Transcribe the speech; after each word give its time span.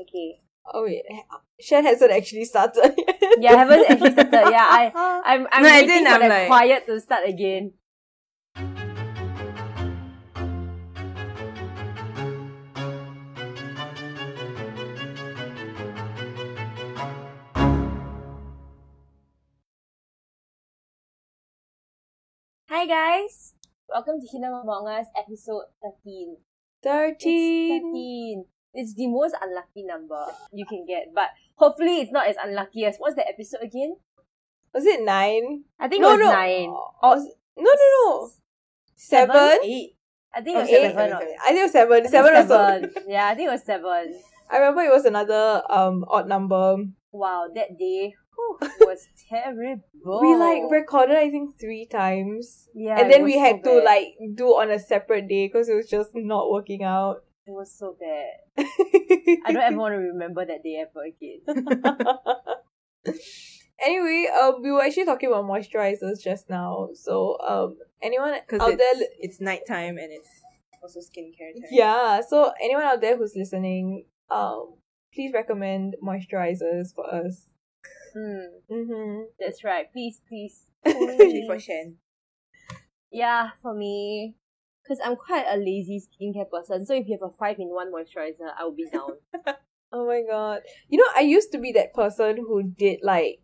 Okay. 0.00 0.40
Oh 0.72 0.84
wait, 0.84 1.02
Shan 1.60 1.84
hasn't 1.84 2.10
actually 2.10 2.44
started. 2.46 2.94
yet. 2.96 3.20
Yeah, 3.38 3.52
I 3.52 3.56
haven't 3.58 3.84
actually 3.90 4.12
started. 4.12 4.32
Yeah, 4.50 4.66
I 4.68 4.92
I'm 5.26 5.46
I'm 5.52 5.62
No, 5.62 5.68
I 5.68 5.72
waiting 5.72 5.88
didn't, 5.88 6.06
for 6.08 6.14
I'm 6.14 6.20
the 6.22 6.28
like- 6.28 6.46
quiet 6.48 6.86
to 6.86 7.00
start 7.00 7.28
again. 7.28 7.72
Hi 22.68 22.86
guys! 22.86 23.54
Welcome 23.88 24.20
to 24.20 24.26
Kingdom 24.26 24.52
Among 24.54 24.88
Us 24.88 25.06
episode 25.16 25.66
13. 25.82 26.36
It's 26.36 26.82
Thirteen. 26.82 27.82
13. 27.92 28.44
It's 28.74 28.94
the 28.94 29.06
most 29.06 29.34
unlucky 29.40 29.84
number 29.84 30.24
you 30.52 30.66
can 30.66 30.84
get, 30.86 31.08
but 31.14 31.28
hopefully 31.56 32.00
it's 32.00 32.12
not 32.12 32.26
as 32.28 32.36
unlucky 32.42 32.84
as 32.84 32.96
what's 32.98 33.14
the 33.14 33.26
episode 33.26 33.60
again? 33.62 33.96
Was 34.74 34.84
it 34.84 35.02
nine? 35.04 35.64
I 35.78 35.86
think 35.88 36.02
no, 36.02 36.08
it 36.08 36.18
was 36.18 36.20
no. 36.20 36.32
nine. 36.32 36.68
Oh, 36.68 37.08
was 37.14 37.28
no, 37.56 37.62
no, 37.62 38.10
no. 38.20 38.30
Seven? 38.96 39.34
Seven. 39.36 39.58
Eight. 39.64 39.96
I 40.34 40.40
think 40.40 40.56
it 40.56 40.58
Oh, 40.58 40.60
was 40.62 40.70
eight? 40.70 40.82
seven. 40.90 41.12
or- 41.12 41.16
I 41.16 41.46
think 41.46 41.58
it 41.58 41.62
was 41.62 41.72
seven. 41.72 41.92
I 41.96 42.00
think 42.00 42.10
Seven, 42.10 42.32
or 42.32 42.46
seven. 42.48 42.92
so. 42.94 43.00
yeah, 43.06 43.28
I 43.28 43.34
think 43.34 43.48
it 43.48 43.52
was 43.52 43.62
seven. 43.64 44.20
I 44.50 44.58
remember 44.58 44.82
it 44.82 44.90
was 44.92 45.04
another 45.04 45.62
um 45.70 46.04
odd 46.08 46.26
number. 46.28 46.76
Wow, 47.12 47.46
that 47.54 47.78
day 47.78 48.14
whew, 48.34 48.58
was 48.80 49.06
terrible. 49.30 50.20
We 50.20 50.34
like 50.34 50.62
recorded 50.70 51.16
I 51.16 51.30
think 51.30 51.58
three 51.60 51.86
times. 51.86 52.68
yeah, 52.74 52.98
and 53.00 53.10
then 53.12 53.22
was 53.22 53.30
we 53.30 53.34
so 53.34 53.40
had 53.40 53.64
to 53.64 53.70
bad. 53.78 53.84
like 53.84 54.06
do 54.34 54.46
on 54.58 54.70
a 54.72 54.78
separate 54.80 55.28
day 55.28 55.46
because 55.46 55.68
it 55.68 55.74
was 55.74 55.88
just 55.88 56.10
not 56.14 56.50
working 56.50 56.82
out. 56.82 57.22
It 57.46 57.50
was 57.50 57.72
so 57.76 57.96
bad. 57.98 58.66
I 59.44 59.52
don't 59.52 59.62
ever 59.62 59.76
want 59.84 59.92
to 59.92 59.98
remember 59.98 60.44
that 60.46 60.62
day 60.62 60.82
ever 60.82 61.04
again. 61.04 61.40
anyway, 63.84 64.28
um, 64.40 64.62
we 64.62 64.70
were 64.72 64.82
actually 64.82 65.04
talking 65.04 65.28
about 65.28 65.44
moisturizers 65.44 66.22
just 66.22 66.48
now. 66.48 66.88
So, 66.94 67.36
um, 67.46 67.76
anyone 68.02 68.32
out 68.34 68.44
it's, 68.50 68.78
there, 68.78 69.08
it's 69.20 69.40
nighttime 69.40 69.98
and 69.98 70.10
it's 70.10 70.28
also 70.82 71.00
skincare 71.00 71.52
time. 71.54 71.68
yeah. 71.70 72.20
So, 72.26 72.52
anyone 72.62 72.84
out 72.84 73.00
there 73.00 73.16
who's 73.16 73.34
listening, 73.36 74.06
um, 74.30 74.74
please 75.12 75.32
recommend 75.34 75.96
moisturizers 76.02 76.94
for 76.94 77.12
us. 77.12 77.50
Hmm, 78.14 78.72
Mm-hmm. 78.72 79.22
that's 79.38 79.64
right. 79.64 79.92
Please, 79.92 80.20
please. 80.28 80.66
Especially 80.86 81.44
for 81.46 81.58
Shen. 81.58 81.98
Yeah, 83.10 83.50
for 83.62 83.74
me. 83.74 84.34
Because 84.84 85.00
I'm 85.04 85.16
quite 85.16 85.46
a 85.50 85.56
lazy 85.56 85.98
skincare 86.04 86.48
person. 86.50 86.84
So 86.84 86.94
if 86.94 87.08
you 87.08 87.18
have 87.20 87.30
a 87.30 87.32
5 87.34 87.58
in 87.58 87.68
1 87.68 87.90
moisturizer, 87.90 88.52
I 88.58 88.64
will 88.64 88.76
be 88.76 88.86
down. 88.92 89.12
Oh 89.96 90.06
my 90.08 90.22
god. 90.28 90.62
You 90.88 90.98
know, 90.98 91.06
I 91.16 91.20
used 91.20 91.52
to 91.52 91.58
be 91.58 91.70
that 91.72 91.94
person 91.94 92.36
who 92.36 92.64
did 92.64 92.98
like, 93.04 93.38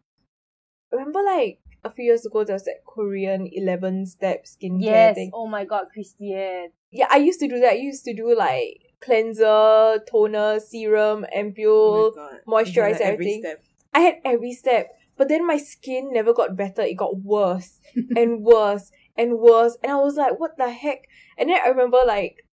remember 0.91 1.21
like 1.23 1.61
a 1.85 1.91
few 1.93 2.05
years 2.07 2.27
ago 2.27 2.43
there 2.43 2.55
was 2.57 2.65
that 2.65 2.85
Korean 2.85 3.49
eleven 3.53 4.05
step 4.05 4.47
skincare 4.47 4.81
yes. 4.83 5.15
thing. 5.15 5.31
Oh 5.33 5.47
my 5.47 5.65
god, 5.65 5.87
Christian. 5.93 6.73
Yeah, 6.91 7.07
I 7.09 7.19
used 7.19 7.39
to 7.41 7.47
do 7.49 7.61
that. 7.61 7.75
I 7.75 7.77
used 7.77 8.05
to 8.07 8.15
do 8.15 8.35
like 8.37 8.81
cleanser, 9.01 10.01
toner, 10.11 10.59
serum, 10.59 11.25
Oh 11.25 11.39
ampule. 11.39 12.17
my 12.17 12.21
god. 12.23 12.41
moisturize 12.49 13.01
every 13.01 13.15
everything. 13.15 13.41
step. 13.43 13.63
I 13.95 14.01
had 14.01 14.15
every 14.25 14.53
step, 14.53 14.89
but 15.17 15.29
then 15.29 15.47
my 15.47 15.57
skin 15.57 16.11
never 16.13 16.33
got 16.35 16.57
better. 16.57 16.83
It 16.83 16.97
got 16.97 17.17
worse 17.17 17.79
and 18.17 18.43
worse 18.43 18.91
and 19.17 19.39
worse. 19.39 19.77
And 19.83 19.93
I 19.93 19.97
was 19.97 20.17
like, 20.17 20.39
what 20.39 20.57
the 20.57 20.71
heck? 20.71 21.07
And 21.39 21.51
then 21.51 21.59
I 21.65 21.69
remember 21.69 21.99
like 22.07 22.47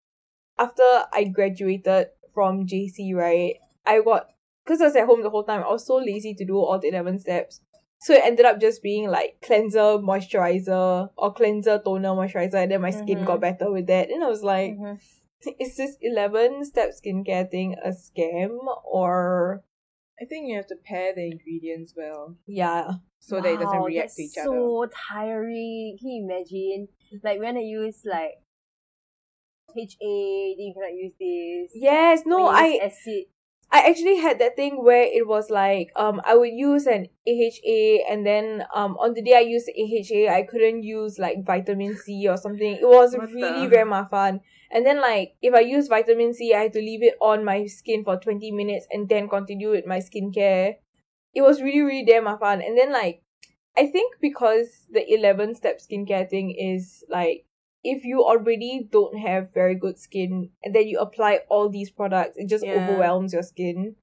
after 0.59 0.83
I 1.13 1.25
graduated 1.25 2.07
from 2.33 2.65
JC, 2.67 3.13
right? 3.15 3.55
I 3.85 4.01
got 4.01 4.27
because 4.65 4.81
I 4.81 4.85
was 4.85 4.95
at 4.95 5.05
home 5.05 5.23
the 5.23 5.29
whole 5.29 5.43
time. 5.43 5.63
I 5.63 5.71
was 5.71 5.85
so 5.85 5.95
lazy 5.97 6.33
to 6.35 6.45
do 6.45 6.57
all 6.57 6.79
the 6.79 6.89
eleven 6.89 7.19
steps. 7.19 7.61
So 7.99 8.13
it 8.13 8.21
ended 8.23 8.45
up 8.45 8.59
just 8.61 8.83
being 8.83 9.09
like 9.09 9.37
cleanser, 9.41 9.97
moisturizer, 9.99 11.09
or 11.17 11.33
cleanser, 11.33 11.81
toner, 11.83 12.09
moisturizer, 12.09 12.61
and 12.63 12.71
then 12.71 12.81
my 12.81 12.91
skin 12.91 13.19
Mhm. 13.19 13.25
got 13.25 13.41
better 13.41 13.71
with 13.71 13.87
that. 13.87 14.09
And 14.11 14.23
I 14.23 14.27
was 14.27 14.43
like, 14.43 14.77
Mhm. 14.77 14.99
is 15.59 15.77
this 15.77 15.97
eleven 16.01 16.63
step 16.65 16.91
skincare 16.91 17.49
thing 17.49 17.75
a 17.83 17.89
scam 17.89 18.57
or 18.83 19.63
I 20.21 20.25
think 20.25 20.49
you 20.49 20.55
have 20.57 20.67
to 20.67 20.75
pair 20.75 21.13
the 21.13 21.25
ingredients 21.31 21.93
well 21.95 22.35
yeah? 22.45 22.93
So 23.19 23.41
that 23.41 23.49
it 23.49 23.59
doesn't 23.59 23.79
Wow, 23.79 23.85
react 23.85 24.15
to 24.15 24.21
each 24.23 24.33
so 24.33 24.41
other. 24.41 24.51
So 24.51 24.89
tiring. 25.09 25.97
Can 25.99 26.09
you 26.09 26.23
imagine? 26.23 26.87
Like 27.23 27.39
when 27.39 27.57
I 27.57 27.61
use 27.61 28.01
like 28.05 28.41
HA, 29.75 30.55
then 30.57 30.65
you 30.67 30.73
cannot 30.73 30.93
use 30.95 31.13
this. 31.19 31.71
Yes, 31.75 32.23
no, 32.25 32.45
When 32.45 32.55
you 32.57 32.71
use 32.73 32.81
I 32.81 32.85
acid. 32.85 33.23
I 33.69 33.89
actually 33.89 34.15
had 34.15 34.39
that 34.39 34.55
thing 34.55 34.81
where 34.81 35.03
it 35.03 35.27
was 35.27 35.49
like 35.49 35.91
um 35.97 36.21
I 36.23 36.35
would 36.35 36.53
use 36.53 36.87
an 36.87 37.07
AHA 37.27 38.05
and 38.09 38.25
then 38.25 38.63
um 38.73 38.95
on 38.97 39.13
the 39.13 39.21
day 39.21 39.35
I 39.35 39.41
used 39.41 39.69
AHA 39.69 40.33
I 40.33 40.43
couldn't 40.43 40.83
use 40.83 41.19
like 41.19 41.45
vitamin 41.45 41.97
C 41.97 42.27
or 42.29 42.37
something. 42.37 42.77
It 42.79 42.87
was 42.87 43.13
What 43.13 43.29
really 43.33 43.65
the- 43.65 43.69
very 43.75 43.89
mafan. 43.89 44.39
And 44.71 44.85
then 44.85 45.01
like 45.01 45.35
if 45.41 45.53
I 45.53 45.59
use 45.59 45.89
vitamin 45.89 46.33
C 46.33 46.53
I 46.53 46.63
had 46.63 46.73
to 46.73 46.79
leave 46.79 47.03
it 47.03 47.15
on 47.19 47.43
my 47.43 47.65
skin 47.65 48.05
for 48.05 48.17
twenty 48.17 48.51
minutes 48.51 48.87
and 48.89 49.09
then 49.09 49.27
continue 49.27 49.71
with 49.71 49.85
my 49.85 49.99
skincare. 49.99 50.75
It 51.33 51.41
was 51.41 51.61
really, 51.61 51.81
really 51.81 52.05
damn 52.05 52.25
mafan. 52.25 52.65
And 52.65 52.77
then 52.77 52.91
like 52.91 53.21
I 53.77 53.85
think 53.87 54.15
because 54.21 54.87
the 54.89 55.05
eleven 55.13 55.53
step 55.55 55.79
skincare 55.79 56.29
thing 56.29 56.51
is 56.51 57.03
like 57.09 57.45
if 57.83 58.03
you 58.03 58.23
already 58.23 58.87
don't 58.91 59.17
have 59.19 59.53
very 59.53 59.75
good 59.75 59.99
skin 59.99 60.49
and 60.63 60.75
then 60.75 60.87
you 60.87 60.99
apply 60.99 61.41
all 61.49 61.69
these 61.69 61.91
products, 61.91 62.37
it 62.37 62.49
just 62.49 62.65
Yeah. 62.65 62.73
overwhelms 62.73 63.33
your 63.33 63.43
skin. 63.43 63.95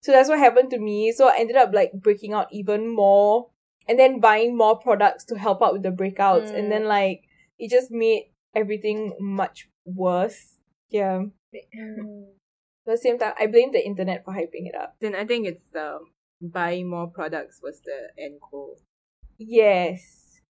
So 0.00 0.12
that's 0.12 0.28
what 0.28 0.38
happened 0.38 0.70
to 0.70 0.78
me. 0.78 1.12
So 1.12 1.28
I 1.28 1.38
ended 1.38 1.56
up 1.56 1.74
like 1.74 1.92
breaking 1.92 2.32
out 2.32 2.46
even 2.52 2.88
more 2.88 3.50
and 3.88 3.98
then 3.98 4.20
buying 4.20 4.56
more 4.56 4.78
products 4.78 5.24
to 5.26 5.38
help 5.38 5.60
out 5.60 5.72
with 5.72 5.82
the 5.82 5.90
breakouts. 5.90 6.52
Mm. 6.52 6.58
And 6.58 6.72
then 6.72 6.84
like 6.84 7.24
it 7.58 7.70
just 7.70 7.90
made 7.90 8.30
everything 8.54 9.16
much 9.18 9.68
worse. 9.84 10.58
Yeah. 10.88 11.24
Mm. 11.54 12.26
At 12.86 12.92
the 12.92 12.98
same 12.98 13.18
time, 13.18 13.34
I 13.38 13.48
blame 13.48 13.72
the 13.72 13.84
internet 13.84 14.24
for 14.24 14.32
hyping 14.32 14.70
it 14.70 14.76
up. 14.76 14.94
Then 15.00 15.16
I 15.16 15.24
think 15.24 15.46
it's 15.46 15.66
the 15.72 15.98
buying 16.40 16.88
more 16.88 17.08
products 17.08 17.60
was 17.62 17.80
the 17.84 18.22
end 18.22 18.40
goal. 18.50 18.78
Yes. 19.38 20.40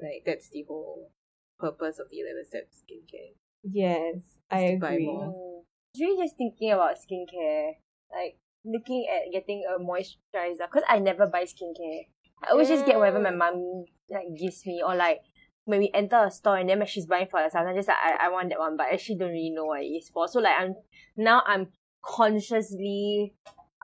Like 0.00 0.22
that's 0.24 0.48
the 0.50 0.64
whole 0.68 1.10
purpose 1.58 1.98
of 1.98 2.08
the 2.10 2.20
eleven 2.20 2.44
step 2.44 2.68
skincare. 2.70 3.34
Yes. 3.62 4.38
I 4.50 4.72
to 4.72 4.78
buy 4.78 4.92
agree. 4.92 5.06
more. 5.06 5.24
I 5.24 5.98
was 5.98 6.00
really 6.00 6.24
just 6.24 6.36
thinking 6.36 6.72
about 6.72 6.96
skincare. 6.96 7.72
Like 8.12 8.38
looking 8.64 9.06
at 9.10 9.32
getting 9.32 9.64
a 9.64 9.80
moisturizer. 9.80 10.68
Because 10.70 10.84
I 10.88 10.98
never 10.98 11.26
buy 11.26 11.44
skincare. 11.44 12.06
I 12.46 12.52
always 12.52 12.68
just 12.68 12.84
get 12.84 12.98
whatever 12.98 13.20
my 13.20 13.30
mom 13.30 13.86
like 14.10 14.26
gives 14.38 14.64
me 14.66 14.82
or 14.86 14.94
like 14.94 15.20
when 15.64 15.80
we 15.80 15.90
enter 15.94 16.24
a 16.24 16.30
store 16.30 16.58
and 16.58 16.68
then 16.68 16.78
when 16.78 16.86
she's 16.86 17.06
buying 17.06 17.26
for 17.28 17.40
herself, 17.40 17.66
I'm 17.66 17.74
just 17.74 17.88
like 17.88 17.96
I, 17.96 18.26
I 18.26 18.28
want 18.28 18.50
that 18.50 18.58
one, 18.58 18.76
but 18.76 18.86
I 18.86 18.90
actually 18.90 19.16
don't 19.16 19.30
really 19.30 19.50
know 19.50 19.64
what 19.64 19.80
it 19.82 19.86
is 19.86 20.10
for. 20.10 20.28
So 20.28 20.40
like 20.40 20.54
I'm 20.58 20.74
now 21.16 21.42
I'm 21.46 21.68
consciously 22.04 23.34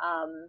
um 0.02 0.48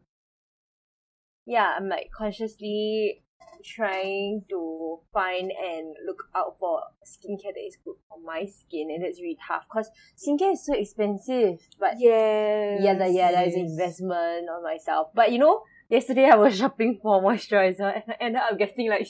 yeah, 1.45 1.73
I'm 1.77 1.89
like 1.89 2.09
consciously 2.15 3.23
trying 3.63 4.43
to 4.49 4.99
find 5.13 5.51
and 5.51 5.95
look 6.05 6.23
out 6.35 6.57
for 6.59 6.81
skincare 7.05 7.53
that 7.55 7.63
is 7.65 7.77
good 7.85 7.95
for 8.09 8.17
my 8.25 8.45
skin 8.45 8.89
and 8.91 9.03
that's 9.03 9.21
really 9.21 9.37
tough 9.47 9.65
because 9.69 9.89
skincare 10.17 10.53
is 10.53 10.65
so 10.65 10.73
expensive. 10.73 11.59
But 11.79 11.95
Yes. 11.97 12.81
yeah, 12.83 12.93
the, 12.95 13.09
yeah, 13.09 13.31
that 13.31 13.47
is 13.47 13.55
an 13.55 13.65
investment 13.65 14.49
on 14.49 14.63
myself. 14.63 15.09
But 15.13 15.31
you 15.31 15.39
know, 15.39 15.61
yesterday 15.89 16.25
I 16.25 16.35
was 16.35 16.57
shopping 16.61 16.99
for 17.01 17.21
moisturizer 17.21 17.93
and 17.95 18.03
I 18.09 18.15
ended 18.19 18.41
up 18.41 18.57
getting 18.57 18.89
like 18.89 19.07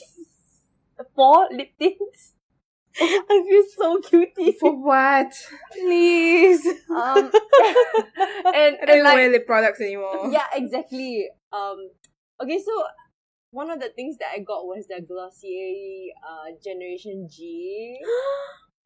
four 1.16 1.48
lip 1.50 1.70
tints. 1.78 2.34
I 3.00 3.44
feel 3.48 3.64
so 3.76 4.00
cutie. 4.08 4.56
For 4.60 4.70
what? 4.80 5.32
Please. 5.72 6.64
Um, 6.64 6.76
and, 7.26 7.32
I 8.54 8.84
don't 8.86 8.88
and 8.88 9.02
like, 9.02 9.14
wear 9.16 9.30
lip 9.32 9.46
products 9.48 9.80
anymore. 9.80 10.30
yeah, 10.30 10.46
exactly. 10.54 11.28
Um, 11.52 11.88
okay, 12.44 12.58
so 12.60 12.72
one 13.50 13.70
of 13.70 13.80
the 13.80 13.88
things 13.88 14.18
that 14.18 14.28
I 14.34 14.40
got 14.40 14.66
was 14.66 14.86
the 14.88 15.00
Glossier 15.00 16.12
uh, 16.22 16.52
Generation 16.62 17.28
G. 17.30 17.98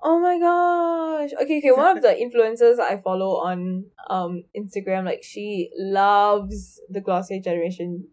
Oh 0.01 0.21
my 0.21 0.39
gosh. 0.39 1.35
Okay, 1.43 1.59
okay. 1.59 1.73
One 1.73 1.97
of 1.97 2.03
the 2.03 2.15
influencers 2.23 2.79
I 2.79 3.03
follow 3.03 3.43
on 3.43 3.87
um 4.09 4.45
Instagram, 4.55 5.05
like 5.05 5.25
she 5.25 5.71
loves 5.77 6.79
the 6.89 7.01
Glossier 7.01 7.43
Generation 7.43 8.07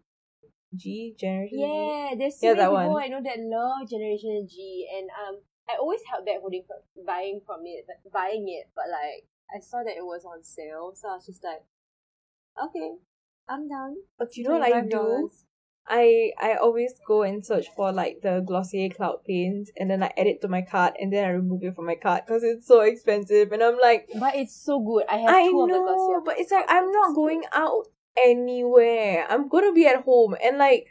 G 0.76 1.14
Generation 1.14 1.62
G. 1.62 1.62
Yeah, 1.62 2.18
there's 2.18 2.42
so 2.42 2.48
Yeah, 2.48 2.54
many 2.58 2.66
people 2.66 2.90
one. 2.90 3.04
I 3.04 3.08
know 3.08 3.22
that 3.22 3.38
love 3.38 3.88
Generation 3.88 4.48
G, 4.50 4.90
and 4.98 5.14
um, 5.14 5.46
I 5.70 5.78
always 5.78 6.02
held 6.10 6.26
back 6.26 6.42
holding 6.42 6.66
from 6.66 6.82
buying 7.06 7.42
from 7.46 7.62
it, 7.66 7.86
buying 8.12 8.50
it, 8.50 8.74
but 8.74 8.90
like 8.90 9.30
I 9.54 9.62
saw 9.62 9.86
that 9.86 9.94
it 9.94 10.06
was 10.06 10.26
on 10.26 10.42
sale, 10.44 10.94
so 10.98 11.10
I 11.10 11.22
was 11.22 11.28
just 11.30 11.44
like, 11.44 11.62
okay, 12.66 12.98
I'm 13.48 13.68
down. 13.68 13.96
But 14.18 14.36
you 14.38 14.44
know 14.44 14.58
what 14.58 14.64
I 14.64 14.82
do? 14.82 15.32
I 15.88 16.32
I 16.42 16.56
always 16.56 16.94
go 17.06 17.22
and 17.22 17.46
search 17.46 17.68
for 17.76 17.92
like 17.92 18.22
the 18.24 18.40
Glossier 18.46 18.90
Cloud 18.90 19.24
Paints 19.24 19.72
and 19.78 19.90
then 19.90 20.02
I 20.02 20.12
add 20.18 20.26
it 20.26 20.42
to 20.42 20.48
my 20.48 20.64
cart 20.64 20.96
and 21.00 21.14
then 21.14 21.24
I 21.26 21.30
remove 21.30 21.64
it 21.64 21.76
from 21.76 21.86
my 21.86 21.96
cart 21.96 22.26
because 22.26 22.42
it's 22.44 22.66
so 22.66 22.82
expensive 22.82 23.52
and 23.52 23.62
I'm 23.62 23.78
like 23.80 24.10
But 24.20 24.36
it's 24.36 24.56
so 24.56 24.80
good. 24.80 25.06
I 25.08 25.18
have 25.18 25.36
I 25.36 25.50
two 25.52 25.62
of 25.62 25.68
the 25.70 25.74
know, 25.76 25.84
Glossier 25.84 26.22
but 26.26 26.40
it's 26.40 26.52
like 26.52 26.66
I'm 26.68 26.92
not 26.92 27.14
going 27.14 27.44
out 27.54 27.86
anywhere. 28.18 29.28
I'm 29.30 29.48
gonna 29.48 29.74
be 29.74 29.86
at 29.86 30.02
home 30.04 30.36
and 30.44 30.58
like 30.58 30.88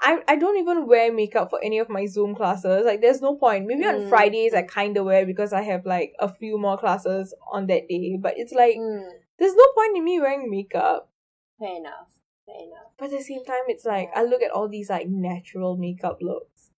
I 0.00 0.22
I 0.28 0.36
don't 0.36 0.58
even 0.58 0.86
wear 0.86 1.12
makeup 1.12 1.50
for 1.50 1.58
any 1.64 1.80
of 1.80 1.88
my 1.88 2.06
Zoom 2.06 2.36
classes. 2.36 2.84
Like 2.86 3.00
there's 3.00 3.20
no 3.20 3.34
point. 3.34 3.66
Maybe 3.66 3.82
on 3.84 4.02
Mm. 4.02 4.08
Fridays 4.08 4.54
I 4.54 4.62
kinda 4.62 5.02
wear 5.02 5.26
because 5.26 5.52
I 5.52 5.62
have 5.62 5.84
like 5.86 6.12
a 6.20 6.28
few 6.32 6.56
more 6.56 6.78
classes 6.78 7.34
on 7.50 7.66
that 7.66 7.88
day. 7.88 8.16
But 8.20 8.34
it's 8.36 8.52
like 8.52 8.76
Mm, 8.76 9.10
there's 9.40 9.54
no 9.56 9.64
point 9.74 9.96
in 9.96 10.04
me 10.04 10.20
wearing 10.20 10.48
makeup. 10.50 11.10
Fair 11.58 11.76
enough. 11.76 12.08
Fair 12.46 12.56
enough. 12.66 12.92
But 12.98 13.06
at 13.06 13.18
the 13.18 13.22
same 13.22 13.44
time 13.44 13.64
it's 13.68 13.84
like 13.84 14.10
I 14.14 14.22
look 14.24 14.42
at 14.42 14.50
all 14.50 14.68
these 14.68 14.90
like 14.90 15.08
natural 15.08 15.76
makeup 15.76 16.18
looks. 16.20 16.70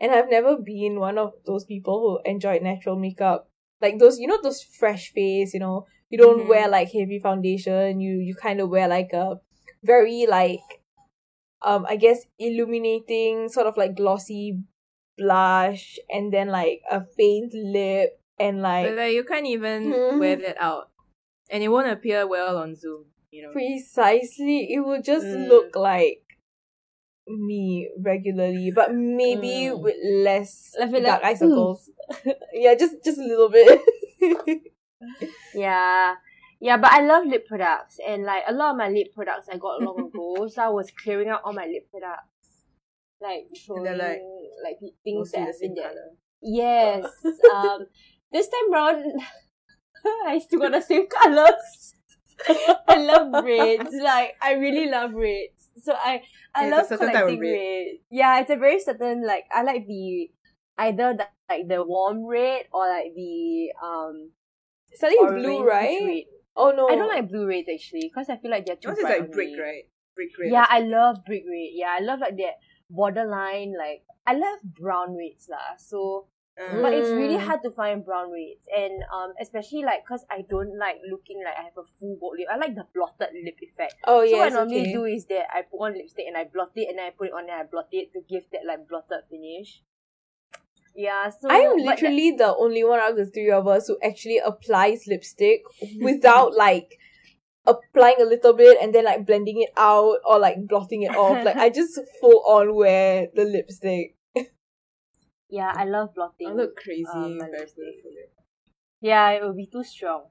And 0.00 0.12
I've 0.12 0.28
never 0.28 0.56
been 0.58 0.98
one 1.00 1.18
of 1.18 1.32
those 1.46 1.64
people 1.64 2.00
who 2.24 2.30
enjoyed 2.30 2.62
natural 2.62 2.96
makeup. 2.98 3.48
Like 3.80 3.98
those 3.98 4.18
you 4.18 4.26
know 4.26 4.40
those 4.42 4.62
fresh 4.62 5.12
face, 5.12 5.54
you 5.54 5.60
know, 5.60 5.86
you 6.10 6.18
don't 6.18 6.40
Mhm. 6.40 6.48
wear 6.48 6.68
like 6.68 6.92
heavy 6.92 7.18
foundation, 7.18 8.00
you 8.00 8.18
you 8.18 8.34
kind 8.34 8.60
of 8.60 8.68
wear 8.70 8.88
like 8.88 9.12
a 9.12 9.40
very 9.82 10.26
like 10.26 10.60
um 11.62 11.86
I 11.88 11.96
guess 11.96 12.26
illuminating 12.38 13.48
sort 13.48 13.66
of 13.66 13.76
like 13.76 13.96
glossy 13.96 14.58
blush 15.16 15.98
and 16.10 16.32
then 16.32 16.48
like 16.48 16.82
a 16.90 17.04
faint 17.16 17.54
lip 17.54 18.20
and 18.38 18.60
like 18.62 18.88
But 18.88 18.96
like 18.96 19.14
you 19.14 19.24
can't 19.24 19.46
even 19.46 19.92
Mhm. 19.92 20.18
wear 20.18 20.36
that 20.36 20.56
out. 20.60 20.90
And 21.50 21.62
it 21.62 21.68
won't 21.68 21.88
appear 21.88 22.26
well 22.26 22.56
on 22.58 22.74
Zoom, 22.74 23.06
you 23.34 23.42
know. 23.42 23.50
precisely 23.52 24.70
it 24.74 24.80
will 24.86 25.02
just 25.02 25.26
Mm. 25.26 25.48
look 25.48 25.74
like 25.74 26.22
me 27.26 27.90
regularly 27.98 28.70
but 28.70 28.94
maybe 28.94 29.54
Mm. 29.72 29.80
with 29.82 29.96
less 30.28 30.74
Like, 30.78 30.92
like, 30.92 31.02
dark 31.04 31.24
eye 31.24 31.32
oof. 31.32 31.38
circles 31.42 31.90
yeah 32.52 32.74
just 32.82 33.02
just 33.04 33.18
a 33.18 33.24
little 33.32 33.48
bit 33.48 33.80
Yeah. 35.54 36.14
Yeah, 36.60 36.76
but 36.78 36.92
I 36.92 37.00
love 37.04 37.26
lip 37.26 37.46
products 37.46 37.98
and 38.06 38.24
like 38.24 38.42
a 38.48 38.52
lot 38.52 38.70
of 38.72 38.76
my 38.78 38.88
lip 38.88 39.08
products 39.14 39.48
I 39.52 39.58
got 39.58 39.82
long 39.82 39.98
ago, 40.08 40.48
so 40.52 40.62
I 40.62 40.68
was 40.68 40.90
clearing 40.90 41.28
out 41.28 41.42
all 41.44 41.52
my 41.52 41.66
lip 41.66 41.88
products. 41.90 42.64
Like 43.20 43.46
showing 43.54 43.84
like, 43.98 44.20
like, 44.64 44.78
things 45.02 45.30
that 45.32 45.40
the 45.40 45.46
have 45.46 45.60
been 45.60 45.68
same 45.70 45.74
there. 45.74 45.88
color. 45.88 46.10
Yes. 46.42 47.04
um 47.52 47.86
this 48.32 48.48
time 48.48 48.72
round 48.72 49.20
I 50.26 50.38
still 50.38 50.60
got 50.60 50.72
the 50.72 50.80
same 50.80 51.06
colors. 51.06 51.93
I 52.88 52.96
love 52.96 53.44
reds. 53.44 53.94
Like 54.02 54.36
I 54.42 54.52
really 54.54 54.90
love 54.90 55.12
reds. 55.14 55.70
So 55.82 55.92
I 55.92 56.22
I 56.54 56.66
it's 56.66 56.72
love 56.72 56.84
a 56.84 56.88
certain 56.88 57.06
type 57.12 57.16
of 57.28 57.38
collecting 57.38 57.40
red. 57.40 57.50
red. 57.50 57.86
Yeah, 58.10 58.40
it's 58.40 58.50
a 58.50 58.56
very 58.56 58.80
certain 58.80 59.26
like 59.26 59.44
I 59.52 59.62
like 59.62 59.86
the 59.86 60.30
either 60.78 61.14
the, 61.14 61.26
like 61.48 61.68
the 61.68 61.84
warm 61.84 62.26
red 62.26 62.66
or 62.72 62.88
like 62.88 63.14
the 63.14 63.70
um 63.82 64.30
slightly 64.94 65.18
orange 65.20 65.42
blue 65.44 65.64
right 65.64 66.00
red. 66.04 66.22
oh 66.56 66.72
no 66.76 66.88
I 66.88 66.96
don't 66.96 67.08
like 67.08 67.28
blue 67.28 67.46
reds 67.46 67.68
actually 67.72 68.10
because 68.12 68.28
I 68.28 68.36
feel 68.36 68.50
like 68.50 68.66
they're 68.66 68.76
too 68.76 68.88
Yours 68.88 68.98
is 68.98 69.04
like 69.04 69.32
brick, 69.32 69.50
me. 69.50 69.60
right? 69.60 69.84
Brick 70.14 70.30
red. 70.38 70.52
Yeah, 70.52 70.66
I 70.68 70.80
love 70.80 71.24
brick 71.26 71.44
red. 71.48 71.70
Yeah, 71.72 71.96
I 71.98 72.02
love 72.02 72.20
like 72.20 72.36
that 72.36 72.58
borderline 72.90 73.74
like 73.78 74.02
I 74.26 74.34
love 74.34 74.58
brown 74.64 75.16
reds 75.16 75.48
lah. 75.50 75.76
So 75.78 76.26
Uh, 76.56 76.80
but 76.82 76.92
it's 76.94 77.10
really 77.10 77.34
Mm. 77.36 77.46
hard 77.46 77.60
to 77.64 77.70
find 77.72 78.04
brown 78.06 78.30
reds 78.30 78.62
and 78.70 79.02
um 79.12 79.32
especially 79.40 79.82
like 79.82 80.04
because 80.04 80.24
I 80.30 80.42
don't 80.48 80.78
like 80.78 80.98
looking 81.10 81.42
like 81.44 81.54
I 81.58 81.64
have 81.64 81.76
a 81.76 81.82
full 81.98 82.14
gold 82.20 82.36
lip. 82.38 82.46
I 82.48 82.56
like 82.56 82.76
the 82.76 82.86
blotted 82.94 83.34
lip 83.44 83.58
effect. 83.60 83.96
oh 84.06 84.22
yeah. 84.22 84.30
so 84.30 84.38
what 84.38 84.46
I 84.52 84.54
normally 84.54 84.80
okay. 84.82 84.92
do 84.92 85.04
is 85.04 85.26
that 85.26 85.46
I 85.52 85.62
put 85.62 85.78
on 85.84 85.94
lipstick 85.94 86.26
and 86.28 86.36
I 86.36 86.44
blot 86.44 86.70
it 86.76 86.88
and 86.88 86.98
then 86.98 87.06
I 87.06 87.10
put 87.10 87.26
it 87.28 87.32
on 87.34 87.42
and 87.50 87.58
I 87.58 87.64
blot 87.64 87.88
it 87.90 88.12
to 88.12 88.20
give 88.30 88.44
that 88.52 88.60
like 88.66 88.86
blotted 88.88 89.24
finish. 89.28 89.82
Yeah, 90.96 91.28
so 91.30 91.48
I'm 91.50 91.76
but 91.78 91.98
literally 91.98 92.30
the 92.38 92.54
only 92.54 92.84
one 92.84 93.00
out 93.00 93.10
of 93.10 93.16
the 93.16 93.26
three 93.26 93.50
of 93.50 93.66
us 93.66 93.88
who 93.88 93.98
actually 94.00 94.38
applies 94.38 95.08
lipstick 95.08 95.62
without 96.00 96.54
like 96.54 96.98
applying 97.66 98.20
a 98.20 98.24
little 98.24 98.52
bit 98.52 98.78
and 98.80 98.94
then 98.94 99.04
like 99.04 99.26
blending 99.26 99.60
it 99.60 99.70
out 99.76 100.18
or 100.24 100.38
like 100.38 100.68
blotting 100.68 101.02
it 101.02 101.16
off. 101.16 101.42
Like 101.44 101.56
I 101.56 101.68
just 101.70 101.98
full 102.20 102.44
on 102.46 102.76
wear 102.76 103.26
the 103.34 103.44
lipstick. 103.44 104.14
Yeah, 105.54 105.72
I 105.74 105.84
love 105.84 106.14
blotting. 106.14 106.48
I 106.48 106.52
look 106.52 106.76
crazy 106.76 107.04
um, 107.14 107.32
if 107.32 107.38
my 107.38 107.46
I 107.46 107.50
lipstick. 107.50 108.02
put. 108.02 108.12
Yeah, 109.00 109.30
it 109.30 109.42
will 109.42 109.54
be 109.54 109.66
too 109.66 109.84
strong 109.84 110.22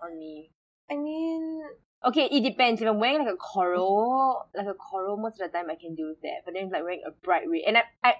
on 0.00 0.18
me. 0.18 0.50
I 0.90 0.96
mean, 0.96 1.62
Okay, 2.02 2.28
it 2.32 2.42
depends. 2.42 2.80
If 2.80 2.88
I'm 2.88 2.98
wearing 2.98 3.18
like 3.18 3.34
a 3.34 3.36
coral, 3.36 4.48
like 4.56 4.66
a 4.66 4.74
coral, 4.74 5.16
most 5.18 5.40
of 5.40 5.50
the 5.50 5.56
time 5.58 5.70
I 5.70 5.74
can 5.74 5.94
do 5.94 6.08
with 6.08 6.20
that. 6.22 6.42
But 6.44 6.54
then 6.54 6.70
like 6.70 6.82
wearing 6.82 7.02
a 7.06 7.10
bright 7.10 7.44
red, 7.48 7.62
and 7.66 7.76
I, 7.76 7.82
I 8.02 8.14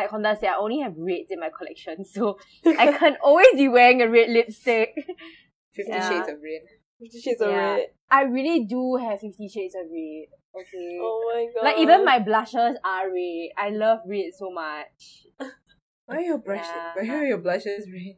like 0.00 0.10
Honda 0.10 0.36
said, 0.40 0.50
I 0.50 0.56
only 0.56 0.80
have 0.80 0.94
reds 0.96 1.30
in 1.30 1.40
my 1.40 1.50
collection, 1.56 2.04
so 2.14 2.38
I 2.66 2.92
can't 2.98 3.18
always 3.22 3.52
be 3.54 3.68
wearing 3.68 4.00
a 4.02 4.08
red 4.08 4.30
lipstick. 4.30 4.94
Fifty 5.74 5.92
Yeah. 5.92 6.08
Shades 6.08 6.28
of 6.28 6.36
Red. 6.42 6.62
Fifty 6.98 7.20
Shades 7.20 7.40
of 7.42 7.48
Red. 7.48 7.86
I 8.10 8.22
really 8.22 8.64
do 8.64 8.96
have 8.96 9.20
Fifty 9.20 9.48
Shades 9.48 9.74
of 9.74 9.84
Red. 9.90 10.28
Okay. 10.58 10.98
Oh 11.02 11.30
my 11.34 11.46
god. 11.54 11.64
Like 11.64 11.78
even 11.78 12.04
my 12.06 12.18
blushes 12.18 12.78
are 12.82 13.12
red. 13.12 13.48
I 13.58 13.68
love 13.68 13.98
red 14.06 14.32
so 14.38 14.50
much. 14.50 15.26
Why 16.06 16.16
are 16.16 16.20
your 16.20 16.38
brushes? 16.38 16.66
Yeah. 16.74 16.92
Why 17.02 17.14
are 17.18 17.26
your 17.26 17.38
blushes 17.38 17.86
red? 17.92 18.16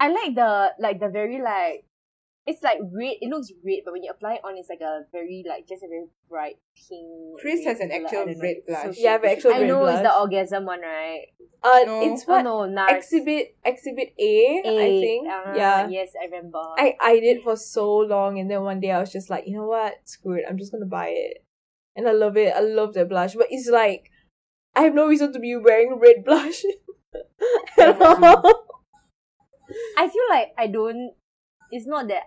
I 0.00 0.08
like 0.08 0.34
the 0.34 0.72
like 0.78 1.00
the 1.00 1.08
very 1.08 1.40
like 1.40 1.84
it's 2.46 2.62
like 2.62 2.78
red. 2.80 3.16
It 3.20 3.28
looks 3.28 3.52
red, 3.64 3.80
but 3.84 3.92
when 3.92 4.02
you 4.02 4.10
apply 4.10 4.34
it 4.34 4.40
on, 4.44 4.56
it's 4.56 4.68
like 4.70 4.80
a 4.80 5.02
very 5.12 5.44
like 5.46 5.68
just 5.68 5.82
a 5.82 5.88
very 5.88 6.06
bright 6.30 6.56
pink. 6.74 7.40
Chris 7.40 7.64
has 7.64 7.80
an 7.80 7.90
actual 7.92 8.20
I 8.20 8.24
red 8.24 8.56
It's 8.64 8.66
so 8.66 8.82
blush. 8.84 8.96
Yeah, 8.98 9.18
but 9.18 9.30
actual 9.30 9.52
I 9.52 9.60
red 9.60 9.68
know 9.68 9.86
it's 9.86 10.00
the 10.02 10.14
orgasm 10.18 10.64
one, 10.64 10.80
right? 10.80 11.26
Uh, 11.62 11.80
No. 11.86 12.02
it's 12.14 12.24
Oh 12.26 12.32
what 12.32 12.42
no, 12.42 12.66
NARS. 12.66 12.96
exhibit 12.98 13.56
exhibit 13.64 14.14
A, 14.18 14.62
I 14.64 14.70
A, 14.70 15.00
think. 15.00 15.28
uh, 15.28 15.52
yeah. 15.56 15.88
Yes, 15.88 16.12
I 16.20 16.24
remember. 16.26 16.58
I 16.78 16.96
I 17.00 17.20
did 17.20 17.42
for 17.42 17.56
so 17.56 17.96
long, 17.98 18.38
and 18.38 18.50
then 18.50 18.62
one 18.62 18.80
day 18.80 18.92
I 18.92 19.00
was 19.00 19.12
just 19.12 19.28
like, 19.30 19.44
you 19.46 19.56
know 19.56 19.66
what? 19.66 19.94
Screw 20.04 20.34
it. 20.34 20.44
I'm 20.48 20.58
just 20.58 20.72
gonna 20.72 20.86
buy 20.86 21.08
it, 21.08 21.44
and 21.96 22.08
I 22.08 22.12
love 22.12 22.36
it. 22.36 22.54
I 22.54 22.60
love 22.60 22.94
that 22.94 23.08
blush, 23.08 23.34
but 23.34 23.48
it's 23.50 23.68
like 23.68 24.10
I 24.74 24.82
have 24.82 24.94
no 24.94 25.06
reason 25.06 25.32
to 25.32 25.38
be 25.40 25.54
wearing 25.56 25.98
red 25.98 26.24
blush 26.24 26.62
at 27.78 28.00
all. 28.00 28.64
I 29.96 30.08
feel 30.08 30.28
like 30.30 30.54
I 30.56 30.66
don't. 30.66 31.12
It's 31.70 31.86
not 31.86 32.08
that 32.08 32.24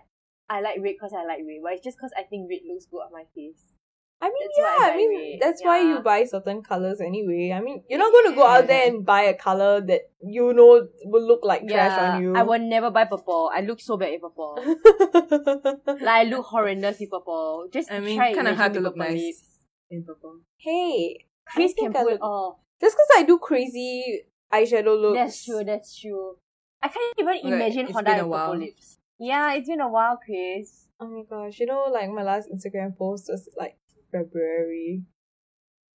I 0.48 0.60
like 0.60 0.76
red 0.76 0.94
because 0.94 1.12
I 1.12 1.24
like 1.24 1.40
red, 1.46 1.60
but 1.62 1.72
it's 1.72 1.84
just 1.84 1.96
because 1.96 2.12
I 2.16 2.22
think 2.22 2.48
red 2.50 2.60
looks 2.68 2.86
good 2.86 3.00
on 3.00 3.12
my 3.12 3.24
face. 3.34 3.72
I 4.20 4.26
mean, 4.26 4.46
That's 4.46 4.58
why 4.58 4.78
I 4.78 4.86
yeah. 4.86 4.92
I 4.92 4.96
mean, 4.96 5.32
red, 5.32 5.40
that's 5.40 5.64
why 5.64 5.80
you 5.80 5.98
buy 5.98 6.24
certain 6.24 6.62
colors 6.62 7.00
anyway. 7.00 7.50
I 7.52 7.60
mean, 7.60 7.82
you're 7.88 7.98
not 7.98 8.12
gonna 8.12 8.36
go 8.36 8.46
out 8.46 8.68
there 8.68 8.86
and 8.88 9.04
buy 9.04 9.22
a 9.22 9.34
color 9.34 9.80
that 9.80 10.02
you 10.22 10.52
know 10.52 10.86
will 11.04 11.26
look 11.26 11.40
like 11.42 11.66
trash 11.66 11.98
yeah, 11.98 12.14
on 12.14 12.22
you. 12.22 12.36
I 12.36 12.44
will 12.44 12.60
never 12.60 12.90
buy 12.90 13.04
purple. 13.04 13.50
I 13.52 13.62
look 13.62 13.80
so 13.80 13.96
bad 13.96 14.12
in 14.12 14.20
purple. 14.20 14.62
like 15.86 16.06
I 16.06 16.22
look 16.24 16.46
horrendous 16.46 17.00
in 17.00 17.08
purple. 17.08 17.66
Just 17.72 17.90
I 17.90 17.98
mean, 17.98 18.16
kind 18.18 18.46
of 18.46 18.56
hard 18.56 18.74
to 18.74 18.80
look 18.80 18.94
purple 18.94 19.14
nice 19.14 19.42
in 19.90 20.04
purple. 20.04 20.38
hey, 20.58 21.26
Chris 21.46 21.74
can 21.76 21.92
pull 21.92 22.06
it 22.06 22.20
off. 22.20 22.58
just 22.80 22.94
because 22.94 23.08
I 23.16 23.24
do 23.24 23.38
crazy 23.38 24.22
eyeshadow 24.52 25.00
looks. 25.00 25.18
That's 25.18 25.44
true. 25.44 25.64
That's 25.64 25.98
true. 25.98 26.36
I 26.82 26.88
can't 26.88 27.14
even 27.18 27.26
Like, 27.26 27.44
imagine 27.44 27.92
Honda 27.92 28.26
with 28.26 28.38
purple 28.38 28.56
lips. 28.58 28.98
Yeah, 29.18 29.54
it's 29.54 29.68
been 29.68 29.80
a 29.80 29.88
while, 29.88 30.18
Chris. 30.24 30.88
Oh 30.98 31.06
my 31.06 31.22
gosh, 31.28 31.58
you 31.60 31.66
know, 31.66 31.84
like 31.92 32.10
my 32.10 32.22
last 32.22 32.48
Instagram 32.52 32.96
post 32.96 33.26
was 33.28 33.48
like 33.56 33.76
February. 34.10 35.02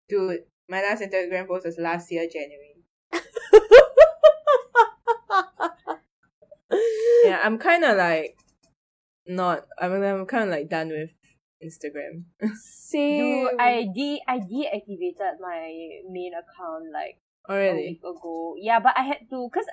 Dude, 0.09 0.45
my 0.69 0.81
last 0.81 1.03
Instagram 1.03 1.49
post 1.49 1.67
was 1.67 1.79
last 1.79 2.11
year, 2.11 2.29
January. 2.33 2.85
Yeah, 7.25 7.41
I'm 7.43 7.59
kind 7.59 7.85
of 7.85 7.97
like 7.97 8.37
not. 9.27 9.67
I 9.79 9.89
mean, 9.89 10.03
I'm 10.03 10.27
kind 10.27 10.45
of 10.45 10.51
like 10.51 10.69
done 10.69 10.89
with 10.89 11.11
Instagram. 11.63 12.25
Dude, 12.93 13.61
I 13.61 13.89
de 13.93 14.21
I 14.29 14.39
deactivated 14.39 15.41
my 15.41 16.01
main 16.09 16.33
account 16.35 16.93
like 16.93 17.19
Oh, 17.49 17.55
Already. 17.55 18.01
Oh, 18.03 18.11
week 18.11 18.19
ago. 18.19 18.55
Yeah, 18.61 18.81
but 18.81 18.95
I 18.97 19.03
had 19.03 19.19
to 19.31 19.49
cause 19.53 19.67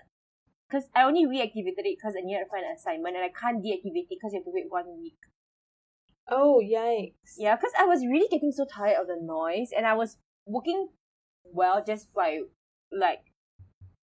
cause 0.71 0.83
I 0.95 1.03
only 1.03 1.25
reactivated 1.25 1.85
it 1.85 1.97
because 1.97 2.15
I 2.17 2.21
needed 2.25 2.45
to 2.45 2.49
find 2.49 2.65
an 2.65 2.75
assignment 2.75 3.15
and 3.15 3.25
I 3.25 3.29
can't 3.29 3.63
deactivate 3.63 4.05
it 4.05 4.09
because 4.09 4.33
you 4.33 4.39
have 4.39 4.45
to 4.45 4.51
wait 4.53 4.65
one 4.69 4.85
week. 4.97 5.17
Oh 6.29 6.61
yikes! 6.63 7.35
Yeah, 7.37 7.55
because 7.55 7.73
I 7.77 7.85
was 7.85 8.05
really 8.05 8.27
getting 8.29 8.51
so 8.51 8.65
tired 8.65 8.97
of 8.99 9.07
the 9.07 9.17
noise 9.21 9.69
and 9.75 9.85
I 9.85 9.93
was 9.93 10.17
working 10.45 10.89
well 11.43 11.83
just 11.85 12.13
by 12.13 12.39
like 12.91 13.21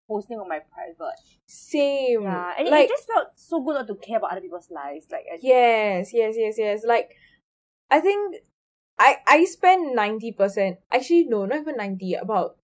posting 0.08 0.40
on 0.40 0.50
my 0.50 0.60
private. 0.74 1.16
Same. 1.46 2.24
Yeah, 2.24 2.54
and 2.58 2.68
it- 2.68 2.72
like 2.72 2.86
it 2.86 2.90
just 2.90 3.08
felt 3.08 3.28
so 3.36 3.62
good 3.62 3.76
not 3.76 3.88
to 3.88 3.96
care 3.96 4.18
about 4.18 4.32
other 4.32 4.42
people's 4.42 4.70
lives. 4.72 5.06
Like, 5.12 5.26
I, 5.32 5.38
yes, 5.42 6.12
yes, 6.14 6.36
yes, 6.38 6.56
yes. 6.58 6.84
Like 6.86 7.12
I 7.92 8.00
think 8.00 8.38
I 8.98 9.18
I 9.28 9.46
spend 9.46 9.96
ninety 9.96 10.32
percent. 10.32 10.80
Actually, 10.92 11.26
no, 11.26 11.46
not 11.46 11.60
even 11.60 11.78
ninety. 11.78 12.16
About 12.16 12.58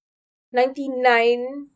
ninety 0.53 0.87
nine 0.87 1.67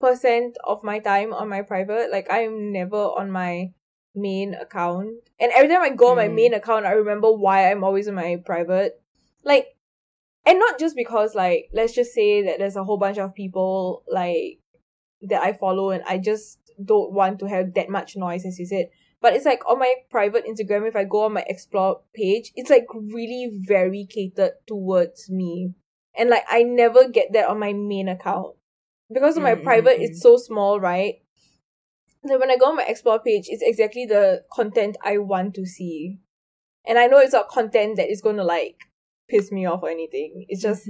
percent 0.00 0.56
of 0.64 0.82
my 0.82 0.98
time 0.98 1.34
on 1.34 1.48
my 1.48 1.62
private. 1.62 2.10
Like 2.10 2.30
I 2.30 2.40
am 2.44 2.72
never 2.72 2.96
on 2.96 3.30
my 3.30 3.72
main 4.14 4.54
account. 4.54 5.10
And 5.38 5.52
every 5.52 5.68
time 5.68 5.82
I 5.82 5.90
go 5.90 6.10
on 6.10 6.16
my 6.16 6.28
Mm. 6.28 6.34
main 6.34 6.54
account, 6.54 6.86
I 6.86 6.92
remember 6.92 7.30
why 7.32 7.70
I'm 7.70 7.84
always 7.84 8.08
on 8.08 8.14
my 8.14 8.42
private. 8.44 9.00
Like 9.44 9.66
and 10.46 10.58
not 10.58 10.78
just 10.78 10.96
because 10.96 11.34
like 11.34 11.68
let's 11.74 11.92
just 11.92 12.14
say 12.14 12.42
that 12.46 12.58
there's 12.58 12.76
a 12.76 12.84
whole 12.84 12.96
bunch 12.96 13.18
of 13.18 13.34
people 13.34 14.02
like 14.08 14.58
that 15.22 15.42
I 15.42 15.52
follow 15.52 15.90
and 15.90 16.02
I 16.08 16.16
just 16.16 16.58
don't 16.82 17.12
want 17.12 17.40
to 17.40 17.46
have 17.46 17.74
that 17.74 17.90
much 17.90 18.16
noise 18.16 18.46
as 18.46 18.58
you 18.58 18.64
said. 18.66 18.88
But 19.20 19.34
it's 19.34 19.44
like 19.44 19.68
on 19.68 19.78
my 19.78 19.92
private 20.10 20.46
Instagram, 20.46 20.88
if 20.88 20.96
I 20.96 21.04
go 21.04 21.24
on 21.24 21.34
my 21.34 21.44
explore 21.46 22.00
page, 22.14 22.52
it's 22.56 22.70
like 22.70 22.86
really 22.94 23.50
very 23.52 24.06
catered 24.08 24.52
towards 24.66 25.28
me. 25.28 25.74
And 26.20 26.30
like 26.30 26.44
I 26.50 26.62
never 26.62 27.08
get 27.08 27.32
that 27.32 27.48
on 27.48 27.58
my 27.58 27.72
main 27.72 28.08
account. 28.08 28.56
Because 29.12 29.36
on 29.38 29.42
my 29.44 29.56
Mm, 29.56 29.62
mm, 29.62 29.64
private 29.64 29.98
mm. 29.98 30.04
it's 30.04 30.22
so 30.22 30.36
small, 30.36 30.78
right? 30.78 31.16
So 32.26 32.38
when 32.38 32.50
I 32.50 32.56
go 32.56 32.66
on 32.66 32.76
my 32.76 32.84
explore 32.84 33.18
page, 33.18 33.46
it's 33.48 33.62
exactly 33.62 34.06
the 34.06 34.44
content 34.52 34.96
I 35.04 35.18
want 35.18 35.54
to 35.54 35.66
see. 35.66 36.20
And 36.86 36.98
I 36.98 37.06
know 37.06 37.18
it's 37.18 37.32
not 37.32 37.48
content 37.48 37.96
that 37.96 38.10
is 38.10 38.20
gonna 38.20 38.44
like 38.44 38.76
piss 39.28 39.50
me 39.50 39.66
off 39.66 39.82
or 39.82 39.90
anything. 39.90 40.44
It's 40.48 40.62
just 40.62 40.88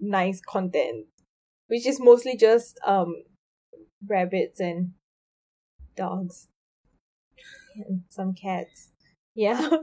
nice 0.00 0.40
content. 0.40 1.06
Which 1.68 1.86
is 1.86 2.00
mostly 2.00 2.36
just 2.36 2.78
um 2.86 3.24
rabbits 4.06 4.60
and 4.60 4.92
dogs. 5.96 6.48
And 7.76 8.02
some 8.10 8.34
cats. 8.34 8.90
Yeah. 9.34 9.70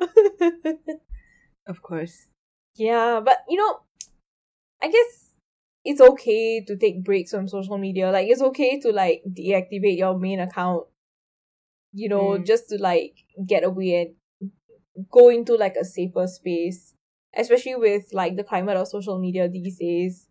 Of 1.67 1.81
course. 1.81 2.27
yeah, 2.75 3.21
but 3.23 3.39
you 3.49 3.57
know, 3.57 3.79
I 4.81 4.87
guess 4.89 5.37
it's 5.83 6.01
okay 6.01 6.63
to 6.65 6.75
take 6.77 7.03
breaks 7.03 7.31
from 7.31 7.47
social 7.47 7.77
media. 7.77 8.11
Like 8.11 8.27
it's 8.27 8.41
okay 8.41 8.79
to 8.81 8.91
like 8.91 9.23
deactivate 9.27 9.97
your 9.97 10.17
main 10.17 10.39
account. 10.39 10.85
You 11.93 12.09
know, 12.09 12.37
Mm. 12.37 12.45
just 12.45 12.69
to 12.69 12.77
like 12.77 13.15
get 13.45 13.63
away 13.63 14.15
and 14.41 14.51
go 15.11 15.29
into 15.29 15.55
like 15.55 15.75
a 15.75 15.85
safer 15.85 16.27
space. 16.27 16.93
Especially 17.37 17.75
with 17.75 18.13
like 18.13 18.35
the 18.37 18.43
climate 18.43 18.77
of 18.77 18.87
social 18.87 19.19
media 19.19 19.47
these 19.49 19.77
days. 19.77 20.27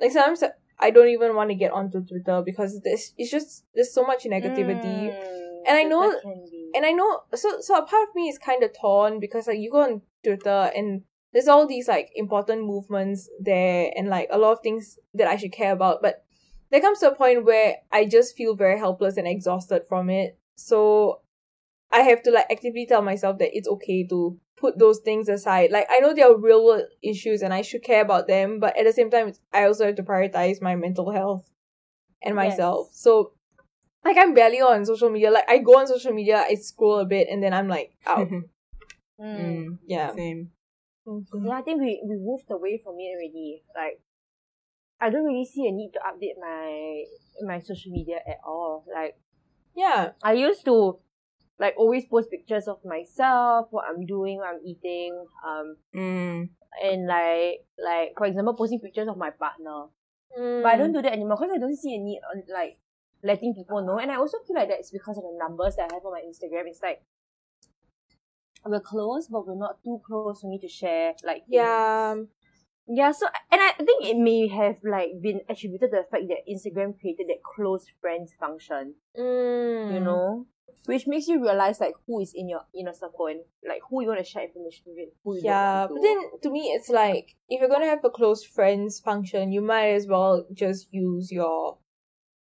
Like 0.00 0.12
sometimes 0.12 0.44
I 0.78 0.90
don't 0.90 1.08
even 1.08 1.34
want 1.34 1.50
to 1.50 1.56
get 1.56 1.72
onto 1.72 2.04
Twitter 2.04 2.42
because 2.44 2.80
there's 2.82 3.12
it's 3.18 3.30
just 3.30 3.64
there's 3.74 3.92
so 3.92 4.04
much 4.04 4.24
negativity. 4.24 5.10
Mm, 5.10 5.62
And 5.66 5.76
I 5.76 5.82
know- 5.84 6.10
that 6.10 6.22
can 6.22 6.44
be. 6.50 6.70
And 6.74 6.86
I 6.86 6.92
know 6.92 7.20
so 7.34 7.60
so 7.60 7.74
a 7.76 7.84
part 7.84 8.08
of 8.08 8.14
me 8.14 8.28
is 8.28 8.38
kinda 8.38 8.68
torn 8.68 9.18
because 9.20 9.46
like 9.48 9.58
you 9.58 9.70
go 9.70 9.80
on 9.82 10.02
Twitter 10.24 10.70
and 10.74 11.02
there's 11.32 11.48
all 11.48 11.66
these 11.66 11.88
like 11.88 12.10
important 12.14 12.64
movements 12.64 13.28
there 13.40 13.92
and 13.96 14.08
like 14.08 14.28
a 14.30 14.38
lot 14.38 14.52
of 14.52 14.60
things 14.60 14.98
that 15.14 15.28
I 15.28 15.36
should 15.36 15.52
care 15.52 15.72
about, 15.72 16.02
but 16.02 16.24
there 16.70 16.80
comes 16.80 17.00
to 17.00 17.10
a 17.10 17.14
point 17.14 17.44
where 17.44 17.76
I 17.92 18.04
just 18.06 18.36
feel 18.36 18.54
very 18.54 18.78
helpless 18.78 19.16
and 19.16 19.26
exhausted 19.26 19.82
from 19.88 20.10
it. 20.10 20.38
So 20.56 21.20
I 21.90 22.00
have 22.00 22.22
to 22.24 22.30
like 22.30 22.46
actively 22.50 22.86
tell 22.86 23.02
myself 23.02 23.38
that 23.38 23.56
it's 23.56 23.68
okay 23.68 24.06
to 24.08 24.38
put 24.56 24.78
those 24.78 24.98
things 25.00 25.28
aside. 25.28 25.70
Like 25.70 25.86
I 25.90 26.00
know 26.00 26.14
they 26.14 26.22
are 26.22 26.36
real 26.36 26.64
world 26.64 26.84
issues 27.02 27.42
and 27.42 27.52
I 27.52 27.62
should 27.62 27.82
care 27.82 28.02
about 28.02 28.26
them, 28.26 28.60
but 28.60 28.76
at 28.76 28.84
the 28.84 28.92
same 28.92 29.10
time 29.10 29.32
I 29.52 29.64
also 29.64 29.86
have 29.86 29.96
to 29.96 30.02
prioritize 30.02 30.60
my 30.62 30.76
mental 30.76 31.10
health 31.10 31.48
and 32.22 32.34
Yes. 32.34 32.52
myself. 32.52 32.88
So 32.92 33.32
like 34.04 34.16
I'm 34.18 34.34
barely 34.34 34.60
on 34.60 34.84
social 34.84 35.10
media. 35.10 35.30
Like 35.30 35.48
I 35.48 35.58
go 35.58 35.78
on 35.78 35.86
social 35.86 36.12
media, 36.12 36.38
I 36.38 36.54
scroll 36.54 36.98
a 36.98 37.04
bit 37.04 37.28
and 37.30 37.42
then 37.42 37.52
I'm 37.52 37.68
like 37.68 37.92
out. 38.06 38.28
Mm. 38.28 38.44
Mm, 39.20 39.78
yeah. 39.86 40.14
Same. 40.14 40.50
Yeah, 41.06 41.58
I 41.58 41.62
think 41.62 41.80
we, 41.80 42.00
we 42.06 42.16
moved 42.16 42.50
away 42.50 42.80
from 42.82 42.94
it 42.98 43.10
already. 43.16 43.62
Like, 43.74 44.00
I 45.00 45.10
don't 45.10 45.24
really 45.24 45.44
see 45.46 45.66
a 45.66 45.72
need 45.72 45.92
to 45.94 46.00
update 46.00 46.36
my 46.40 47.04
my 47.46 47.58
social 47.58 47.90
media 47.90 48.16
at 48.26 48.38
all. 48.46 48.84
Like, 48.92 49.16
Yeah. 49.74 50.12
I 50.22 50.32
used 50.34 50.64
to 50.66 50.98
like 51.58 51.74
always 51.76 52.04
post 52.06 52.30
pictures 52.30 52.68
of 52.68 52.78
myself, 52.84 53.68
what 53.70 53.84
I'm 53.88 54.04
doing, 54.06 54.38
what 54.38 54.48
I'm 54.48 54.60
eating, 54.64 55.12
um, 55.46 55.76
Mm. 55.94 56.48
and 56.82 57.06
like 57.06 57.64
like 57.78 58.12
for 58.16 58.26
example, 58.26 58.54
posting 58.54 58.80
pictures 58.80 59.08
of 59.08 59.16
my 59.16 59.30
partner. 59.30 59.88
Mm. 60.38 60.62
But 60.62 60.72
I 60.72 60.76
don't 60.76 60.92
do 60.92 61.02
that 61.02 61.12
anymore 61.12 61.36
because 61.36 61.54
I 61.54 61.58
don't 61.58 61.76
see 61.76 61.94
a 61.94 61.98
need 61.98 62.20
on 62.32 62.44
like 62.52 62.78
letting 63.22 63.54
people 63.54 63.84
know. 63.84 63.98
And 63.98 64.10
I 64.10 64.16
also 64.16 64.38
feel 64.46 64.56
like 64.56 64.68
that's 64.68 64.90
because 64.90 65.16
of 65.18 65.24
the 65.24 65.36
numbers 65.38 65.76
that 65.76 65.90
I 65.90 65.94
have 65.94 66.04
on 66.04 66.12
my 66.12 66.20
Instagram. 66.24 66.68
It's 66.68 66.82
like 66.82 67.02
we're 68.64 68.80
close, 68.80 69.28
but 69.28 69.46
we're 69.46 69.54
not 69.56 69.82
too 69.82 70.00
close 70.06 70.40
for 70.40 70.48
me 70.48 70.58
to 70.58 70.68
share 70.68 71.14
like 71.24 71.38
things. 71.46 71.48
Yeah. 71.50 72.16
Yeah, 72.92 73.12
so 73.12 73.26
and 73.52 73.60
I 73.60 73.72
think 73.78 74.04
it 74.04 74.16
may 74.18 74.48
have 74.48 74.78
like 74.82 75.10
been 75.22 75.42
attributed 75.48 75.90
to 75.92 75.96
the 75.98 76.04
fact 76.10 76.24
that 76.28 76.38
Instagram 76.52 76.98
created 76.98 77.28
that 77.28 77.40
close 77.54 77.86
friends 78.00 78.34
function, 78.38 78.94
Mm. 79.16 79.94
you 79.94 80.00
know, 80.00 80.46
which 80.86 81.06
makes 81.06 81.28
you 81.28 81.40
realize 81.40 81.78
like 81.80 81.94
who 82.06 82.20
is 82.20 82.32
in 82.34 82.48
your 82.48 82.62
inner 82.74 82.92
circle 82.92 83.26
and 83.26 83.40
like 83.68 83.80
who 83.88 84.02
you 84.02 84.08
want 84.08 84.18
to 84.18 84.24
share 84.24 84.42
information 84.42 84.86
with, 85.24 85.44
Yeah, 85.44 85.86
but 85.88 86.00
then 86.02 86.18
to 86.42 86.50
me 86.50 86.72
it's 86.74 86.88
like 86.88 87.36
if 87.48 87.60
you're 87.60 87.68
gonna 87.68 87.86
have 87.86 88.04
a 88.04 88.10
close 88.10 88.42
friends 88.42 88.98
function, 88.98 89.52
you 89.52 89.60
might 89.62 89.90
as 89.90 90.08
well 90.08 90.44
just 90.52 90.88
use 90.92 91.30
your 91.30 91.78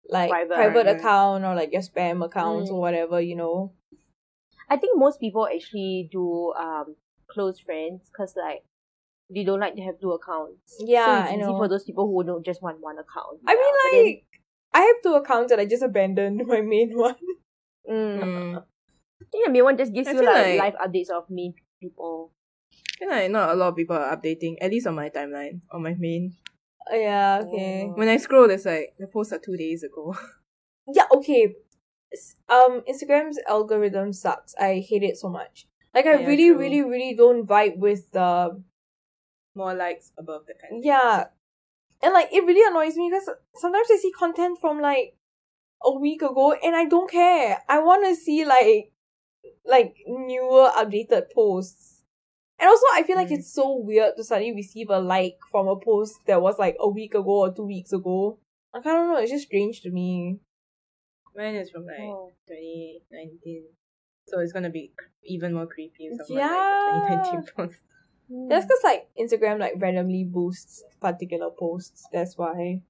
like 0.08 0.30
Private. 0.30 0.54
private, 0.54 0.72
Private. 0.84 0.96
account 1.00 1.44
or 1.44 1.54
like 1.54 1.72
your 1.72 1.82
spam 1.82 2.24
accounts 2.24 2.70
Mm. 2.70 2.74
or 2.74 2.80
whatever, 2.80 3.20
you 3.20 3.36
know. 3.36 3.74
I 4.70 4.76
think 4.76 4.98
most 4.98 5.20
people 5.20 5.46
actually 5.46 6.08
do 6.12 6.52
um 6.58 6.96
close 7.30 7.58
friends 7.60 8.10
because 8.10 8.34
like 8.36 8.62
they 9.34 9.44
don't 9.44 9.60
like 9.60 9.74
to 9.76 9.82
have 9.82 10.00
two 10.00 10.12
accounts. 10.12 10.76
Yeah, 10.80 11.04
so 11.06 11.12
it's 11.22 11.30
I 11.30 11.34
easy 11.34 11.42
know. 11.42 11.58
for 11.58 11.68
those 11.68 11.84
people 11.84 12.06
who 12.06 12.24
don't 12.24 12.44
just 12.44 12.62
want 12.62 12.80
one 12.80 12.96
account. 12.98 13.40
I 13.46 13.52
Yeah, 13.52 13.58
mean 13.60 13.74
but 13.74 13.90
then- 13.92 14.04
like 14.04 14.24
I 14.74 14.80
have 14.82 14.96
two 15.02 15.14
accounts 15.14 15.52
and 15.52 15.60
I 15.60 15.66
just 15.66 15.82
abandoned 15.82 16.42
my 16.46 16.60
main 16.60 16.96
one. 16.96 17.16
Mm. 17.88 18.20
Mm. 18.22 18.56
I 18.58 19.24
think 19.32 19.46
the 19.46 19.52
main 19.52 19.64
one 19.64 19.76
just 19.76 19.92
gives 19.92 20.08
I 20.08 20.12
you 20.12 20.22
like, 20.24 20.58
like- 20.58 20.74
live 20.74 20.74
updates 20.88 21.10
of 21.10 21.24
main 21.30 21.54
people. 21.80 22.32
I 22.72 22.98
feel 22.98 23.08
like 23.08 23.30
not 23.30 23.50
a 23.50 23.54
lot 23.54 23.68
of 23.68 23.76
people 23.76 23.96
are 23.96 24.14
updating, 24.16 24.56
at 24.60 24.70
least 24.70 24.86
on 24.86 24.94
my 24.94 25.08
timeline, 25.08 25.60
on 25.72 25.82
my 25.82 25.94
main. 25.98 26.34
Uh, 26.90 26.96
yeah, 26.96 27.42
okay. 27.44 27.84
Oh. 27.88 27.94
When 27.94 28.08
I 28.08 28.16
scroll, 28.16 28.50
it's 28.50 28.64
like 28.64 28.94
the 28.98 29.06
posts 29.06 29.32
are 29.32 29.38
two 29.38 29.56
days 29.56 29.82
ago. 29.82 30.14
Yeah, 30.90 31.04
okay. 31.12 31.54
Um, 32.48 32.82
Instagram's 32.88 33.38
algorithm 33.48 34.12
sucks. 34.12 34.54
I 34.58 34.84
hate 34.88 35.02
it 35.02 35.16
so 35.18 35.28
much. 35.28 35.66
Like 35.94 36.06
I 36.06 36.20
Yeah, 36.20 36.26
really, 36.26 36.48
true. 36.48 36.58
really, 36.58 36.82
really 36.82 37.14
don't 37.14 37.46
vibe 37.46 37.78
with 37.78 38.10
the 38.12 38.62
More 39.54 39.74
likes 39.74 40.12
above 40.16 40.46
the 40.46 40.54
kind. 40.54 40.84
yeah, 40.84 41.26
and 42.02 42.14
like 42.14 42.28
it 42.32 42.44
really 42.44 42.64
annoys 42.66 42.96
me 42.96 43.10
because 43.10 43.28
sometimes 43.56 43.88
I 43.92 43.96
see 43.96 44.12
content 44.12 44.58
from 44.60 44.80
like 44.80 45.16
a 45.82 45.92
week 45.98 46.22
ago 46.22 46.52
and 46.52 46.74
I 46.76 46.84
don't 46.86 47.10
care. 47.10 47.58
I 47.68 47.80
want 47.80 48.04
to 48.06 48.14
see 48.14 48.44
like 48.44 48.92
like 49.64 49.96
newer, 50.06 50.70
updated 50.76 51.30
posts. 51.34 52.02
And 52.60 52.68
also, 52.68 52.86
I 52.92 53.02
feel 53.04 53.16
like 53.16 53.28
Mm. 53.28 53.38
it's 53.38 53.52
so 53.52 53.76
weird 53.76 54.16
to 54.16 54.24
suddenly 54.24 54.52
receive 54.54 54.90
a 54.90 54.98
like 54.98 55.36
from 55.50 55.68
a 55.68 55.76
post 55.76 56.14
that 56.26 56.42
was 56.42 56.58
like 56.58 56.76
a 56.80 56.88
week 56.88 57.14
ago 57.14 57.30
or 57.46 57.52
two 57.54 57.66
weeks 57.66 57.92
ago. 57.92 58.38
Like, 58.74 58.84
I 58.86 58.92
don't 58.94 59.08
know. 59.08 59.18
It's 59.18 59.30
just 59.30 59.46
strange 59.46 59.80
to 59.82 59.90
me. 59.90 60.40
Mine 61.38 61.54
is 61.54 61.70
from 61.70 61.86
like 61.86 62.00
Oh. 62.00 62.32
2019. 62.48 63.62
So 64.26 64.40
it's 64.40 64.52
gonna 64.52 64.70
be 64.70 64.90
cr- 64.98 65.06
even 65.24 65.54
more 65.54 65.66
creepy 65.66 66.06
if 66.10 66.18
someone 66.26 66.42
Yeah. 66.44 66.50
like 66.50 67.30
2019 67.30 67.46
post. 67.56 67.80
Hmm. 68.28 68.48
That's 68.48 68.66
because 68.66 68.82
like 68.82 69.08
Instagram 69.18 69.60
like 69.60 69.74
randomly 69.76 70.24
boosts 70.24 70.82
particular 71.00 71.50
posts. 71.56 72.08
That's 72.12 72.36
why. 72.36 72.82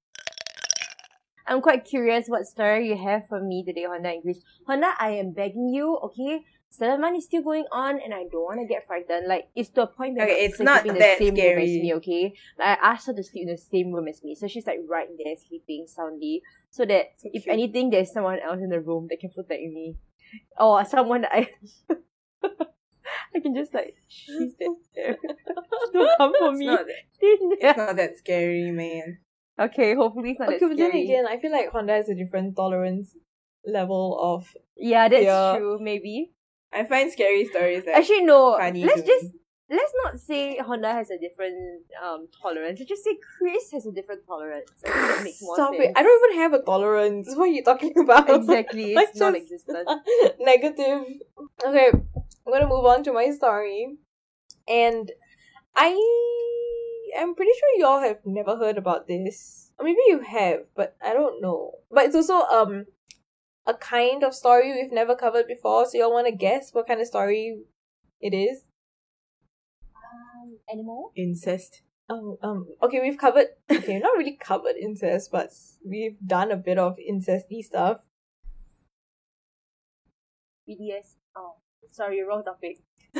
I'm 1.47 1.61
quite 1.61 1.85
curious 1.85 2.27
what 2.27 2.45
story 2.45 2.89
you 2.89 2.97
have 2.97 3.27
for 3.27 3.39
me 3.41 3.63
today, 3.63 3.85
Honda 3.85 4.09
and 4.09 4.21
Grace. 4.23 4.41
Honda, 4.67 4.93
I 4.99 5.11
am 5.11 5.31
begging 5.31 5.69
you, 5.69 5.97
okay? 6.03 6.43
Salaman 6.71 7.15
is 7.15 7.25
still 7.25 7.41
going 7.41 7.65
on 7.71 7.99
and 7.99 8.13
I 8.13 8.23
don't 8.31 8.43
want 8.45 8.59
to 8.61 8.67
get 8.67 8.85
frightened. 8.85 9.27
Like, 9.27 9.49
it's 9.55 9.69
to 9.69 9.83
a 9.83 9.87
point 9.87 10.15
where 10.17 10.27
Okay, 10.27 10.45
it's 10.45 10.59
not 10.59 10.85
in 10.85 10.97
that 10.99 11.17
the 11.19 11.25
same 11.25 11.35
room 11.35 11.59
as 11.59 11.69
me, 11.69 11.93
okay? 11.95 12.33
Like, 12.57 12.79
I 12.81 12.91
asked 12.91 13.07
her 13.07 13.13
to 13.13 13.23
sleep 13.23 13.47
in 13.47 13.53
the 13.53 13.57
same 13.57 13.91
room 13.91 14.07
as 14.07 14.23
me. 14.23 14.35
So 14.35 14.47
she's 14.47 14.67
like 14.67 14.79
right 14.87 15.07
there 15.23 15.35
sleeping 15.47 15.85
soundly. 15.87 16.41
So 16.69 16.85
that 16.85 17.13
So 17.17 17.29
if 17.33 17.47
anything, 17.47 17.89
there's 17.89 18.13
someone 18.13 18.39
else 18.39 18.59
in 18.61 18.69
the 18.69 18.79
room 18.79 19.07
that 19.09 19.19
can 19.19 19.31
protect 19.31 19.61
me. 19.63 19.97
Or 20.59 20.85
someone 20.85 21.21
that 21.21 21.31
I... 21.33 21.49
I 23.35 23.39
can 23.39 23.55
just 23.55 23.73
like, 23.73 23.95
she's 24.07 24.53
there. 24.95 25.17
Don't 25.93 26.17
come 26.17 26.33
for 26.37 26.49
It's 26.51 26.59
me. 26.59 26.65
not, 26.67 26.85
that, 26.85 26.95
it's 27.21 27.77
not 27.77 27.95
that 27.95 28.17
scary, 28.17 28.71
man. 28.71 29.19
Okay, 29.59 29.95
hopefully 29.95 30.31
it's 30.31 30.39
not 30.39 30.49
Okay, 30.49 30.59
but 30.67 30.77
then 30.77 30.91
again, 30.95 31.25
I 31.27 31.37
feel 31.39 31.51
like 31.51 31.71
Honda 31.71 31.93
has 31.93 32.09
a 32.09 32.15
different 32.15 32.55
tolerance 32.55 33.15
level 33.65 34.17
of. 34.21 34.47
yeah, 34.77 35.09
that's 35.09 35.23
Yeah. 35.23 35.55
true, 35.57 35.79
maybe. 35.81 36.31
I 36.73 36.83
find 36.85 37.11
scary 37.11 37.45
stories 37.45 37.83
like 37.85 37.95
Actually, 37.95 38.21
no. 38.25 38.57
funny 38.57 38.83
Let's 38.85 39.01
just 39.01 39.25
me. 39.33 39.39
let's 39.71 39.93
not 40.03 40.19
say 40.19 40.57
Honda 40.57 40.91
has 40.93 41.09
a 41.09 41.17
different 41.17 41.81
um 42.03 42.27
tolerance. 42.41 42.79
Let's 42.79 42.89
just 42.89 43.03
say 43.03 43.17
Chris 43.37 43.71
has 43.71 43.85
a 43.85 43.91
different 43.91 44.25
tolerance. 44.27 44.69
I 44.85 44.89
think 44.91 45.07
that 45.15 45.23
makes 45.23 45.41
more 45.41 45.55
Stop 45.55 45.73
sense. 45.73 45.85
it! 45.85 45.93
I 45.95 46.03
don't 46.03 46.29
even 46.29 46.41
have 46.43 46.53
a 46.53 46.61
tolerance. 46.63 47.27
What 47.35 47.45
are 47.49 47.53
you 47.57 47.63
talking 47.63 47.93
about? 48.03 48.29
exactly. 48.29 48.93
It's 48.93 49.11
just- 49.17 49.19
non-existent. 49.19 49.89
Negative. 50.39 51.03
Okay, 51.65 51.89
I'm 51.91 52.53
gonna 52.53 52.67
move 52.67 52.85
on 52.85 53.03
to 53.05 53.13
my 53.13 53.31
story, 53.31 53.97
and 54.67 55.11
I 55.75 55.89
am 57.17 57.33
pretty 57.35 57.51
sure 57.59 57.79
y'all 57.79 58.01
have 58.01 58.19
never 58.25 58.55
heard 58.57 58.77
about 58.77 59.07
this, 59.07 59.71
or 59.79 59.85
maybe 59.85 59.99
you 60.07 60.19
have, 60.19 60.61
but 60.75 60.95
I 61.01 61.13
don't 61.13 61.41
know. 61.41 61.73
But 61.91 62.05
it's 62.05 62.15
also 62.15 62.35
um 62.45 62.85
a 63.69 63.73
kind 63.75 64.23
of 64.23 64.33
story 64.33 64.73
we've 64.73 64.91
never 64.91 65.15
covered 65.15 65.47
before. 65.47 65.85
So 65.85 65.97
y'all 65.97 66.11
want 66.11 66.27
to 66.27 66.35
guess 66.35 66.73
what 66.73 66.87
kind 66.87 66.99
of 66.99 67.07
story 67.07 67.61
it 68.19 68.33
is? 68.33 68.63
Um, 69.85 70.57
animal. 70.71 71.11
incest. 71.15 71.83
um, 72.09 72.37
um, 72.41 72.67
okay, 72.81 72.99
we've 73.01 73.17
covered, 73.17 73.47
okay, 73.71 73.99
not 73.99 74.17
really 74.17 74.37
covered 74.41 74.75
incest, 74.75 75.31
but 75.31 75.51
we've 75.85 76.17
done 76.25 76.51
a 76.51 76.57
bit 76.57 76.79
of 76.79 76.97
incesty 76.97 77.61
stuff. 77.61 77.99
BDS. 80.67 81.15
Oh, 81.35 81.53
sorry, 81.91 82.23
wrong 82.23 82.43
topic. 82.43 82.77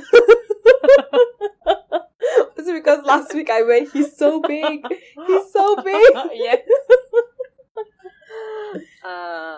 Was 2.57 2.67
it 2.67 2.73
because 2.73 3.05
last 3.05 3.33
week 3.33 3.49
I 3.49 3.61
went, 3.61 3.91
he's 3.91 4.17
so 4.17 4.41
big, 4.41 4.81
he's 5.27 5.51
so 5.53 5.75
big. 5.83 6.13
yes. 6.33 6.59
Uh, 9.03 9.57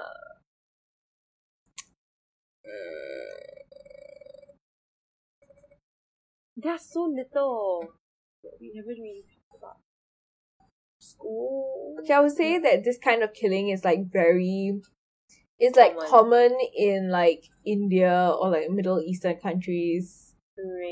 there's 6.57 6.81
so 6.81 7.03
little 7.03 7.93
that 8.43 8.51
we 8.59 8.73
haven't 8.75 8.99
really 9.01 9.23
talked 9.23 9.61
about. 9.63 9.77
School. 10.99 11.95
Okay, 12.01 12.13
I 12.13 12.19
would 12.19 12.31
say 12.35 12.59
that 12.59 12.83
this 12.83 12.97
kind 12.97 13.23
of 13.23 13.33
killing 13.33 13.69
is 13.69 13.83
like 13.83 14.05
very, 14.11 14.79
it's 15.59 15.77
like 15.77 15.95
Common. 15.97 16.09
common 16.09 16.57
in 16.77 17.09
like 17.09 17.45
India 17.65 18.31
or 18.39 18.49
like 18.49 18.69
Middle 18.69 18.99
Eastern 19.01 19.37
countries. 19.37 20.35
Right. 20.57 20.91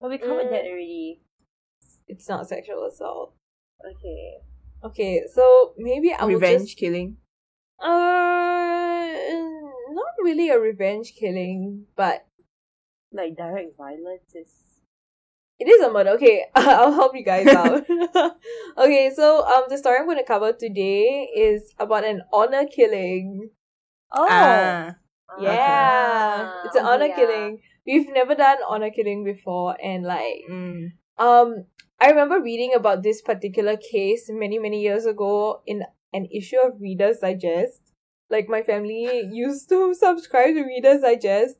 But 0.00 0.10
we 0.10 0.18
covered 0.18 0.50
that 0.50 0.64
Mm. 0.64 0.70
already. 0.70 1.20
It's 2.08 2.28
not 2.28 2.48
sexual 2.48 2.84
assault. 2.86 3.34
Okay. 3.84 4.38
Okay, 4.84 5.22
so 5.32 5.74
maybe 5.76 6.12
I 6.12 6.24
will 6.24 6.34
Revenge 6.34 6.62
just 6.68 6.78
killing. 6.78 7.16
uh 7.80 8.75
not 9.96 10.12
really 10.20 10.50
a 10.52 10.60
revenge 10.60 11.14
killing, 11.16 11.86
but 11.96 12.26
Like 13.12 13.36
direct 13.36 13.76
violence 13.80 14.34
is. 14.36 14.52
it 15.58 15.68
is 15.72 15.80
a 15.80 15.88
murder. 15.90 16.10
Okay, 16.20 16.44
I'll 16.54 16.92
help 16.92 17.16
you 17.16 17.24
guys 17.24 17.48
out. 17.48 17.88
okay, 18.78 19.08
so 19.14 19.40
um 19.46 19.64
the 19.72 19.78
story 19.80 19.98
I'm 19.98 20.06
gonna 20.06 20.24
cover 20.26 20.52
today 20.52 21.32
is 21.34 21.72
about 21.80 22.04
an 22.04 22.22
honor 22.32 22.66
killing. 22.68 23.50
Oh! 24.12 24.28
Ah. 24.30 24.94
Yeah, 25.40 26.48
Ah, 26.48 26.62
it's 26.64 26.76
an 26.76 26.86
honor 26.86 27.06
yeah. 27.10 27.16
killing. 27.16 27.60
We've 27.86 28.08
never 28.12 28.34
done 28.34 28.58
honor 28.68 28.90
killing 28.90 29.24
before, 29.24 29.76
and 29.82 30.04
like 30.04 30.44
Mm. 30.48 30.92
um, 31.18 31.66
I 32.00 32.10
remember 32.12 32.40
reading 32.40 32.72
about 32.74 33.02
this 33.02 33.20
particular 33.22 33.76
case 33.76 34.28
many 34.32 34.58
many 34.58 34.80
years 34.82 35.04
ago 35.06 35.60
in 35.66 35.82
an 36.12 36.28
issue 36.32 36.60
of 36.62 36.80
Reader's 36.80 37.20
Digest. 37.20 37.82
Like 38.30 38.48
my 38.48 38.62
family 38.62 39.28
used 39.32 39.68
to 39.68 39.94
subscribe 39.98 40.54
to 40.54 40.62
Reader's 40.64 41.02
Digest. 41.02 41.56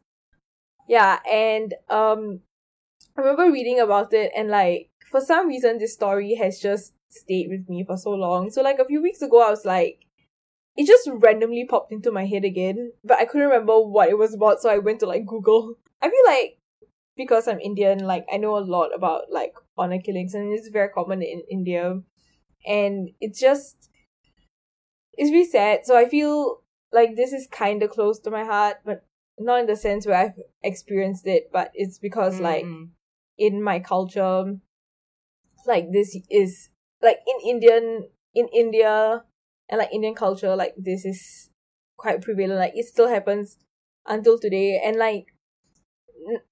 Yeah, 0.88 1.18
and 1.30 1.74
um, 1.88 2.40
I 3.16 3.20
remember 3.22 3.50
reading 3.50 3.80
about 3.80 4.12
it, 4.12 4.32
and 4.36 4.48
like 4.48 4.90
for 5.10 5.20
some 5.20 5.48
reason, 5.48 5.78
this 5.78 5.94
story 5.94 6.34
has 6.34 6.60
just 6.60 6.92
stayed 7.08 7.48
with 7.50 7.68
me 7.68 7.84
for 7.84 7.96
so 7.96 8.10
long. 8.10 8.50
So 8.50 8.62
like 8.62 8.78
a 8.78 8.84
few 8.84 9.02
weeks 9.02 9.22
ago, 9.22 9.46
I 9.46 9.50
was 9.50 9.64
like, 9.64 10.04
it 10.76 10.86
just 10.86 11.08
randomly 11.12 11.64
popped 11.64 11.92
into 11.92 12.12
my 12.12 12.26
head 12.26 12.44
again, 12.44 12.92
but 13.04 13.18
I 13.18 13.24
couldn't 13.24 13.48
remember 13.48 13.80
what 13.80 14.08
it 14.08 14.18
was 14.18 14.34
about, 14.34 14.60
so 14.60 14.68
I 14.70 14.78
went 14.78 15.00
to 15.00 15.06
like 15.06 15.26
Google. 15.26 15.74
I 16.02 16.10
feel 16.10 16.26
like 16.26 16.58
because 17.16 17.48
I'm 17.48 17.60
Indian, 17.60 18.00
like 18.00 18.26
I 18.32 18.36
know 18.36 18.56
a 18.56 18.60
lot 18.60 18.94
about 18.94 19.32
like 19.32 19.54
honor 19.78 20.00
killings, 20.00 20.34
and 20.34 20.52
it's 20.52 20.68
very 20.68 20.90
common 20.90 21.22
in 21.22 21.42
India, 21.50 22.00
and 22.66 23.10
it's 23.20 23.40
just 23.40 23.90
it's 25.16 25.30
really 25.30 25.48
sad. 25.48 25.80
So 25.84 25.96
I 25.96 26.08
feel 26.08 26.62
like 26.92 27.16
this 27.16 27.32
is 27.32 27.46
kind 27.46 27.82
of 27.82 27.90
close 27.90 28.18
to 28.20 28.30
my 28.30 28.44
heart, 28.44 28.78
but 28.84 29.04
not 29.38 29.60
in 29.60 29.66
the 29.66 29.76
sense 29.76 30.06
where 30.06 30.16
I've 30.16 30.40
experienced 30.62 31.26
it, 31.26 31.50
but 31.52 31.70
it's 31.74 31.98
because 31.98 32.40
like 32.40 32.64
Mm-mm. 32.64 32.88
in 33.38 33.62
my 33.62 33.80
culture, 33.80 34.56
like 35.66 35.92
this 35.92 36.16
is 36.30 36.70
like 37.02 37.18
in 37.26 37.50
Indian 37.50 38.08
in 38.34 38.48
India 38.48 39.22
and 39.68 39.78
like 39.78 39.92
Indian 39.92 40.14
culture, 40.14 40.54
like 40.56 40.74
this 40.76 41.04
is 41.04 41.50
quite 41.96 42.22
prevalent. 42.22 42.58
Like 42.58 42.76
it 42.76 42.86
still 42.86 43.08
happens 43.08 43.58
until 44.06 44.38
today, 44.38 44.80
and 44.84 44.96
like 44.96 45.26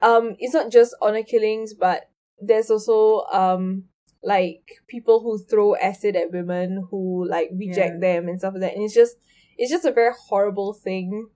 um, 0.03 0.37
it's 0.39 0.55
not 0.55 0.71
just 0.71 0.95
honor 1.01 1.23
killings, 1.23 1.75
but 1.75 2.11
there's 2.41 2.71
also 2.71 3.25
um 3.33 3.85
like 4.25 4.81
people 4.89 5.21
who 5.21 5.39
throw 5.39 5.77
acid 5.77 6.17
at 6.17 6.33
women 6.33 6.87
who 6.91 7.29
like 7.29 7.51
reject 7.53 8.01
them 8.01 8.29
and 8.29 8.39
stuff 8.39 8.55
like 8.55 8.63
that, 8.63 8.75
and 8.75 8.83
it's 8.83 8.95
just 8.95 9.17
it's 9.57 9.71
just 9.71 9.85
a 9.85 9.93
very 9.93 10.13
horrible 10.29 10.73
thing. 10.73 11.29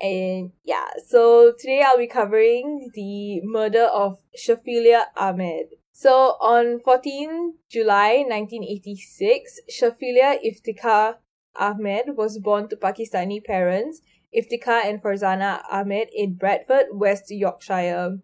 And 0.00 0.52
yeah, 0.64 0.88
so 1.06 1.52
today 1.58 1.82
I'll 1.86 1.98
be 1.98 2.06
covering 2.06 2.90
the 2.94 3.40
murder 3.42 3.84
of 3.84 4.18
Shafilea 4.36 5.04
Ahmed. 5.16 5.66
So 5.92 6.36
on 6.40 6.80
14 6.80 7.54
July 7.70 8.24
1986, 8.26 9.60
Shafilea 9.70 10.38
Iftikhar 10.44 11.16
Ahmed 11.56 12.16
was 12.16 12.38
born 12.38 12.68
to 12.68 12.76
Pakistani 12.76 13.42
parents, 13.44 14.00
Iftikhar 14.36 14.84
and 14.84 15.00
Farzana 15.00 15.62
Ahmed 15.70 16.08
in 16.12 16.34
Bradford, 16.34 16.86
West 16.92 17.30
Yorkshire. 17.30 18.18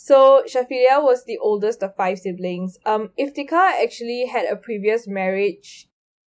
So 0.00 0.44
Shafilea 0.46 1.02
was 1.02 1.24
the 1.24 1.38
oldest 1.38 1.82
of 1.82 1.96
five 1.96 2.20
siblings. 2.20 2.78
Um, 2.86 3.10
Iftikhar 3.18 3.82
actually 3.82 4.26
had 4.26 4.46
a 4.46 4.54
previous 4.54 5.08
marriage 5.08 5.88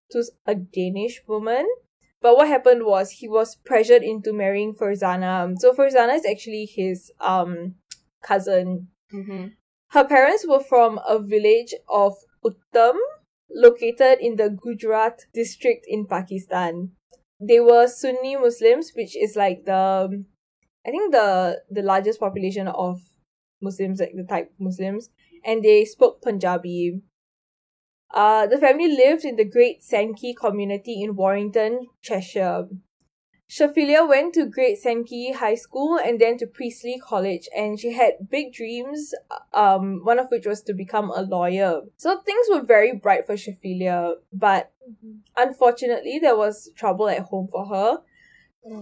to 0.09 0.23
a 0.47 0.55
Danish 0.55 1.21
woman. 1.27 1.67
But 2.19 2.35
what 2.35 2.47
happened 2.47 2.83
was 2.83 3.11
he 3.11 3.27
was 3.29 3.57
pressured 3.63 4.01
into 4.01 4.33
marrying 4.33 4.73
Farzana. 4.73 5.53
So 5.59 5.71
Farzana 5.71 6.15
is 6.15 6.25
actually 6.25 6.65
his 6.65 7.11
um 7.21 7.75
cousin. 8.23 8.87
Mhm. 9.13 9.51
Her 9.91 10.03
parents 10.03 10.47
were 10.47 10.59
from 10.59 10.99
a 11.07 11.19
village 11.19 11.75
of 11.87 12.15
Uttam, 12.43 12.97
located 13.51 14.17
in 14.19 14.35
the 14.35 14.49
Gujrat 14.49 15.19
district 15.31 15.85
in 15.87 16.07
Pakistan. 16.07 16.91
They 17.39 17.59
were 17.59 17.87
Sunni 17.87 18.35
Muslims, 18.35 18.91
which 18.95 19.15
is 19.15 19.35
like 19.35 19.65
the, 19.65 20.25
I 20.85 20.89
think 20.89 21.11
the 21.11 21.61
the 21.69 21.83
largest 21.83 22.19
population 22.19 22.67
of 22.67 22.99
Muslims, 23.61 23.99
like 23.99 24.13
the 24.15 24.23
type 24.23 24.51
of 24.51 24.59
Muslims, 24.59 25.09
and 25.43 25.63
they 25.63 25.85
spoke 25.85 26.21
Punjabi. 26.21 27.01
Uh, 28.13 28.47
the 28.47 28.57
family 28.57 28.87
lived 28.87 29.23
in 29.23 29.35
the 29.35 29.45
Great 29.45 29.83
Sankey 29.83 30.33
community 30.33 31.01
in 31.01 31.15
Warrington, 31.15 31.87
Cheshire. 32.01 32.67
Shafilea 33.49 34.07
went 34.07 34.35
to 34.35 34.45
Great 34.45 34.77
Sankey 34.77 35.31
High 35.31 35.55
School 35.55 35.97
and 35.97 36.19
then 36.19 36.37
to 36.37 36.45
Priestley 36.45 37.01
College, 37.03 37.49
and 37.55 37.79
she 37.79 37.93
had 37.93 38.29
big 38.29 38.53
dreams. 38.53 39.13
Um, 39.53 40.01
one 40.03 40.19
of 40.19 40.29
which 40.29 40.45
was 40.45 40.61
to 40.63 40.73
become 40.73 41.09
a 41.09 41.23
lawyer. 41.23 41.81
So 41.97 42.19
things 42.19 42.45
were 42.51 42.61
very 42.61 42.93
bright 42.95 43.25
for 43.25 43.33
Shafilea, 43.33 44.15
but 44.31 44.71
unfortunately, 45.35 46.19
there 46.19 46.37
was 46.37 46.69
trouble 46.75 47.09
at 47.09 47.21
home 47.21 47.47
for 47.51 47.65
her. 47.65 47.97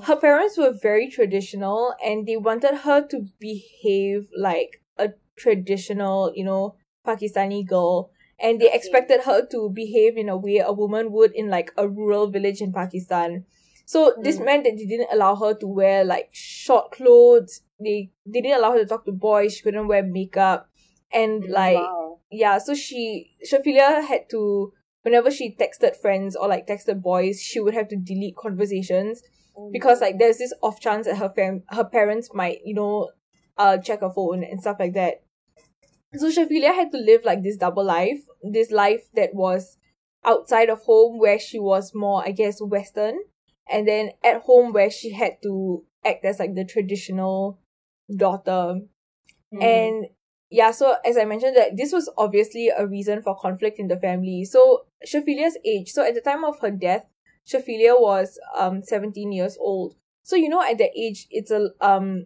Her 0.03 0.15
parents 0.15 0.57
were 0.57 0.71
very 0.71 1.07
traditional, 1.09 1.93
and 2.03 2.25
they 2.25 2.37
wanted 2.37 2.75
her 2.87 3.05
to 3.07 3.25
behave 3.39 4.27
like 4.37 4.81
a 4.97 5.09
traditional, 5.35 6.33
you 6.35 6.43
know, 6.43 6.75
Pakistani 7.05 7.65
girl. 7.65 8.09
And 8.39 8.59
they 8.59 8.67
Okay. 8.67 8.75
expected 8.77 9.21
her 9.21 9.45
to 9.47 9.69
behave 9.69 10.17
in 10.17 10.29
a 10.29 10.37
way 10.37 10.57
a 10.57 10.71
woman 10.71 11.11
would 11.11 11.31
in 11.33 11.49
like 11.49 11.71
a 11.77 11.87
rural 11.87 12.27
village 12.27 12.61
in 12.61 12.71
Pakistan. 12.73 13.45
So 13.85 14.13
this 14.21 14.37
Mm. 14.37 14.45
meant 14.45 14.63
that 14.65 14.77
they 14.77 14.85
didn't 14.85 15.09
allow 15.11 15.35
her 15.35 15.53
to 15.55 15.67
wear 15.67 16.03
like 16.03 16.29
short 16.33 16.91
clothes. 16.91 17.61
They 17.79 18.11
they 18.25 18.41
didn't 18.41 18.57
allow 18.59 18.73
her 18.73 18.79
to 18.79 18.85
talk 18.85 19.05
to 19.05 19.11
boys. 19.11 19.55
She 19.55 19.63
couldn't 19.63 19.87
wear 19.87 20.03
makeup, 20.03 20.69
and 21.11 21.45
like 21.49 21.75
wow. 21.77 22.19
yeah. 22.29 22.57
So 22.57 22.75
she 22.75 23.31
Shafilea 23.49 24.03
had 24.05 24.29
to 24.31 24.73
whenever 25.03 25.31
she 25.31 25.55
texted 25.55 25.95
friends 25.95 26.35
or 26.35 26.47
like 26.47 26.67
texted 26.67 27.01
boys, 27.01 27.41
she 27.41 27.59
would 27.59 27.73
have 27.73 27.87
to 27.89 27.95
delete 27.95 28.35
conversations 28.35 29.23
because 29.71 30.01
like 30.01 30.17
there's 30.19 30.37
this 30.37 30.53
off 30.61 30.79
chance 30.79 31.05
that 31.07 31.17
her 31.17 31.31
fam 31.35 31.63
her 31.69 31.83
parents 31.83 32.29
might 32.33 32.59
you 32.65 32.73
know 32.73 33.09
uh 33.57 33.77
check 33.77 34.01
her 34.01 34.09
phone 34.09 34.43
and 34.43 34.61
stuff 34.61 34.77
like 34.79 34.93
that. 34.93 35.23
So 36.15 36.29
Shafilea 36.29 36.73
had 36.73 36.91
to 36.93 36.97
live 36.97 37.21
like 37.25 37.43
this 37.43 37.57
double 37.57 37.83
life, 37.83 38.21
this 38.41 38.71
life 38.71 39.03
that 39.15 39.35
was 39.35 39.77
outside 40.25 40.69
of 40.69 40.79
home 40.81 41.19
where 41.19 41.39
she 41.39 41.59
was 41.59 41.93
more 41.93 42.23
I 42.25 42.31
guess 42.31 42.61
western 42.61 43.19
and 43.69 43.87
then 43.87 44.11
at 44.23 44.41
home 44.41 44.73
where 44.73 44.89
she 44.89 45.13
had 45.13 45.41
to 45.43 45.83
act 46.05 46.25
as 46.25 46.39
like 46.39 46.55
the 46.55 46.65
traditional 46.65 47.59
daughter 48.15 48.81
Mm. 49.53 49.63
and 49.63 50.05
yeah, 50.49 50.71
so 50.71 50.95
as 51.05 51.17
I 51.17 51.25
mentioned 51.25 51.57
that 51.57 51.75
this 51.75 51.91
was 51.91 52.09
obviously 52.17 52.69
a 52.69 52.85
reason 52.85 53.21
for 53.21 53.35
conflict 53.35 53.79
in 53.79 53.87
the 53.87 53.97
family. 53.97 54.45
So 54.45 54.85
Shafilea's 55.05 55.57
age, 55.65 55.91
so 55.91 56.05
at 56.05 56.15
the 56.15 56.21
time 56.21 56.45
of 56.45 56.59
her 56.61 56.71
death, 56.71 57.05
Shafilea 57.47 57.99
was 57.99 58.39
um 58.55 58.83
17 58.83 59.31
years 59.31 59.57
old. 59.59 59.95
So 60.23 60.35
you 60.35 60.49
know 60.49 60.61
at 60.61 60.77
that 60.79 60.91
age 60.95 61.27
it's 61.31 61.51
a 61.51 61.69
um 61.81 62.25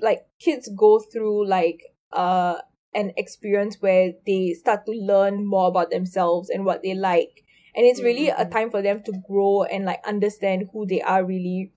like 0.00 0.26
kids 0.38 0.68
go 0.76 0.98
through 1.00 1.46
like 1.48 1.82
uh 2.12 2.56
an 2.94 3.12
experience 3.16 3.76
where 3.80 4.12
they 4.26 4.54
start 4.54 4.86
to 4.86 4.92
learn 4.92 5.44
more 5.46 5.68
about 5.68 5.90
themselves 5.90 6.48
and 6.48 6.64
what 6.64 6.82
they 6.82 6.94
like. 6.94 7.44
And 7.74 7.84
it's 7.84 8.00
really 8.02 8.28
a 8.28 8.46
Mhm. 8.46 8.50
time 8.50 8.70
for 8.70 8.80
them 8.80 9.02
to 9.02 9.12
grow 9.28 9.64
and 9.64 9.84
like 9.84 10.00
understand 10.06 10.70
who 10.72 10.86
they 10.86 11.02
are 11.02 11.22
really. 11.24 11.72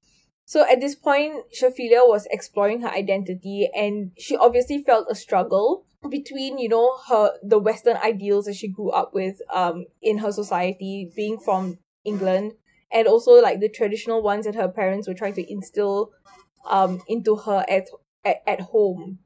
So 0.46 0.64
at 0.68 0.80
this 0.80 0.96
point, 0.96 1.46
Shafilea 1.52 2.08
was 2.08 2.26
exploring 2.32 2.82
her 2.82 2.90
identity 2.90 3.70
and 3.76 4.12
she 4.18 4.36
obviously 4.38 4.82
felt 4.82 5.08
a 5.10 5.16
struggle 5.16 5.86
between 6.10 6.58
you 6.58 6.70
know 6.70 6.96
her 7.10 7.34
the 7.44 7.60
western 7.60 7.98
ideals 7.98 8.46
that 8.46 8.56
she 8.56 8.70
grew 8.70 8.90
up 8.90 9.14
with 9.14 9.42
um 9.54 9.86
in 10.02 10.20
her 10.20 10.32
society 10.32 11.12
being 11.14 11.38
from 11.38 11.78
england 12.06 12.54
and 12.92 13.08
also 13.08 13.34
like 13.42 13.60
the 13.60 13.70
traditional 13.70 14.22
ones 14.22 14.46
that 14.46 14.56
her 14.56 14.68
parents 14.68 15.08
were 15.08 15.14
trying 15.14 15.34
to 15.34 15.52
instill 15.52 16.12
um 16.70 17.02
into 17.08 17.36
her 17.36 17.66
at 17.70 17.88
at, 18.26 18.38
at 18.48 18.62
home. 18.62 19.20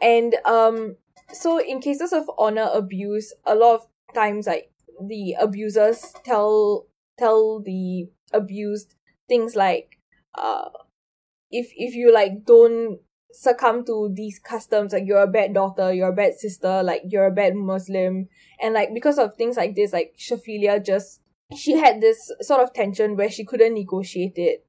And 0.00 0.34
um 0.44 0.96
so 1.32 1.58
in 1.58 1.80
cases 1.80 2.12
of 2.12 2.30
honor 2.38 2.68
abuse 2.72 3.32
a 3.44 3.54
lot 3.54 3.76
of 3.76 3.86
times 4.14 4.46
like 4.46 4.70
the 5.08 5.34
abusers 5.40 6.12
tell 6.24 6.86
tell 7.18 7.60
the 7.60 8.08
abused 8.32 8.94
things 9.28 9.56
like 9.56 9.98
uh 10.34 10.68
if 11.50 11.70
if 11.76 11.94
you 11.94 12.12
like 12.12 12.44
don't 12.44 12.98
succumb 13.32 13.84
to 13.84 14.12
these 14.14 14.38
customs 14.38 14.92
like 14.92 15.04
you're 15.06 15.22
a 15.22 15.26
bad 15.26 15.52
daughter 15.54 15.92
you're 15.92 16.10
a 16.10 16.14
bad 16.14 16.34
sister 16.34 16.82
like 16.82 17.02
you're 17.04 17.26
a 17.26 17.32
bad 17.32 17.54
muslim. 17.54 18.28
And 18.60 18.74
like 18.74 18.90
because 18.94 19.18
of 19.18 19.34
things 19.34 19.56
like 19.56 19.74
this 19.74 19.92
like 19.92 20.14
shafilea 20.18 20.84
just 20.84 21.20
she 21.56 21.72
had 21.72 22.00
this 22.00 22.32
sort 22.40 22.60
of 22.60 22.72
tension 22.72 23.16
where 23.16 23.30
she 23.30 23.44
couldn't 23.44 23.74
negotiate 23.74 24.34
it 24.36 24.66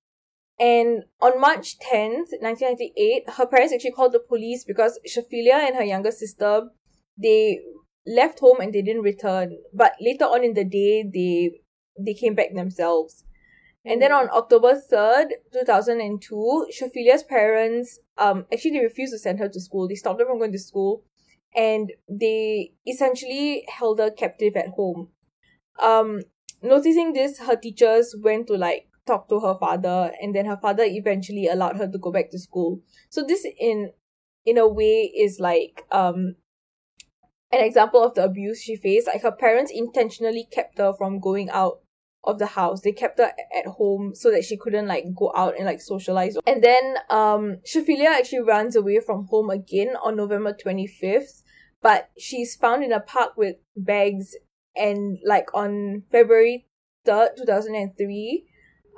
and 0.59 1.03
on 1.21 1.39
March 1.39 1.77
10th, 1.79 2.31
1998, 2.39 3.29
her 3.31 3.45
parents 3.45 3.73
actually 3.73 3.91
called 3.91 4.13
the 4.13 4.19
police 4.19 4.63
because 4.63 4.99
Shafilea 5.05 5.67
and 5.67 5.75
her 5.75 5.83
younger 5.83 6.11
sister, 6.11 6.69
they 7.17 7.59
left 8.07 8.39
home 8.39 8.61
and 8.61 8.73
they 8.73 8.81
didn't 8.81 9.01
return. 9.01 9.57
But 9.73 9.93
later 9.99 10.25
on 10.25 10.43
in 10.43 10.53
the 10.53 10.63
day, 10.63 11.03
they 11.03 11.59
they 11.99 12.13
came 12.13 12.35
back 12.35 12.53
themselves. 12.53 13.23
And 13.85 14.01
then 14.01 14.11
on 14.11 14.29
October 14.31 14.81
3rd, 14.91 15.27
2002, 15.53 16.67
Shafilea's 16.71 17.23
parents, 17.23 17.99
um, 18.17 18.45
actually 18.51 18.71
they 18.71 18.83
refused 18.83 19.13
to 19.13 19.19
send 19.19 19.39
her 19.39 19.47
to 19.47 19.61
school. 19.61 19.88
They 19.88 19.95
stopped 19.95 20.19
her 20.19 20.25
from 20.25 20.39
going 20.39 20.51
to 20.53 20.59
school. 20.59 21.03
And 21.55 21.91
they 22.09 22.73
essentially 22.88 23.63
held 23.69 23.99
her 23.99 24.09
captive 24.09 24.55
at 24.57 24.69
home. 24.69 25.09
Um, 25.81 26.21
noticing 26.61 27.13
this, 27.13 27.39
her 27.39 27.55
teachers 27.55 28.15
went 28.21 28.47
to 28.47 28.57
like 28.57 28.87
talk 29.05 29.29
to 29.29 29.39
her 29.39 29.55
father 29.59 30.11
and 30.21 30.35
then 30.35 30.45
her 30.45 30.57
father 30.57 30.83
eventually 30.83 31.47
allowed 31.47 31.77
her 31.77 31.87
to 31.87 31.97
go 31.97 32.11
back 32.11 32.29
to 32.31 32.39
school. 32.39 32.81
So 33.09 33.23
this 33.23 33.45
in 33.59 33.91
in 34.45 34.57
a 34.57 34.67
way 34.67 35.11
is 35.15 35.39
like 35.39 35.83
um 35.91 36.35
an 37.51 37.63
example 37.63 38.03
of 38.03 38.15
the 38.15 38.23
abuse 38.23 38.61
she 38.61 38.75
faced. 38.75 39.07
Like 39.07 39.21
her 39.21 39.31
parents 39.31 39.71
intentionally 39.73 40.47
kept 40.51 40.77
her 40.77 40.93
from 40.93 41.19
going 41.19 41.49
out 41.49 41.79
of 42.23 42.39
the 42.39 42.47
house. 42.47 42.81
They 42.81 42.91
kept 42.91 43.19
her 43.19 43.31
at 43.55 43.65
home 43.67 44.13
so 44.15 44.31
that 44.31 44.43
she 44.43 44.57
couldn't 44.57 44.87
like 44.87 45.05
go 45.15 45.31
out 45.35 45.55
and 45.55 45.65
like 45.65 45.81
socialize. 45.81 46.37
And 46.47 46.63
then 46.63 46.95
um 47.09 47.57
Shafilea 47.65 48.07
actually 48.07 48.41
runs 48.41 48.75
away 48.75 48.99
from 48.99 49.25
home 49.25 49.49
again 49.49 49.95
on 50.03 50.15
November 50.15 50.53
25th, 50.53 51.43
but 51.81 52.09
she's 52.17 52.55
found 52.55 52.83
in 52.83 52.91
a 52.91 52.99
park 52.99 53.37
with 53.37 53.55
bags 53.77 54.35
and 54.75 55.17
like 55.25 55.53
on 55.53 56.03
February 56.11 56.65
3rd, 57.07 57.38
2003, 57.38 58.45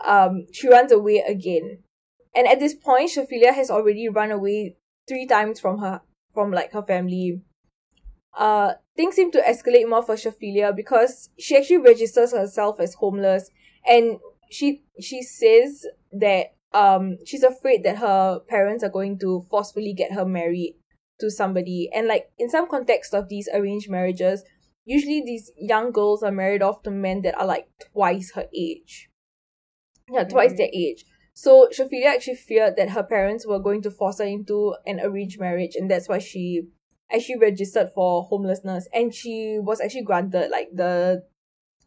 um 0.05 0.45
she 0.51 0.69
runs 0.69 0.91
away 0.91 1.23
again. 1.27 1.79
And 2.35 2.47
at 2.47 2.59
this 2.59 2.75
point 2.75 3.11
Shafilea 3.11 3.53
has 3.53 3.71
already 3.71 4.09
run 4.09 4.31
away 4.31 4.75
three 5.07 5.25
times 5.25 5.59
from 5.59 5.79
her 5.79 6.01
from 6.33 6.51
like 6.51 6.71
her 6.73 6.83
family. 6.83 7.41
Uh 8.37 8.73
things 8.95 9.15
seem 9.15 9.31
to 9.31 9.41
escalate 9.41 9.89
more 9.89 10.03
for 10.03 10.15
Shafilea 10.15 10.75
because 10.75 11.29
she 11.39 11.57
actually 11.57 11.77
registers 11.77 12.31
herself 12.31 12.79
as 12.79 12.93
homeless 12.95 13.49
and 13.87 14.19
she 14.49 14.83
she 14.99 15.21
says 15.21 15.85
that 16.11 16.53
um 16.73 17.17
she's 17.25 17.43
afraid 17.43 17.83
that 17.83 17.97
her 17.97 18.39
parents 18.47 18.83
are 18.83 18.89
going 18.89 19.17
to 19.19 19.45
forcefully 19.49 19.93
get 19.93 20.11
her 20.11 20.25
married 20.25 20.75
to 21.19 21.31
somebody 21.31 21.89
and 21.93 22.07
like 22.07 22.29
in 22.37 22.49
some 22.49 22.69
context 22.69 23.13
of 23.13 23.29
these 23.29 23.49
arranged 23.53 23.89
marriages 23.89 24.43
usually 24.87 25.21
these 25.21 25.51
young 25.57 25.91
girls 25.91 26.23
are 26.23 26.31
married 26.31 26.61
off 26.61 26.81
to 26.83 26.89
men 26.89 27.21
that 27.23 27.37
are 27.37 27.45
like 27.45 27.67
twice 27.91 28.31
her 28.35 28.47
age. 28.55 29.09
Yeah 30.09 30.23
twice 30.23 30.53
Mhm. 30.53 30.57
their 30.57 30.69
age. 30.73 31.05
So 31.33 31.67
Shafilea 31.67 32.05
actually 32.15 32.35
feared 32.35 32.77
that 32.77 32.89
her 32.91 33.03
parents 33.03 33.45
were 33.45 33.59
going 33.59 33.81
to 33.83 33.91
force 33.91 34.19
her 34.19 34.25
into 34.25 34.73
an 34.87 34.99
arranged 34.99 35.39
marriage 35.39 35.75
and 35.75 35.91
that's 35.91 36.07
why 36.09 36.19
she 36.19 36.63
actually 37.11 37.37
registered 37.37 37.91
for 37.93 38.23
homelessness. 38.23 38.87
And 38.93 39.13
she 39.13 39.59
was 39.59 39.81
actually 39.81 40.03
granted 40.03 40.49
like 40.49 40.69
the 40.73 41.23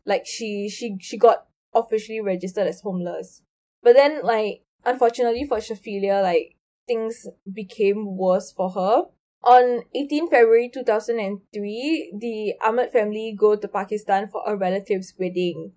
like 0.05 0.27
she 0.27 0.69
she 0.69 0.97
she 1.01 1.17
got 1.17 1.47
officially 1.75 2.21
registered 2.21 2.67
as 2.67 2.81
homeless. 2.83 3.43
But 3.83 3.95
then 3.95 4.23
like 4.23 4.63
unfortunately 4.85 5.45
for 5.47 5.57
Shafilea 5.59 6.23
like 6.23 6.57
things 6.87 7.27
became 7.51 8.17
worse 8.17 8.53
for 8.53 8.71
her 8.71 9.05
on 9.43 9.83
18 9.95 10.29
February 10.29 10.71
2003 10.73 12.13
the 12.19 12.55
Ahmed 12.63 12.93
family 12.93 13.35
go 13.37 13.57
to 13.57 13.69
Pakistan 13.69 14.29
for 14.29 14.43
a 14.47 14.57
relative's 14.57 15.15
wedding 15.19 15.73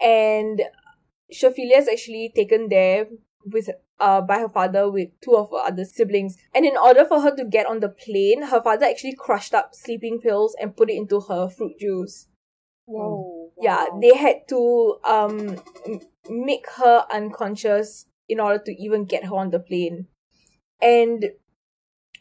and 0.00 0.62
Shafilea 1.32 1.78
is 1.78 1.88
actually 1.88 2.32
taken 2.34 2.68
there 2.68 3.06
with 3.46 3.70
uh 4.00 4.20
by 4.20 4.38
her 4.38 4.48
father 4.48 4.90
with 4.90 5.08
two 5.22 5.36
of 5.36 5.50
her 5.50 5.58
other 5.58 5.84
siblings. 5.84 6.36
And 6.54 6.64
in 6.64 6.76
order 6.76 7.04
for 7.04 7.20
her 7.20 7.34
to 7.36 7.44
get 7.44 7.66
on 7.66 7.80
the 7.80 7.88
plane, 7.88 8.42
her 8.42 8.62
father 8.62 8.86
actually 8.86 9.14
crushed 9.14 9.54
up 9.54 9.74
sleeping 9.74 10.20
pills 10.20 10.54
and 10.60 10.76
put 10.76 10.90
it 10.90 10.96
into 10.96 11.20
her 11.20 11.48
fruit 11.48 11.78
juice. 11.78 12.26
Whoa. 12.86 13.52
Yeah, 13.60 13.84
wow. 13.90 14.00
they 14.00 14.16
had 14.16 14.48
to 14.48 14.98
um 15.04 15.56
make 16.28 16.66
her 16.76 17.06
unconscious 17.12 18.06
in 18.28 18.40
order 18.40 18.62
to 18.64 18.72
even 18.72 19.04
get 19.04 19.24
her 19.24 19.34
on 19.36 19.50
the 19.50 19.60
plane. 19.60 20.06
And 20.80 21.30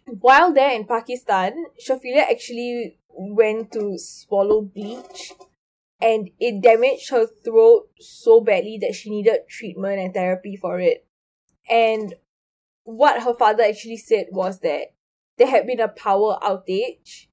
while 0.06 0.54
there 0.54 0.72
in 0.72 0.86
Pakistan, 0.86 1.66
Shafilea 1.80 2.30
actually 2.30 2.98
went 3.10 3.72
to 3.74 3.98
swallow 3.98 4.62
bleach 4.62 5.34
and 6.02 6.30
it 6.40 6.62
damaged 6.62 7.10
her 7.12 7.28
throat 7.44 7.90
so 8.00 8.42
badly 8.42 8.80
that 8.82 8.96
she 8.96 9.10
needed 9.10 9.48
treatment 9.48 10.00
and 10.00 10.14
therapy 10.14 10.56
for 10.56 10.80
it. 10.80 11.06
And 11.70 12.16
what 12.84 13.22
her 13.22 13.36
father 13.36 13.64
actually 13.64 13.98
said 13.98 14.28
was 14.32 14.60
that 14.62 14.94
there 15.38 15.48
had 15.48 15.68
been 15.68 15.80
a 15.80 15.88
power 15.88 16.40
outage 16.42 17.28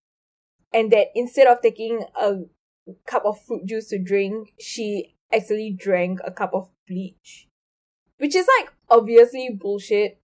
and 0.73 0.93
that 0.93 1.09
instead 1.15 1.47
of 1.47 1.63
taking 1.63 2.05
a 2.21 2.41
cup 3.07 3.25
of 3.25 3.41
fruit 3.47 3.65
juice 3.67 3.89
to 3.89 3.99
drink, 3.99 4.53
she 4.61 5.17
actually 5.33 5.75
drank 5.79 6.21
a 6.25 6.31
cup 6.31 6.51
of 6.53 6.69
bleach. 6.87 7.49
Which 8.19 8.35
is 8.35 8.49
like 8.59 8.73
obviously 8.91 9.49
bullshit 9.51 10.18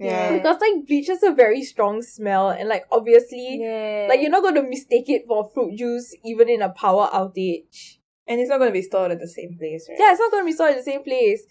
Yeah. 0.00 0.32
because 0.32 0.60
like 0.60 0.86
bleach 0.86 1.08
has 1.08 1.22
a 1.22 1.32
very 1.32 1.62
strong 1.62 2.00
smell 2.02 2.48
and 2.50 2.68
like 2.68 2.84
obviously 2.90 3.58
Yeah. 3.60 4.06
like 4.08 4.20
you're 4.20 4.30
not 4.30 4.42
going 4.42 4.54
to 4.54 4.62
mistake 4.62 5.08
it 5.08 5.26
for 5.26 5.50
fruit 5.52 5.76
juice 5.76 6.16
even 6.24 6.48
in 6.48 6.62
a 6.62 6.70
power 6.70 7.08
outage. 7.12 7.98
And 8.26 8.40
it's 8.40 8.48
not 8.48 8.58
going 8.58 8.70
to 8.70 8.72
be 8.80 8.82
stored 8.82 9.10
at 9.10 9.18
the 9.18 9.26
same 9.28 9.56
place, 9.58 9.86
right? 9.88 9.98
Yeah, 9.98 10.12
it's 10.12 10.20
not 10.20 10.30
going 10.30 10.44
to 10.44 10.46
be 10.46 10.52
stored 10.52 10.70
in 10.72 10.76
the 10.78 10.82
same 10.84 11.02
place. 11.02 11.42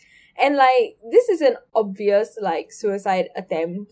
And 0.42 0.56
like 0.56 0.98
this 1.12 1.28
is 1.30 1.42
an 1.42 1.58
obvious 1.76 2.38
like 2.42 2.72
suicide 2.72 3.28
attempt 3.36 3.92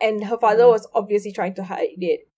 and 0.00 0.24
her 0.24 0.36
father 0.38 0.64
Mhm. 0.64 0.70
was 0.70 0.88
obviously 0.94 1.32
trying 1.32 1.54
to 1.54 1.64
hide 1.64 2.02
it. 2.02 2.28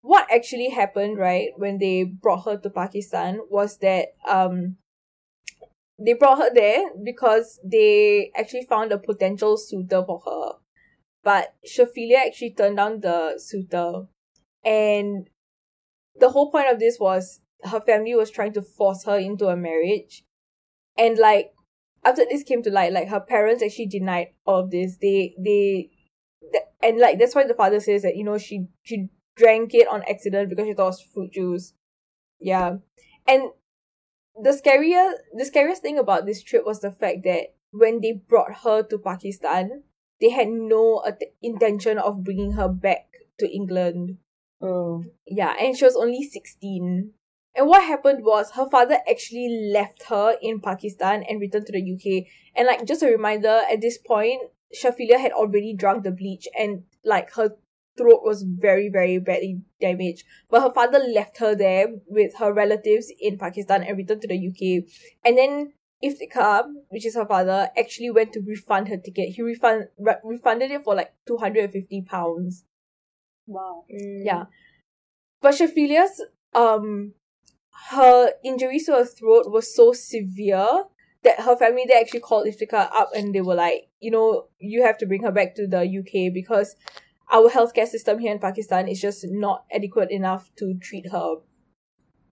What 0.00 0.26
actually 0.32 0.70
happened, 0.70 1.18
right, 1.18 1.50
when 1.56 1.78
they 1.78 2.04
brought 2.04 2.44
her 2.46 2.56
to 2.56 2.70
Pakistan 2.70 3.40
was 3.50 3.78
that 3.78 4.14
um 4.28 4.76
they 5.98 6.14
brought 6.14 6.38
her 6.38 6.50
there 6.54 6.90
because 7.02 7.58
they 7.64 8.30
actually 8.36 8.64
found 8.64 8.92
a 8.92 8.98
potential 8.98 9.56
suitor 9.56 10.02
for 10.04 10.20
her. 10.24 10.58
But 11.28 11.52
Shafilea 11.62 12.26
actually 12.26 12.54
turned 12.54 12.78
down 12.78 13.00
the 13.00 13.34
suitor. 13.36 14.06
And 14.64 15.28
the 16.18 16.30
whole 16.30 16.50
point 16.50 16.72
of 16.72 16.78
this 16.78 16.96
was 16.98 17.42
her 17.64 17.82
family 17.82 18.14
was 18.14 18.30
trying 18.30 18.54
to 18.54 18.62
force 18.62 19.04
her 19.04 19.18
into 19.18 19.48
a 19.48 19.54
marriage. 19.54 20.24
And 20.96 21.18
like 21.18 21.52
after 22.02 22.24
this 22.24 22.44
came 22.44 22.62
to 22.62 22.70
light, 22.70 22.94
like 22.94 23.08
her 23.08 23.20
parents 23.20 23.62
actually 23.62 23.88
denied 23.88 24.28
all 24.46 24.60
of 24.60 24.70
this. 24.70 24.96
They 25.02 25.34
they 25.38 25.90
th- 26.50 26.64
and 26.82 26.98
like 26.98 27.18
that's 27.18 27.34
why 27.34 27.46
the 27.46 27.52
father 27.52 27.80
says 27.80 28.04
that, 28.04 28.16
you 28.16 28.24
know, 28.24 28.38
she 28.38 28.64
she 28.82 29.10
drank 29.36 29.74
it 29.74 29.86
on 29.86 30.04
accident 30.08 30.48
because 30.48 30.66
she 30.66 30.72
thought 30.72 30.84
it 30.84 30.96
was 30.96 31.02
fruit 31.12 31.32
juice. 31.32 31.74
Yeah. 32.40 32.76
And 33.26 33.50
the 34.34 34.58
scarier 34.58 35.12
the 35.36 35.44
scariest 35.44 35.82
thing 35.82 35.98
about 35.98 36.24
this 36.24 36.42
trip 36.42 36.64
was 36.64 36.80
the 36.80 36.90
fact 36.90 37.18
that 37.24 37.48
when 37.70 38.00
they 38.00 38.12
brought 38.12 38.64
her 38.64 38.82
to 38.84 38.96
Pakistan, 38.96 39.82
they 40.20 40.30
had 40.30 40.48
no 40.48 41.02
uh, 41.04 41.08
at- 41.08 41.22
intention 41.42 41.98
of 41.98 42.24
bringing 42.24 42.52
her 42.52 42.68
back 42.68 43.06
to 43.38 43.48
England. 43.50 44.18
Oh. 44.60 45.04
Yeah, 45.26 45.54
and 45.60 45.76
she 45.76 45.84
was 45.84 45.96
only 45.96 46.22
16. 46.22 47.12
And 47.54 47.66
what 47.66 47.84
happened 47.84 48.24
was 48.24 48.52
her 48.52 48.68
father 48.68 48.98
actually 49.10 49.70
left 49.72 50.04
her 50.04 50.36
in 50.40 50.60
Pakistan 50.60 51.24
and 51.28 51.40
returned 51.40 51.66
to 51.66 51.72
the 51.72 51.82
UK. 51.82 52.26
And 52.54 52.66
like 52.66 52.84
just 52.84 53.02
a 53.02 53.06
reminder, 53.06 53.62
at 53.70 53.80
this 53.80 53.98
point, 53.98 54.42
Shafilea 54.74 55.18
had 55.18 55.32
already 55.32 55.74
drunk 55.74 56.04
the 56.04 56.10
bleach 56.10 56.46
and 56.56 56.84
like 57.04 57.32
her 57.34 57.56
throat 57.96 58.22
was 58.22 58.42
very, 58.42 58.88
very 58.88 59.18
badly 59.18 59.60
damaged. 59.80 60.24
But 60.48 60.62
her 60.62 60.72
father 60.72 61.00
left 61.00 61.38
her 61.38 61.54
there 61.54 61.88
with 62.06 62.36
her 62.38 62.52
relatives 62.52 63.12
in 63.20 63.38
Pakistan 63.38 63.82
and 63.82 63.96
returned 63.96 64.22
to 64.22 64.28
the 64.28 64.38
UK. 64.38 64.88
And 65.24 65.36
then 65.36 65.72
Iftikhar, 66.02 66.64
which 66.90 67.06
is 67.06 67.16
her 67.16 67.26
father, 67.26 67.68
actually 67.78 68.10
went 68.10 68.32
to 68.32 68.40
refund 68.40 68.88
her 68.88 68.96
ticket. 68.96 69.30
He 69.30 69.42
refund 69.42 69.88
re- 69.98 70.16
refunded 70.24 70.70
it 70.70 70.84
for 70.84 70.94
like 70.94 71.12
two 71.26 71.36
hundred 71.36 71.64
and 71.64 71.72
fifty 71.72 72.02
pounds. 72.02 72.64
Wow. 73.46 73.84
Yeah. 73.88 74.44
But 75.40 75.54
Shafilea's 75.54 76.22
um 76.54 77.14
her 77.90 78.32
injuries 78.44 78.86
to 78.86 78.92
her 78.92 79.04
throat 79.04 79.50
was 79.50 79.74
so 79.74 79.92
severe 79.92 80.84
that 81.24 81.40
her 81.40 81.56
family 81.56 81.84
they 81.88 81.98
actually 81.98 82.20
called 82.20 82.46
Iftikhar 82.46 82.90
up 82.94 83.10
and 83.14 83.34
they 83.34 83.40
were 83.40 83.54
like, 83.54 83.88
you 84.00 84.10
know, 84.10 84.46
you 84.58 84.82
have 84.82 84.98
to 84.98 85.06
bring 85.06 85.22
her 85.22 85.32
back 85.32 85.54
to 85.56 85.66
the 85.66 85.82
UK 85.82 86.32
because 86.32 86.76
our 87.32 87.50
healthcare 87.50 87.86
system 87.86 88.18
here 88.18 88.32
in 88.32 88.38
Pakistan 88.38 88.88
is 88.88 89.00
just 89.00 89.24
not 89.28 89.64
adequate 89.72 90.10
enough 90.10 90.50
to 90.56 90.74
treat 90.80 91.10
her. 91.10 91.36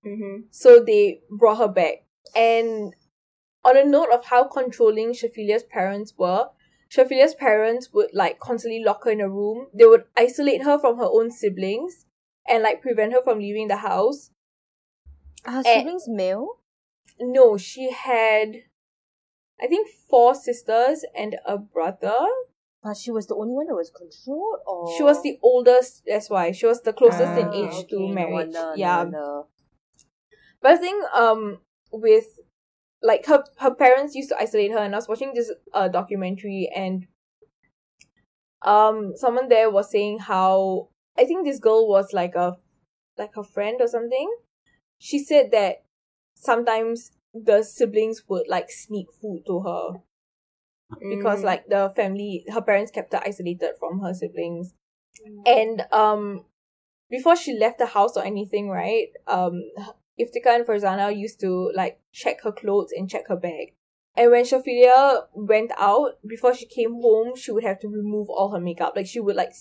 Mm-hmm. 0.06 0.42
So 0.50 0.82
they 0.84 1.20
brought 1.30 1.58
her 1.58 1.68
back. 1.68 2.04
And 2.34 2.94
on 3.66 3.76
a 3.76 3.84
note 3.84 4.10
of 4.12 4.24
how 4.26 4.44
controlling 4.44 5.12
Shafilea's 5.12 5.64
parents 5.64 6.14
were, 6.16 6.48
Shafilea's 6.88 7.34
parents 7.34 7.92
would 7.92 8.10
like 8.14 8.38
constantly 8.38 8.82
lock 8.82 9.04
her 9.04 9.10
in 9.10 9.20
a 9.20 9.28
room. 9.28 9.66
They 9.74 9.86
would 9.86 10.04
isolate 10.16 10.62
her 10.62 10.78
from 10.78 10.98
her 10.98 11.08
own 11.10 11.30
siblings 11.30 12.06
and 12.48 12.62
like 12.62 12.80
prevent 12.80 13.12
her 13.12 13.22
from 13.22 13.38
leaving 13.40 13.68
the 13.68 13.78
house. 13.78 14.30
Her 15.44 15.62
Eh. 15.64 15.78
siblings 15.78 16.06
male? 16.08 16.60
No, 17.20 17.56
she 17.56 17.90
had 17.90 18.62
I 19.60 19.66
think 19.66 19.88
four 20.10 20.34
sisters 20.34 21.04
and 21.16 21.36
a 21.46 21.56
brother. 21.58 22.18
But 22.82 22.96
she 22.96 23.10
was 23.10 23.26
the 23.26 23.34
only 23.34 23.54
one 23.54 23.66
that 23.66 23.74
was 23.74 23.90
controlled 23.90 24.60
or 24.66 24.96
She 24.96 25.02
was 25.02 25.22
the 25.22 25.38
oldest, 25.42 26.02
that's 26.06 26.28
why. 26.30 26.52
She 26.52 26.66
was 26.66 26.82
the 26.82 26.92
closest 26.92 27.32
in 27.38 27.48
Ah, 27.48 27.52
age 27.52 27.72
okay, 27.74 27.86
to 27.90 27.98
no 28.00 28.08
marriage. 28.14 28.32
wonder, 28.54 28.72
yeah. 28.76 28.98
wonder. 28.98 29.42
But 30.60 30.72
I 30.72 30.76
think 30.76 31.04
um 31.14 31.58
with 31.90 32.38
like 33.02 33.26
her 33.26 33.44
her 33.58 33.74
parents 33.74 34.14
used 34.14 34.28
to 34.30 34.38
isolate 34.38 34.72
her 34.72 34.78
and 34.78 34.94
I 34.94 34.98
was 34.98 35.08
watching 35.08 35.32
this 35.34 35.52
uh 35.74 35.88
documentary 35.88 36.70
and 36.74 37.06
um 38.62 39.12
someone 39.16 39.48
there 39.48 39.70
was 39.70 39.90
saying 39.90 40.18
how 40.20 40.88
I 41.18 41.24
think 41.24 41.44
this 41.44 41.58
girl 41.60 41.88
was 41.88 42.12
like 42.12 42.34
a 42.34 42.56
like 43.18 43.36
a 43.36 43.44
friend 43.44 43.80
or 43.80 43.88
something. 43.88 44.34
She 44.98 45.18
said 45.18 45.50
that 45.52 45.84
sometimes 46.34 47.12
the 47.34 47.62
siblings 47.62 48.24
would 48.28 48.48
like 48.48 48.70
sneak 48.70 49.06
food 49.20 49.44
to 49.46 49.60
her 49.60 50.00
because 51.10 51.40
Mm. 51.40 51.44
like 51.44 51.66
the 51.68 51.92
family 51.96 52.44
her 52.52 52.62
parents 52.62 52.90
kept 52.90 53.12
her 53.12 53.20
isolated 53.24 53.72
from 53.78 54.00
her 54.00 54.14
siblings 54.14 54.74
and 55.46 55.82
um 55.92 56.44
before 57.10 57.36
she 57.36 57.52
left 57.58 57.78
the 57.78 57.86
house 57.86 58.16
or 58.16 58.24
anything 58.24 58.68
right 58.70 59.08
um 59.26 59.62
iftikhar 60.18 60.56
and 60.56 60.66
farzana 60.66 61.16
used 61.16 61.40
to 61.40 61.70
like 61.74 62.00
check 62.12 62.42
her 62.42 62.52
clothes 62.52 62.92
and 62.96 63.08
check 63.08 63.28
her 63.28 63.36
bag. 63.36 63.74
And 64.16 64.30
when 64.30 64.44
shafilea 64.44 65.26
went 65.34 65.72
out 65.78 66.18
before 66.26 66.54
she 66.54 66.66
came 66.66 66.94
home 66.94 67.36
she 67.36 67.52
would 67.52 67.64
have 67.64 67.80
to 67.80 67.88
remove 67.88 68.30
all 68.30 68.50
her 68.52 68.60
makeup. 68.60 68.94
Like 68.96 69.06
she 69.06 69.20
would 69.20 69.36
like 69.36 69.52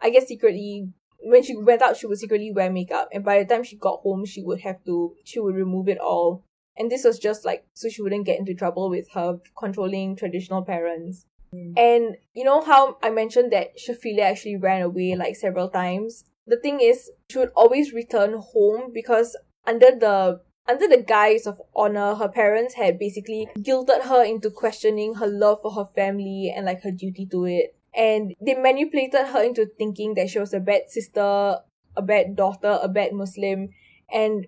I 0.00 0.10
guess 0.10 0.26
secretly 0.26 0.88
when 1.24 1.42
she 1.42 1.56
went 1.56 1.82
out 1.82 1.96
she 1.96 2.06
would 2.06 2.18
secretly 2.18 2.52
wear 2.52 2.70
makeup. 2.70 3.08
And 3.12 3.24
by 3.24 3.38
the 3.38 3.44
time 3.44 3.64
she 3.64 3.76
got 3.76 4.00
home 4.00 4.24
she 4.24 4.42
would 4.42 4.60
have 4.60 4.84
to 4.86 5.14
she 5.24 5.40
would 5.40 5.54
remove 5.54 5.88
it 5.88 5.98
all. 5.98 6.44
And 6.76 6.90
this 6.90 7.04
was 7.04 7.18
just 7.18 7.44
like 7.44 7.66
so 7.74 7.88
she 7.88 8.02
wouldn't 8.02 8.26
get 8.26 8.38
into 8.38 8.54
trouble 8.54 8.88
with 8.88 9.10
her 9.12 9.38
controlling 9.58 10.16
traditional 10.16 10.62
parents. 10.62 11.26
Mm. 11.54 11.78
And 11.78 12.16
you 12.34 12.44
know 12.44 12.62
how 12.62 12.96
I 13.02 13.10
mentioned 13.10 13.52
that 13.52 13.78
Shafilea 13.78 14.22
actually 14.22 14.56
ran 14.56 14.82
away 14.82 15.14
like 15.16 15.36
several 15.36 15.68
times? 15.68 16.24
The 16.46 16.56
thing 16.56 16.80
is, 16.80 17.10
she 17.30 17.38
would 17.38 17.52
always 17.54 17.92
return 17.92 18.34
home 18.34 18.90
because 18.92 19.36
under 19.66 19.90
the 19.98 20.40
under 20.68 20.86
the 20.86 21.02
guise 21.02 21.46
of 21.46 21.60
honor, 21.74 22.14
her 22.14 22.28
parents 22.28 22.74
had 22.74 22.98
basically 22.98 23.48
guilted 23.58 24.02
her 24.02 24.22
into 24.24 24.48
questioning 24.50 25.14
her 25.14 25.26
love 25.26 25.58
for 25.60 25.72
her 25.72 25.84
family 25.84 26.52
and 26.54 26.66
like 26.66 26.82
her 26.82 26.92
duty 26.92 27.26
to 27.26 27.44
it. 27.46 27.74
And 27.94 28.34
they 28.40 28.54
manipulated 28.54 29.26
her 29.26 29.42
into 29.42 29.66
thinking 29.66 30.14
that 30.14 30.30
she 30.30 30.38
was 30.38 30.54
a 30.54 30.60
bad 30.60 30.82
sister, 30.88 31.58
a 31.96 32.02
bad 32.02 32.36
daughter, 32.36 32.78
a 32.80 32.88
bad 32.88 33.12
Muslim. 33.12 33.70
And 34.12 34.46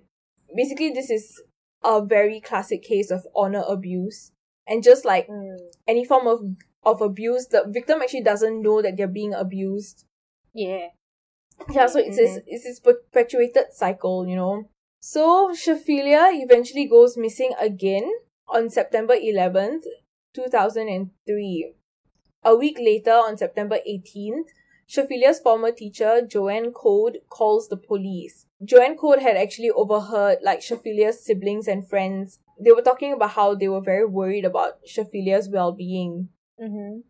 basically 0.55 0.91
this 0.91 1.11
is 1.11 1.43
a 1.83 2.01
very 2.05 2.41
classic 2.41 2.83
case 2.85 3.11
of 3.11 3.27
honor 3.35 3.65
abuse. 3.67 4.31
And 4.67 4.83
just 4.83 5.05
like 5.05 5.27
Mm. 5.29 5.59
any 5.87 6.05
form 6.05 6.27
of 6.27 6.41
of 6.85 7.01
abuse, 7.01 7.47
the 7.49 7.65
victim 7.67 8.01
actually 8.03 8.23
doesn't 8.23 8.63
know 8.63 8.83
that 8.83 8.97
they're 8.97 9.09
being 9.09 9.35
abused. 9.35 10.05
Yeah. 10.53 10.89
Yeah, 11.71 11.87
so 11.87 11.99
it's 11.99 12.17
this 12.17 12.39
it's 12.47 12.65
this 12.65 12.81
perpetuated 12.81 13.73
cycle, 13.73 14.27
you 14.29 14.37
know. 14.37 14.69
So 15.07 15.51
Shafilea 15.53 16.31
eventually 16.33 16.87
goes 16.87 17.19
missing 17.19 17.53
again 17.61 18.11
on 18.49 18.71
September 18.71 19.13
eleventh, 19.13 19.85
two 20.33 20.47
thousand 20.51 20.89
and 20.89 21.11
three. 21.27 21.75
A 22.43 22.57
week 22.57 22.79
later, 22.81 23.11
on 23.13 23.37
September 23.37 23.81
eighteenth, 23.85 24.49
Shafilea's 24.89 25.41
former 25.41 25.73
teacher, 25.73 26.23
Joanne 26.27 26.73
Code, 26.73 27.19
calls 27.29 27.69
the 27.69 27.77
police. 27.77 28.47
Joanne 28.65 28.97
Code 28.97 29.19
had 29.19 29.37
actually 29.37 29.69
overheard 29.69 30.39
like 30.43 30.61
Shafilea's 30.61 31.23
siblings 31.23 31.69
and 31.69 31.87
friends. 31.87 32.39
They 32.59 32.73
were 32.73 32.81
talking 32.81 33.13
about 33.13 33.33
how 33.33 33.55
they 33.55 33.69
were 33.69 33.83
very 33.83 34.07
worried 34.07 34.47
about 34.47 34.83
Shafilea's 34.89 35.51
well-being. 35.51 36.31
Mm-hmm. 36.59 37.01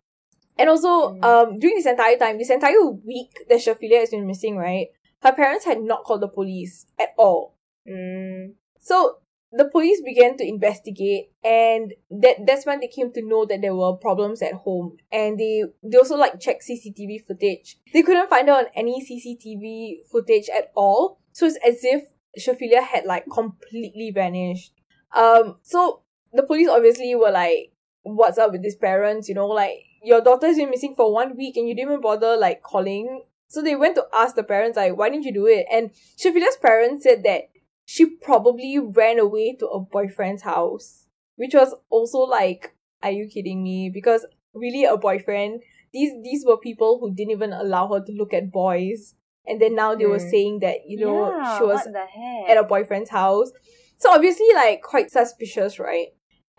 And 0.59 0.69
also, 0.69 1.15
Mm. 1.15 1.25
um, 1.25 1.59
during 1.61 1.77
this 1.77 1.87
entire 1.87 2.17
time, 2.17 2.39
this 2.39 2.51
entire 2.51 2.91
week 2.91 3.47
that 3.49 3.61
Shafilea 3.61 4.01
has 4.01 4.11
been 4.11 4.27
missing, 4.27 4.57
right? 4.57 4.89
Her 5.23 5.33
parents 5.33 5.65
had 5.65 5.81
not 5.81 6.03
called 6.03 6.23
the 6.23 6.29
police 6.29 6.87
at 6.99 7.11
all. 7.17 7.54
Mm. 7.89 8.55
So 8.81 9.19
the 9.57 9.67
police 9.67 10.03
began 10.03 10.37
to 10.37 10.47
investigate, 10.47 11.31
and 11.45 11.95
that 12.11 12.45
that's 12.47 12.67
when 12.67 12.81
they 12.81 12.89
came 12.89 13.13
to 13.13 13.23
know 13.23 13.47
that 13.47 13.61
there 13.63 13.75
were 13.75 13.97
problems 13.97 14.43
at 14.43 14.53
home. 14.53 14.97
And 15.13 15.39
they 15.39 15.63
they 15.83 15.97
also 15.97 16.17
like 16.17 16.41
checked 16.41 16.65
CCTV 16.69 17.25
footage. 17.25 17.79
They 17.93 18.03
couldn't 18.03 18.29
find 18.29 18.51
on 18.51 18.65
any 18.75 19.01
CCTV 19.01 20.11
footage 20.11 20.49
at 20.51 20.73
all. 20.75 21.21
So 21.33 21.47
it's 21.47 21.59
as 21.67 21.85
if 21.85 22.03
Shafilea 22.39 22.83
had 22.83 23.05
like 23.05 23.27
completely 23.33 24.11
vanished. 24.11 24.73
Um, 25.15 25.59
so 25.63 26.03
the 26.33 26.43
police 26.43 26.69
obviously 26.69 27.15
were 27.15 27.31
like, 27.31 27.73
"What's 28.03 28.39
up 28.39 28.51
with 28.51 28.63
these 28.63 28.77
parents? 28.77 29.29
You 29.29 29.37
know, 29.37 29.47
like 29.47 29.85
your 30.03 30.21
daughter's 30.21 30.57
been 30.57 30.71
missing 30.71 30.95
for 30.97 31.13
one 31.13 31.37
week 31.37 31.57
and 31.57 31.69
you 31.69 31.77
didn't 31.77 31.91
even 31.91 32.01
bother 32.01 32.37
like 32.37 32.63
calling." 32.63 33.23
So 33.47 33.63
they 33.63 33.77
went 33.77 33.95
to 33.95 34.07
ask 34.13 34.35
the 34.35 34.43
parents 34.43 34.77
like, 34.77 34.97
"Why 34.97 35.11
didn't 35.11 35.27
you 35.27 35.33
do 35.33 35.47
it?" 35.47 35.67
And 35.71 35.93
Shafilea's 36.19 36.57
parents 36.57 37.05
said 37.05 37.23
that 37.23 37.51
she 37.85 38.07
probably 38.07 38.79
ran 38.79 39.19
away 39.19 39.57
to 39.59 39.67
a 39.69 39.81
boyfriend's 39.81 40.43
house, 40.43 41.07
which 41.37 41.55
was 41.55 41.75
also 41.91 42.19
like, 42.21 42.75
"Are 43.03 43.11
you 43.11 43.29
kidding 43.29 43.63
me?" 43.63 43.91
Because 43.93 44.27
really, 44.55 44.85
a 44.85 44.97
boyfriend. 44.97 45.63
These 45.93 46.13
these 46.23 46.45
were 46.45 46.57
people 46.59 46.99
who 47.01 47.15
didn't 47.15 47.33
even 47.33 47.53
allow 47.53 47.93
her 47.93 48.01
to 48.05 48.13
look 48.13 48.35
at 48.35 48.51
boys, 48.51 49.15
and 49.47 49.61
then 49.61 49.75
now 49.75 49.95
they 49.95 50.07
were 50.07 50.19
Hmm. 50.19 50.29
saying 50.31 50.59
that 50.61 50.89
you 50.89 50.99
know 50.99 51.33
yeah, 51.39 51.57
she 51.59 51.65
was 51.65 51.85
what 51.85 51.93
the 51.93 52.07
heck? 52.07 52.51
at 52.51 52.57
a 52.59 52.65
boyfriend's 52.65 53.11
house. 53.11 53.53
So 53.99 54.11
obviously 54.13 54.47
like 54.55 54.83
quite 54.83 55.11
suspicious, 55.11 55.79
right? 55.79 56.09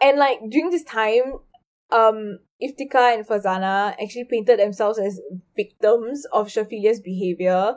And 0.02 0.18
like 0.18 0.40
during 0.50 0.70
this 0.70 0.84
time, 0.84 1.40
um 1.92 2.40
Iftikhar 2.64 3.14
and 3.16 3.28
Farzana 3.28 3.96
actually 4.02 4.24
painted 4.30 4.60
themselves 4.60 4.98
as 4.98 5.20
victims 5.56 6.26
of 6.32 6.48
Shafilea's 6.48 7.02
behavior. 7.02 7.76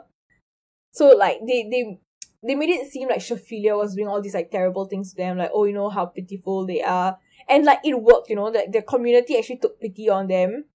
So 0.91 1.09
like 1.09 1.39
they 1.45 1.67
they 1.69 1.99
they 2.41 2.55
made 2.55 2.69
it 2.69 2.91
seem 2.91 3.09
like 3.09 3.19
Shafilea 3.19 3.77
was 3.77 3.95
doing 3.95 4.07
all 4.07 4.21
these 4.21 4.33
like 4.33 4.51
terrible 4.51 4.85
things 4.85 5.11
to 5.11 5.17
them, 5.17 5.37
like, 5.37 5.51
oh 5.53 5.65
you 5.65 5.73
know 5.73 5.89
how 5.89 6.05
pitiful 6.05 6.65
they 6.65 6.81
are. 6.81 7.17
And 7.47 7.65
like 7.65 7.79
it 7.83 7.99
worked, 8.01 8.29
you 8.29 8.35
know, 8.35 8.51
that 8.51 8.71
the 8.71 8.81
community 8.81 9.37
actually 9.37 9.57
took 9.57 9.79
pity 9.79 10.09
on 10.09 10.27
them. 10.27 10.65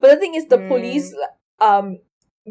But 0.00 0.10
the 0.10 0.16
thing 0.16 0.34
is 0.34 0.46
the 0.46 0.58
Mm. 0.58 0.68
police 0.68 1.14
um 1.60 1.98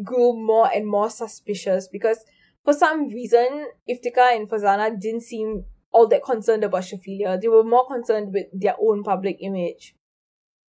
grew 0.02 0.32
more 0.32 0.68
and 0.74 0.86
more 0.86 1.10
suspicious 1.10 1.88
because 1.88 2.24
for 2.64 2.72
some 2.72 3.08
reason, 3.08 3.66
Iftikhar 3.88 4.34
and 4.34 4.48
Farzana 4.48 4.98
didn't 4.98 5.20
seem 5.22 5.64
all 5.92 6.08
that 6.08 6.24
concerned 6.24 6.64
about 6.64 6.82
Shafilea. 6.82 7.40
They 7.40 7.48
were 7.48 7.62
more 7.62 7.86
concerned 7.86 8.32
with 8.32 8.46
their 8.52 8.74
own 8.80 9.02
public 9.04 9.36
image. 9.40 9.94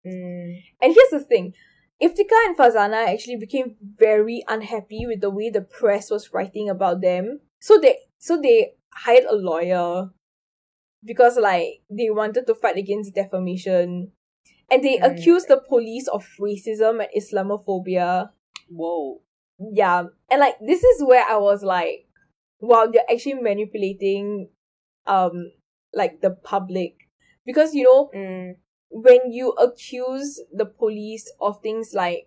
Mm. 0.06 0.62
And 0.80 0.94
here's 0.94 1.10
the 1.10 1.20
thing. 1.20 1.54
Iftikhar 2.02 2.46
and 2.46 2.56
Farzana 2.56 3.06
actually 3.06 3.36
became 3.36 3.76
very 3.80 4.42
unhappy 4.48 5.06
with 5.06 5.20
the 5.20 5.30
way 5.30 5.50
the 5.50 5.60
press 5.60 6.10
was 6.10 6.32
writing 6.32 6.68
about 6.68 7.00
them. 7.00 7.40
So 7.62 7.78
they 7.78 7.98
so 8.18 8.40
they 8.42 8.74
hired 8.90 9.24
a 9.30 9.34
lawyer 9.38 10.10
because 11.04 11.36
like 11.38 11.82
they 11.90 12.10
wanted 12.10 12.46
to 12.46 12.54
fight 12.54 12.76
against 12.76 13.14
defamation. 13.14 14.12
And 14.70 14.82
they 14.82 14.98
Mm. 14.98 15.04
accused 15.12 15.48
the 15.48 15.60
police 15.60 16.08
of 16.08 16.24
racism 16.40 17.00
and 17.04 17.10
Islamophobia. 17.14 18.30
Whoa. 18.70 19.20
yeah 19.60 20.04
and 20.30 20.40
like 20.40 20.56
this 20.64 20.82
is 20.82 21.04
where 21.04 21.22
i 21.28 21.36
was 21.36 21.62
like 21.62 22.08
wow 22.58 22.86
they're 22.90 23.06
actually 23.08 23.34
manipulating 23.38 24.48
um 25.06 25.52
like 25.94 26.20
the 26.20 26.30
public 26.30 27.06
because 27.46 27.74
you 27.74 27.84
know 27.84 28.10
Mm. 28.16 28.56
when 28.90 29.30
you 29.30 29.50
accuse 29.60 30.40
the 30.52 30.64
police 30.66 31.30
of 31.40 31.60
things 31.62 31.92
like 31.94 32.26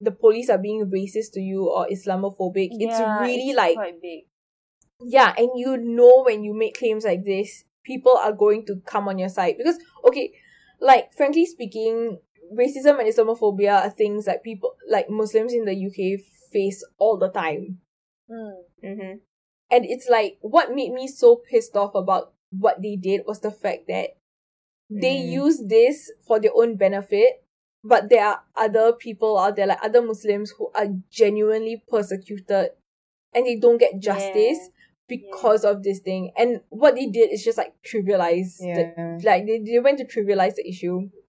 the 0.00 0.12
police 0.12 0.50
are 0.50 0.58
being 0.58 0.86
racist 0.86 1.32
to 1.34 1.40
you 1.40 1.66
or 1.66 1.88
islamophobic 1.90 2.68
it's 2.78 3.00
really 3.24 3.50
it's 3.50 3.56
like 3.56 3.74
quite 3.74 4.00
big. 4.02 4.24
Yeah 5.04 5.34
and 5.36 5.50
you 5.56 5.76
know 5.76 6.22
when 6.24 6.44
you 6.44 6.54
make 6.54 6.78
claims 6.78 7.04
like 7.04 7.24
this 7.24 7.64
people 7.84 8.16
are 8.16 8.32
going 8.32 8.64
to 8.64 8.76
come 8.86 9.08
on 9.08 9.18
your 9.18 9.28
side 9.28 9.54
because 9.58 9.78
okay 10.06 10.32
like 10.80 11.12
frankly 11.14 11.44
speaking 11.46 12.18
racism 12.56 13.00
and 13.00 13.08
islamophobia 13.08 13.82
are 13.82 13.90
things 13.90 14.24
that 14.26 14.44
people 14.44 14.76
like 14.88 15.08
muslims 15.08 15.52
in 15.52 15.64
the 15.64 15.86
uk 15.86 16.20
face 16.52 16.84
all 16.98 17.16
the 17.16 17.30
time. 17.30 17.78
Mm. 18.30 18.52
Mm-hmm. 18.84 19.16
And 19.70 19.84
it's 19.86 20.08
like 20.08 20.36
what 20.42 20.74
made 20.74 20.92
me 20.92 21.08
so 21.08 21.36
pissed 21.36 21.76
off 21.76 21.94
about 21.94 22.32
what 22.50 22.82
they 22.82 22.96
did 22.96 23.22
was 23.26 23.40
the 23.40 23.50
fact 23.50 23.88
that 23.88 24.10
they 24.90 25.16
Mm. 25.16 25.30
use 25.32 25.62
this 25.64 26.12
for 26.20 26.38
their 26.38 26.52
own 26.54 26.76
benefit, 26.76 27.42
but 27.82 28.10
there 28.10 28.26
are 28.26 28.42
other 28.54 28.92
people 28.92 29.38
out 29.38 29.56
there, 29.56 29.66
like 29.66 29.82
other 29.82 30.02
Muslims, 30.02 30.50
who 30.50 30.70
are 30.74 30.88
genuinely 31.10 31.82
persecuted 31.88 32.72
and 33.32 33.46
they 33.46 33.56
don't 33.56 33.78
get 33.78 33.98
justice 33.98 34.68
because 35.08 35.64
of 35.64 35.82
this 35.82 36.00
thing. 36.00 36.32
And 36.36 36.60
what 36.70 36.94
they 36.94 37.06
did 37.06 37.30
is 37.32 37.44
just 37.44 37.58
like 37.58 37.74
trivialize 37.84 38.58
the, 38.58 39.20
like 39.24 39.46
they, 39.46 39.58
they 39.58 39.78
went 39.78 39.98
to 39.98 40.04
trivialize 40.04 40.54
the 40.56 40.68
issue. 40.68 41.10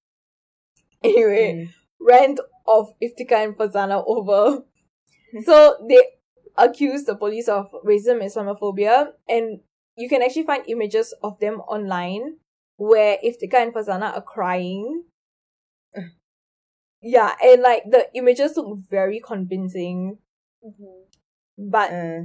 Anyway, 1.04 1.54
Mm. 1.54 1.74
rant 2.00 2.40
of 2.66 2.94
Iftikhar 3.02 3.44
and 3.44 3.58
Farzana 3.58 4.04
over. 4.08 4.64
so 5.44 5.76
they 5.90 6.02
accused 6.58 7.08
the 7.08 7.16
police 7.16 7.50
of 7.50 7.70
racism 7.84 8.22
and 8.22 8.32
Islamophobia, 8.32 9.12
and 9.28 9.60
you 9.98 10.08
can 10.08 10.22
actually 10.22 10.44
find 10.46 10.64
images 10.68 11.14
of 11.22 11.40
them 11.40 11.60
online 11.62 12.38
where 12.78 13.18
Iftikhar 13.24 13.64
and 13.64 13.74
Farzana 13.74 14.16
are 14.16 14.22
crying. 14.22 15.04
yeah, 17.02 17.36
and 17.42 17.62
like 17.62 17.84
the 17.90 18.08
images 18.16 18.56
look 18.56 18.78
very 18.90 19.20
convincing, 19.20 20.18
Mhm. 20.66 21.04
but 21.58 21.92
Uh, 21.92 22.22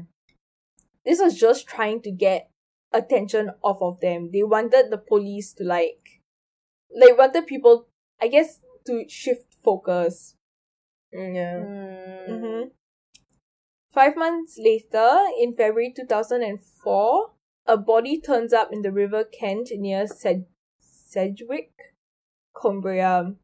this 1.05 1.21
was 1.21 1.39
just 1.39 1.67
trying 1.67 2.03
to 2.03 2.11
get 2.11 2.51
attention 2.93 3.51
off 3.63 3.79
of 3.81 4.01
them. 4.01 4.31
They 4.33 4.43
wanted 4.43 4.91
the 4.91 4.99
police 4.99 5.53
to 5.55 5.65
like, 5.65 6.21
like 6.95 7.17
wanted 7.17 7.47
people, 7.47 7.87
I 8.21 8.29
guess, 8.29 8.61
to 8.87 9.05
shift 9.09 9.57
focus. 9.65 10.35
mm, 11.15 11.35
yeah. 11.35 11.57
Mm. 11.57 12.29
Mm-hmm. 12.31 12.69
Five 13.93 14.17
months 14.17 14.59
later, 14.59 15.19
in 15.41 15.55
February 15.57 15.93
2004, 15.97 17.31
a 17.67 17.77
body 17.77 18.21
turns 18.21 18.53
up 18.53 18.73
in 18.73 18.83
the 18.83 18.93
River 18.93 19.25
Kent 19.25 19.71
near 19.73 20.07
Sed- 20.07 20.47
Sedgwick, 20.81 21.73
Cumbria, 22.55 23.35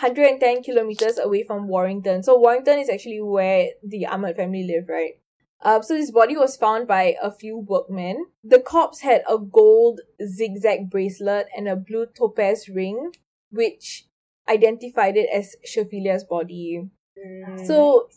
110 0.00 0.62
kilometers 0.62 1.18
away 1.18 1.42
from 1.42 1.68
Warrington. 1.68 2.22
So 2.22 2.38
Warrington 2.38 2.78
is 2.78 2.88
actually 2.88 3.20
where 3.20 3.68
the 3.82 4.06
Ahmed 4.06 4.36
family 4.36 4.64
live, 4.66 4.88
right? 4.88 5.21
Uh, 5.62 5.80
so 5.80 5.94
this 5.94 6.10
body 6.10 6.36
was 6.36 6.56
found 6.56 6.88
by 6.88 7.16
a 7.22 7.30
few 7.30 7.56
workmen. 7.58 8.26
The 8.42 8.58
corpse 8.60 9.00
had 9.00 9.22
a 9.28 9.38
gold 9.38 10.00
zigzag 10.26 10.90
bracelet 10.90 11.46
and 11.56 11.68
a 11.68 11.76
blue 11.76 12.06
topaz 12.06 12.68
ring, 12.68 13.12
which 13.50 14.06
identified 14.48 15.16
it 15.16 15.28
as 15.32 15.54
Shafilea's 15.64 16.24
body. 16.24 16.90
Mm. 17.16 17.66
So 17.66 18.08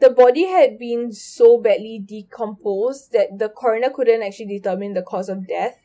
the 0.00 0.10
body 0.10 0.46
had 0.46 0.78
been 0.78 1.12
so 1.12 1.58
badly 1.58 1.98
decomposed 1.98 3.12
that 3.12 3.38
the 3.38 3.48
coroner 3.48 3.90
couldn't 3.90 4.22
actually 4.22 4.46
determine 4.46 4.94
the 4.94 5.02
cause 5.02 5.28
of 5.28 5.48
death. 5.48 5.76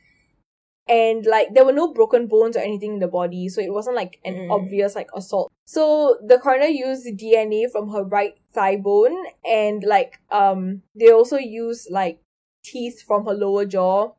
And 0.87 1.25
like 1.25 1.53
there 1.53 1.65
were 1.65 1.73
no 1.73 1.93
broken 1.93 2.27
bones 2.27 2.55
or 2.57 2.61
anything 2.61 2.93
in 2.93 2.99
the 2.99 3.07
body, 3.07 3.47
so 3.49 3.61
it 3.61 3.71
wasn't 3.73 3.95
like 3.95 4.19
an 4.25 4.35
Mm. 4.35 4.51
obvious 4.51 4.95
like 4.95 5.09
assault. 5.15 5.51
So 5.65 6.17
the 6.25 6.39
coroner 6.39 6.65
used 6.65 7.05
DNA 7.17 7.67
from 7.71 7.89
her 7.89 8.03
right 8.03 8.33
thigh 8.53 8.77
bone 8.77 9.15
and 9.45 9.83
like 9.83 10.19
um 10.31 10.81
they 10.95 11.11
also 11.11 11.37
used 11.37 11.89
like 11.91 12.19
teeth 12.63 13.03
from 13.05 13.25
her 13.25 13.33
lower 13.33 13.65
jaw 13.65 14.11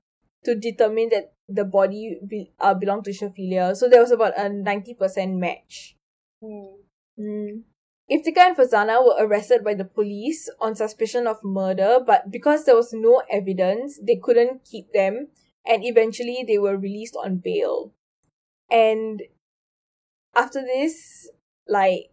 to 0.44 0.54
determine 0.54 1.08
that 1.10 1.32
the 1.48 1.64
body 1.64 2.18
be, 2.26 2.52
uh, 2.60 2.74
belonged 2.74 3.04
to 3.04 3.10
Shafilea. 3.10 3.76
So 3.76 3.88
there 3.88 4.00
was 4.00 4.12
about 4.12 4.38
a 4.38 4.48
ninety 4.48 4.94
percent 4.94 5.34
match. 5.34 5.96
Mm. 6.42 6.74
Mm. 7.18 7.62
Iftikhar 8.10 8.48
and 8.48 8.56
Farzana 8.56 9.04
were 9.04 9.14
arrested 9.24 9.62
by 9.62 9.74
the 9.74 9.84
police 9.84 10.48
on 10.60 10.74
suspicion 10.74 11.26
of 11.26 11.44
murder, 11.44 11.98
but 12.04 12.30
because 12.30 12.64
there 12.64 12.74
was 12.74 12.92
no 12.92 13.22
evidence, 13.30 14.00
they 14.02 14.16
couldn't 14.16 14.64
keep 14.64 14.92
them, 14.92 15.28
and 15.64 15.84
eventually 15.84 16.44
they 16.46 16.58
were 16.58 16.76
released 16.76 17.14
on 17.14 17.36
bail. 17.36 17.92
And 18.68 19.22
after 20.34 20.60
this, 20.60 21.30
like, 21.68 22.09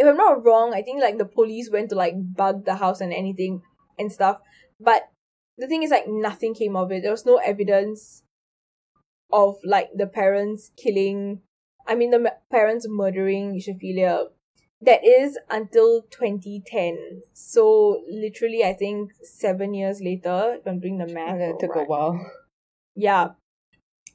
if 0.00 0.06
I'm 0.06 0.16
not 0.16 0.44
wrong, 0.44 0.72
I 0.74 0.82
think 0.82 1.00
like 1.00 1.18
the 1.18 1.26
police 1.26 1.70
went 1.70 1.90
to 1.90 1.94
like 1.94 2.14
bug 2.16 2.64
the 2.64 2.76
house 2.76 3.00
and 3.00 3.12
anything 3.12 3.62
and 3.98 4.10
stuff, 4.10 4.40
but 4.80 5.10
the 5.58 5.68
thing 5.68 5.82
is 5.82 5.90
like 5.90 6.08
nothing 6.08 6.54
came 6.54 6.74
of 6.74 6.90
it. 6.90 7.02
There 7.02 7.10
was 7.10 7.26
no 7.26 7.36
evidence 7.36 8.22
of 9.30 9.58
like 9.62 9.90
the 9.94 10.06
parents 10.06 10.72
killing 10.76 11.42
I 11.86 11.94
mean, 11.94 12.10
the 12.10 12.18
m- 12.18 12.38
parents 12.50 12.86
murdering 12.88 13.60
Shafilea. 13.60 14.26
That 14.82 15.04
is 15.04 15.38
until 15.50 16.02
2010. 16.02 17.22
So, 17.34 18.02
literally, 18.08 18.64
I 18.64 18.72
think 18.72 19.10
seven 19.22 19.74
years 19.74 20.00
later, 20.00 20.56
if 20.58 20.66
I'm 20.66 20.80
doing 20.80 20.98
the 20.98 21.06
math. 21.06 21.38
that 21.38 21.56
took 21.60 21.76
a 21.76 21.84
while. 21.84 22.18
Yeah. 22.94 23.30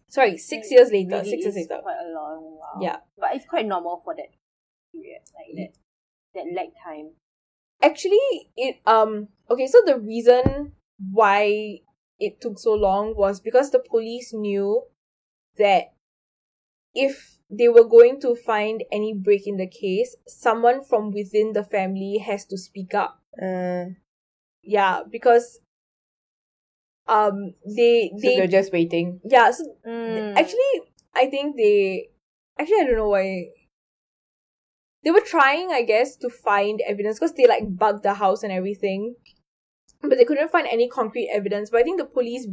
Sorry, 0.08 0.38
six 0.38 0.72
years 0.72 0.90
later. 0.92 1.18
Really 1.18 1.30
six 1.30 1.44
years 1.44 1.56
later. 1.56 1.82
Quite 1.82 1.98
a 2.02 2.14
long 2.14 2.58
while. 2.60 2.82
Yeah. 2.82 2.98
But 3.18 3.36
it's 3.36 3.46
quite 3.46 3.66
normal 3.66 4.02
for 4.04 4.16
that 4.16 4.30
period, 4.96 5.22
like 5.36 5.56
that 5.58 5.74
that 6.36 6.54
lag 6.56 6.70
time. 6.84 7.12
Actually, 7.82 8.50
it, 8.58 8.78
um, 8.86 9.28
okay, 9.50 9.68
so 9.68 9.82
the 9.86 10.00
reason 10.00 10.74
why 11.12 11.80
it 12.20 12.40
took 12.42 12.58
so 12.60 12.74
long 12.74 13.16
was 13.16 13.40
because 13.42 13.72
the 13.72 13.80
police 13.80 14.34
knew 14.34 14.84
that 15.58 15.94
if 16.94 17.38
they 17.50 17.68
were 17.68 17.84
going 17.88 18.20
to 18.22 18.36
find 18.36 18.84
any 18.92 19.14
break 19.14 19.48
in 19.48 19.58
the 19.58 19.68
case, 19.68 20.16
someone 20.28 20.84
from 20.84 21.12
within 21.12 21.54
the 21.54 21.64
family 21.64 22.18
has 22.20 22.46
to 22.46 22.58
speak 22.58 22.94
up. 22.94 23.22
Uh, 23.42 23.86
Yeah, 24.64 25.04
because 25.10 25.60
um 27.08 27.54
they 27.66 28.12
so 28.16 28.22
they 28.22 28.36
they're 28.38 28.48
just 28.48 28.72
waiting. 28.74 29.20
yeah, 29.24 29.52
so 29.52 29.64
Mm. 29.86 30.34
actually 30.38 30.74
I 31.14 31.28
think 31.30 31.56
they 31.56 32.10
actually 32.60 32.82
I 32.82 32.84
don't 32.86 32.98
know 32.98 33.10
why 33.10 33.50
they 35.06 35.12
were 35.12 35.22
trying, 35.22 35.72
I 35.72 35.84
guess, 35.84 36.18
to 36.18 36.30
find 36.30 36.82
evidence 36.86 37.20
because 37.20 37.34
they 37.34 37.48
like 37.48 37.78
bugged 37.78 38.04
the 38.04 38.16
house 38.16 38.44
and 38.44 38.52
everything. 38.52 39.16
But 40.02 40.18
they 40.18 40.26
couldn't 40.26 40.52
find 40.52 40.68
any 40.68 40.90
concrete 40.90 41.30
evidence. 41.32 41.70
But 41.70 41.82
I 41.82 41.84
think 41.84 42.00
the 42.00 42.06
police 42.06 42.48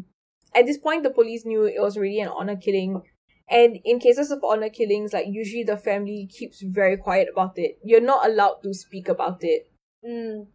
at 0.55 0.67
this 0.67 0.79
point 0.79 1.03
the 1.03 1.11
police 1.11 1.45
knew 1.45 1.65
it 1.65 1.81
was 1.81 1.97
really 1.97 2.21
an 2.21 2.29
honor 2.29 2.57
killing. 2.57 3.03
And 3.49 3.79
in 3.85 3.99
cases 3.99 4.31
of 4.31 4.45
honor 4.45 4.69
killings, 4.69 5.13
like 5.13 5.27
usually 5.29 5.65
the 5.65 5.77
family 5.77 6.29
keeps 6.31 6.63
very 6.63 6.97
quiet 6.97 7.29
about 7.33 7.55
it. 7.57 7.79
You're 7.83 8.01
not 8.01 8.27
allowed 8.27 8.63
to 8.63 8.73
speak 8.73 9.09
about 9.09 9.39
it. 9.41 9.71
Mm. 10.07 10.47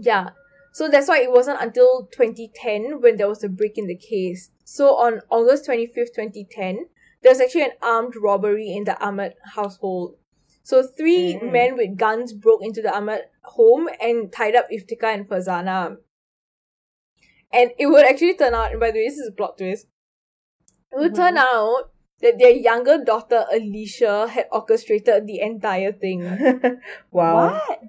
Yeah. 0.00 0.30
So 0.72 0.88
that's 0.88 1.08
why 1.08 1.20
it 1.22 1.32
wasn't 1.32 1.60
until 1.60 2.08
2010 2.12 3.00
when 3.00 3.16
there 3.16 3.28
was 3.28 3.42
a 3.42 3.48
break 3.48 3.78
in 3.78 3.86
the 3.86 3.96
case. 3.96 4.50
So 4.64 4.96
on 4.96 5.22
August 5.30 5.66
25th, 5.66 6.14
2010, 6.14 6.86
there 7.22 7.32
was 7.32 7.40
actually 7.40 7.64
an 7.64 7.72
armed 7.82 8.14
robbery 8.20 8.72
in 8.72 8.84
the 8.84 9.00
Ahmed 9.02 9.34
household. 9.54 10.16
So 10.68 10.82
three 10.82 11.38
Mm. 11.40 11.50
men 11.50 11.76
with 11.76 11.96
guns 11.96 12.34
broke 12.34 12.62
into 12.62 12.82
the 12.82 12.94
Ahmed 12.94 13.22
home 13.56 13.88
and 14.06 14.30
tied 14.30 14.54
up 14.54 14.66
Iftikhar 14.70 15.14
and 15.14 15.26
Farzana. 15.26 15.96
And 17.50 17.70
it 17.78 17.86
would 17.86 18.04
actually 18.04 18.34
turn 18.34 18.52
out, 18.52 18.72
and 18.72 18.78
by 18.78 18.90
the 18.90 18.98
way, 18.98 19.08
this 19.08 19.16
is 19.16 19.28
a 19.28 19.32
plot 19.32 19.56
twist. 19.56 19.86
It 20.92 20.98
would 20.98 21.14
turn 21.14 21.38
out 21.38 21.90
that 22.20 22.38
their 22.38 22.50
younger 22.50 23.02
daughter 23.02 23.46
Alesha 23.50 24.28
had 24.28 24.46
orchestrated 24.52 25.26
the 25.26 25.40
entire 25.40 25.92
thing. 25.92 26.20
wow. 27.10 27.48
What? 27.48 27.80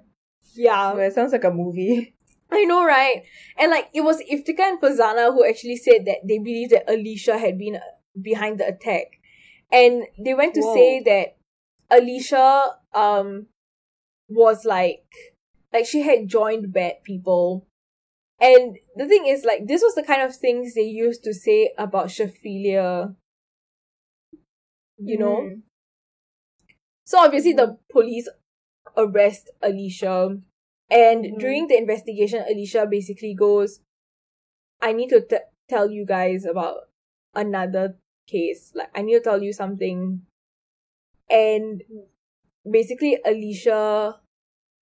Yeah. 0.54 0.94
Well, 0.94 1.06
it 1.06 1.12
sounds 1.12 1.32
like 1.32 1.44
a 1.44 1.50
movie. 1.50 2.14
I 2.50 2.64
know, 2.64 2.82
right? 2.86 3.24
And 3.58 3.70
like 3.70 3.90
it 3.92 4.00
was 4.00 4.22
Iftikhar 4.22 4.70
and 4.70 4.80
Farzana 4.80 5.34
who 5.34 5.44
actually 5.46 5.76
said 5.76 6.06
that 6.06 6.24
they 6.26 6.38
believe 6.38 6.70
that 6.70 6.88
Alesha 6.88 7.38
had 7.38 7.58
been 7.58 7.76
uh, 7.76 7.80
behind 8.20 8.58
the 8.58 8.68
attack, 8.68 9.20
and 9.70 10.04
they 10.18 10.32
went 10.32 10.54
to 10.54 10.62
Whoa. 10.62 10.74
say 10.74 11.02
that 11.04 11.36
Alesha 11.90 12.74
um 12.94 13.46
was 14.28 14.64
like 14.64 15.04
like 15.72 15.86
she 15.86 16.02
had 16.02 16.28
joined 16.28 16.72
bad 16.72 17.02
people, 17.04 17.66
and 18.40 18.78
the 18.96 19.06
thing 19.06 19.26
is 19.26 19.44
like 19.44 19.66
this 19.66 19.82
was 19.82 19.94
the 19.94 20.02
kind 20.02 20.22
of 20.22 20.34
things 20.34 20.74
they 20.74 20.82
used 20.82 21.22
to 21.24 21.34
say 21.34 21.72
about 21.78 22.06
Shafilea. 22.08 23.14
You 24.98 25.18
know, 25.18 25.36
Mm. 25.40 25.62
so 27.04 27.18
obviously 27.18 27.52
the 27.54 27.78
police 27.90 28.28
arrest 28.96 29.50
Alesha. 29.62 30.42
And 30.90 31.24
Mhm. 31.24 31.38
during 31.38 31.66
the 31.68 31.78
investigation, 31.78 32.44
Alesha 32.44 32.88
basically 32.90 33.34
goes, 33.34 33.80
I 34.80 34.92
need 34.92 35.08
to 35.10 35.20
t- 35.22 35.38
tell 35.68 35.90
you 35.90 36.04
guys 36.04 36.44
about 36.44 36.90
another 37.34 37.96
case. 38.26 38.72
Like, 38.74 38.90
I 38.94 39.02
need 39.02 39.14
to 39.14 39.20
tell 39.20 39.42
you 39.42 39.52
something. 39.52 40.26
And 41.30 41.82
basically, 42.70 43.18
Alesha 43.26 44.16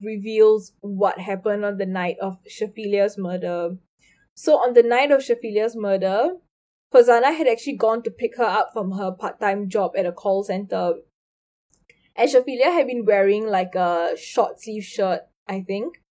reveals 0.01 0.73
what 0.81 1.19
happened 1.19 1.65
on 1.65 1.77
the 1.77 1.87
night 1.87 2.17
of 2.21 2.39
Shafilea's 2.49 3.19
murder. 3.19 3.77
So, 4.35 4.57
on 4.57 4.75
the 4.75 4.83
night 4.83 5.11
of 5.11 5.21
Shafilea's 5.21 5.77
murder, 5.77 6.37
Farzana 6.93 7.37
had 7.37 7.47
actually 7.47 7.77
gone 7.77 8.03
to 8.03 8.11
pick 8.11 8.37
her 8.39 8.45
up 8.45 8.71
from 8.73 8.93
her 8.93 9.13
part 9.13 9.41
time 9.41 9.69
job 9.69 9.93
at 9.97 10.07
a 10.07 10.13
call 10.13 10.43
center. 10.43 10.95
And 12.17 12.31
Shafilea 12.31 12.73
had 12.73 12.87
been 12.87 13.05
wearing 13.05 13.47
like 13.47 13.75
a 13.75 14.17
short 14.17 14.61
sleeve 14.61 14.85
shirt 14.85 15.23
I 15.49 15.63
think. 15.63 16.03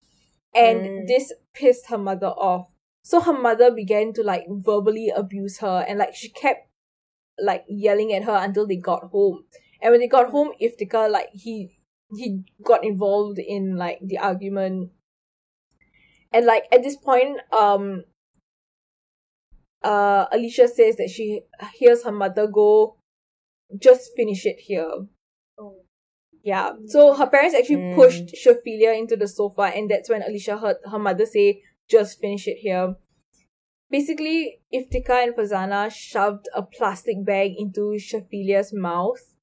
And 0.53 0.81
Mm. 0.81 1.07
this 1.07 1.31
pissed 1.53 1.87
her 1.89 1.97
mother 1.97 2.27
off. 2.27 2.73
So 3.03 3.19
her 3.21 3.33
mother 3.33 3.71
began 3.71 4.11
to 4.13 4.23
like 4.23 4.45
verbally 4.49 5.09
abuse 5.09 5.59
her 5.59 5.85
and 5.87 5.99
like 5.99 6.15
she 6.15 6.29
kept 6.29 6.67
like 7.39 7.63
yelling 7.67 8.11
at 8.13 8.23
her 8.23 8.35
until 8.35 8.65
they 8.65 8.75
got 8.77 9.03
home. 9.11 9.45
And 9.81 9.91
when 9.91 9.99
they 9.99 10.07
got 10.07 10.29
home, 10.29 10.51
Iftikhar 10.61 11.09
like 11.11 11.29
he 11.33 11.77
he 12.15 12.43
got 12.63 12.83
involved 12.83 13.39
in 13.39 13.75
like 13.75 13.99
the 14.01 14.17
argument. 14.17 14.91
And 16.33 16.45
like 16.45 16.65
at 16.71 16.83
this 16.83 16.95
point, 16.97 17.39
um 17.57 18.03
uh 19.83 20.27
Alesha 20.29 20.67
says 20.67 20.95
that 20.97 21.09
she 21.09 21.41
hears 21.75 22.03
her 22.03 22.11
mother 22.11 22.47
go, 22.47 22.97
just 23.77 24.11
finish 24.15 24.45
it 24.45 24.57
here. 24.59 25.07
Oh. 25.59 25.75
Yeah. 26.43 26.71
So 26.85 27.13
her 27.13 27.27
parents 27.27 27.55
actually 27.55 27.77
Mm. 27.77 27.95
pushed 27.95 28.27
Shafilea 28.35 28.97
into 28.97 29.15
the 29.15 29.27
sofa, 29.27 29.63
and 29.63 29.89
that's 29.89 30.09
when 30.09 30.21
Alesha 30.21 30.59
heard 30.59 30.77
her 30.89 30.99
mother 30.99 31.25
say, 31.25 31.61
just 31.89 32.19
finish 32.19 32.47
it 32.47 32.57
here. 32.57 32.95
Basically, 33.89 34.59
Iftikhar 34.73 35.23
and 35.23 35.33
Farzana 35.35 35.89
shoved 35.91 36.47
a 36.53 36.61
plastic 36.61 37.23
bag 37.23 37.53
into 37.57 37.97
Shafilea's 37.97 38.73
mouth, 38.73 39.35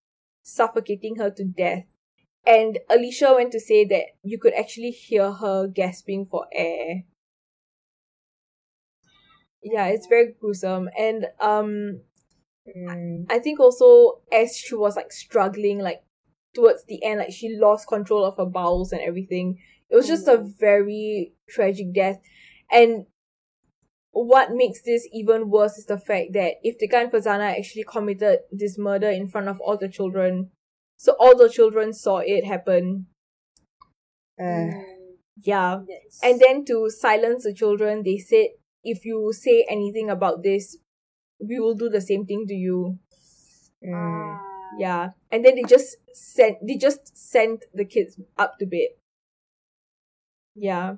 suffocating 0.44 1.16
her 1.16 1.30
to 1.32 1.44
death. 1.44 1.86
And 2.46 2.80
Alesha 2.90 3.34
went 3.36 3.52
to 3.52 3.60
say 3.60 3.84
that 3.86 4.06
you 4.22 4.38
could 4.38 4.54
actually 4.54 4.92
hear 4.92 5.32
her 5.32 5.68
gasping 5.68 6.26
for 6.26 6.46
air. 6.52 7.04
Yeah, 9.62 9.86
it's 9.86 10.06
very 10.06 10.32
gruesome. 10.40 10.88
And 10.98 11.26
um 11.40 12.00
Mm. 12.76 13.26
I 13.30 13.40
think 13.40 13.60
also 13.60 14.20
as 14.32 14.56
she 14.56 14.74
was 14.76 14.96
like 14.96 15.12
struggling, 15.12 15.80
like 15.80 16.02
towards 16.54 16.84
the 16.84 17.02
end, 17.04 17.20
like 17.20 17.32
she 17.32 17.56
lost 17.58 17.88
control 17.88 18.24
of 18.24 18.36
her 18.38 18.46
bowels 18.46 18.92
and 18.92 19.02
everything. 19.02 19.58
It 19.90 19.96
was 19.96 20.06
just 20.06 20.28
a 20.28 20.38
very 20.38 21.34
tragic 21.48 21.94
death. 21.94 22.20
And 22.72 23.06
what 24.14 24.52
makes 24.52 24.82
this 24.82 25.08
even 25.12 25.50
worse 25.50 25.76
is 25.76 25.86
the 25.86 25.98
fact 25.98 26.32
that 26.34 26.54
if 26.62 26.78
Iftikhar 26.78 27.02
and 27.02 27.12
Farzana 27.12 27.58
actually 27.58 27.84
committed 27.84 28.40
this 28.52 28.78
murder 28.78 29.10
in 29.10 29.28
front 29.28 29.48
of 29.48 29.60
all 29.60 29.76
the 29.76 29.88
children. 29.88 30.50
So 30.96 31.16
all 31.18 31.36
the 31.36 31.48
children 31.50 31.92
saw 31.92 32.18
it 32.18 32.44
happen. 32.44 33.06
Uh, 34.40 34.70
Yeah. 35.42 35.82
Yes. 35.88 36.20
And 36.22 36.40
then 36.40 36.64
to 36.66 36.88
silence 36.90 37.42
the 37.44 37.52
children, 37.52 38.02
they 38.04 38.18
said, 38.18 38.54
if 38.84 39.04
you 39.04 39.32
say 39.32 39.66
anything 39.68 40.08
about 40.10 40.42
this, 40.42 40.78
we 41.40 41.58
will 41.58 41.74
do 41.74 41.88
the 41.88 42.00
same 42.00 42.24
thing 42.24 42.46
to 42.46 42.54
you. 42.54 42.98
mm. 43.82 43.92
Ah. 43.94 44.40
Yeah. 44.78 45.10
And 45.30 45.44
then 45.44 45.54
they 45.56 45.62
just 45.64 45.96
sent 46.14 46.58
they 46.66 46.76
just 46.76 47.16
sent 47.16 47.64
the 47.74 47.84
kids 47.84 48.18
up 48.38 48.58
to 48.58 48.66
bed. 48.66 48.94
Yeah. 50.54 50.96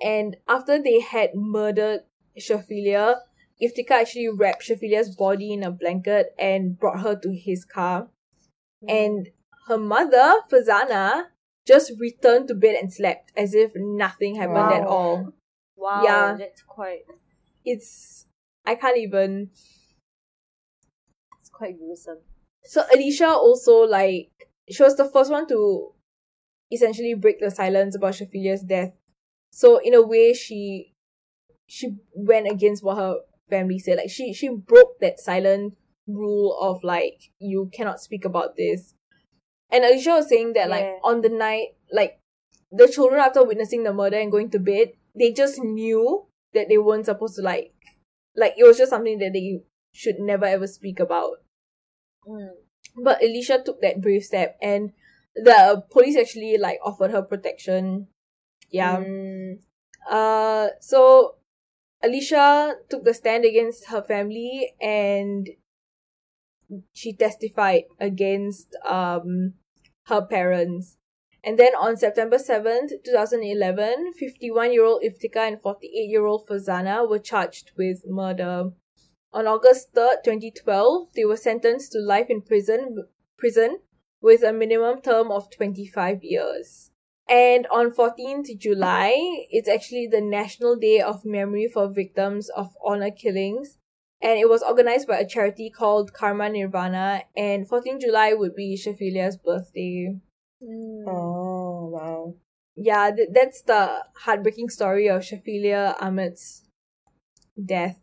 And 0.00 0.36
after 0.48 0.82
they 0.82 1.00
had 1.00 1.34
murdered 1.34 2.00
Shafilea, 2.38 3.16
Iftikhar 3.62 4.00
actually 4.02 4.28
wrapped 4.28 4.62
Shafilea's 4.62 5.14
body 5.16 5.52
in 5.52 5.62
a 5.62 5.70
blanket 5.70 6.34
and 6.38 6.78
brought 6.78 7.00
her 7.00 7.16
to 7.16 7.34
his 7.34 7.64
car. 7.64 8.08
Hmm. 8.82 8.88
And 8.88 9.28
her 9.66 9.78
mother, 9.78 10.36
Farzana, 10.50 11.24
just 11.66 11.92
returned 11.98 12.48
to 12.48 12.54
bed 12.54 12.76
and 12.80 12.92
slept 12.92 13.32
as 13.36 13.54
if 13.54 13.72
nothing 13.74 14.36
happened 14.36 14.72
at 14.72 14.86
all. 14.86 15.32
Wow, 15.76 16.02
Yeah. 16.02 16.36
that's 16.38 16.62
quite 16.62 17.02
It's 17.64 18.26
I 18.64 18.74
can't 18.74 18.96
even 18.96 19.50
it's 21.40 21.50
quite 21.50 21.78
gruesome. 21.78 22.18
So 22.64 22.84
Alesha 22.94 23.28
also 23.28 23.82
like 23.82 24.30
she 24.70 24.82
was 24.82 24.96
the 24.96 25.04
first 25.04 25.30
one 25.30 25.46
to 25.48 25.92
essentially 26.72 27.14
break 27.14 27.40
the 27.40 27.50
silence 27.50 27.94
about 27.96 28.14
Shafilea's 28.14 28.62
death. 28.62 28.92
So 29.50 29.78
in 29.78 29.94
a 29.94 30.02
way 30.02 30.32
she 30.34 30.94
she 31.66 31.96
went 32.14 32.50
against 32.50 32.82
what 32.82 32.96
her 32.96 33.16
family 33.48 33.78
said. 33.78 33.98
Like 33.98 34.10
she 34.10 34.32
she 34.32 34.48
broke 34.48 34.98
that 35.00 35.18
silent 35.18 35.74
rule 36.06 36.56
of 36.60 36.82
like 36.82 37.30
you 37.38 37.70
cannot 37.72 38.00
speak 38.00 38.24
about 38.24 38.56
this. 38.56 38.94
And 39.70 39.84
Alesha 39.84 40.16
was 40.16 40.28
saying 40.28 40.54
that 40.54 40.70
like 40.70 40.86
on 41.04 41.20
the 41.20 41.28
night 41.28 41.76
like 41.92 42.20
the 42.70 42.88
children 42.88 43.20
after 43.20 43.44
witnessing 43.44 43.82
the 43.82 43.92
murder 43.92 44.18
and 44.18 44.32
going 44.32 44.50
to 44.50 44.58
bed, 44.58 44.92
they 45.14 45.32
just 45.32 45.58
knew 45.58 46.26
that 46.54 46.68
they 46.68 46.78
weren't 46.78 47.06
supposed 47.06 47.36
to 47.36 47.42
like 47.42 47.72
like 48.36 48.54
it 48.56 48.64
was 48.64 48.78
just 48.78 48.90
something 48.90 49.18
that 49.18 49.32
they 49.32 49.60
should 49.92 50.18
never 50.18 50.44
ever 50.44 50.66
speak 50.66 51.00
about. 51.00 51.42
Mm. 52.26 52.48
But 53.02 53.20
Alesha 53.20 53.64
took 53.64 53.80
that 53.82 54.00
brave 54.00 54.24
step 54.24 54.56
and 54.62 54.92
the 55.34 55.84
police 55.90 56.16
actually 56.16 56.56
like 56.58 56.78
offered 56.84 57.10
her 57.10 57.22
protection. 57.22 58.08
Yeah. 58.70 58.96
Mm. 58.98 59.60
Uh 60.08 60.68
so 60.80 61.36
Alesha 62.04 62.74
took 62.88 63.04
the 63.04 63.14
stand 63.14 63.44
against 63.44 63.86
her 63.88 64.02
family 64.02 64.72
and 64.80 65.48
she 66.92 67.12
testified 67.12 67.84
against 68.00 68.76
um 68.86 69.54
her 70.04 70.22
parents. 70.22 70.96
And 71.44 71.58
then 71.58 71.74
on 71.76 71.96
September 71.96 72.36
7th, 72.36 72.90
2011, 73.04 74.12
51-year-old 74.20 75.02
Iftikhar 75.02 75.46
and 75.46 75.62
48-year-old 75.62 76.48
Farzana 76.48 77.08
were 77.08 77.20
charged 77.20 77.70
with 77.76 78.02
murder. 78.06 78.72
On 79.32 79.46
August 79.46 79.94
3rd, 79.94 80.24
2012, 80.24 81.08
they 81.14 81.24
were 81.24 81.36
sentenced 81.36 81.92
to 81.92 82.00
life 82.00 82.26
in 82.28 82.42
prison 82.42 83.04
prison 83.36 83.78
with 84.20 84.42
a 84.42 84.52
minimum 84.52 85.00
term 85.00 85.30
of 85.30 85.50
25 85.50 86.24
years. 86.24 86.90
And 87.28 87.66
on 87.66 87.90
14th 87.90 88.56
July, 88.58 89.12
it's 89.50 89.68
actually 89.68 90.06
the 90.06 90.20
National 90.20 90.76
Day 90.76 91.00
of 91.00 91.24
Memory 91.24 91.68
for 91.68 91.88
Victims 91.88 92.48
of 92.48 92.74
Honor 92.84 93.10
Killings. 93.10 93.76
And 94.22 94.38
it 94.38 94.48
was 94.48 94.62
organized 94.62 95.06
by 95.06 95.18
a 95.18 95.28
charity 95.28 95.70
called 95.70 96.12
Karma 96.12 96.48
Nirvana. 96.48 97.24
And 97.36 97.68
14th 97.68 98.00
July 98.00 98.32
would 98.32 98.56
be 98.56 98.76
Shafilea's 98.76 99.36
birthday. 99.36 100.16
Mm. 100.62 101.04
Oh 101.06 101.90
wow. 101.92 102.34
Yeah, 102.74 103.10
th- 103.14 103.28
that's 103.32 103.62
the 103.62 104.04
heartbreaking 104.16 104.70
story 104.70 105.08
of 105.08 105.22
Shafilea 105.22 106.00
Ahmed's 106.00 106.64
death. 107.62 108.00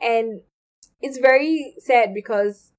And 0.00 0.40
it's 1.00 1.18
very 1.18 1.74
sad 1.78 2.12
because 2.14 2.72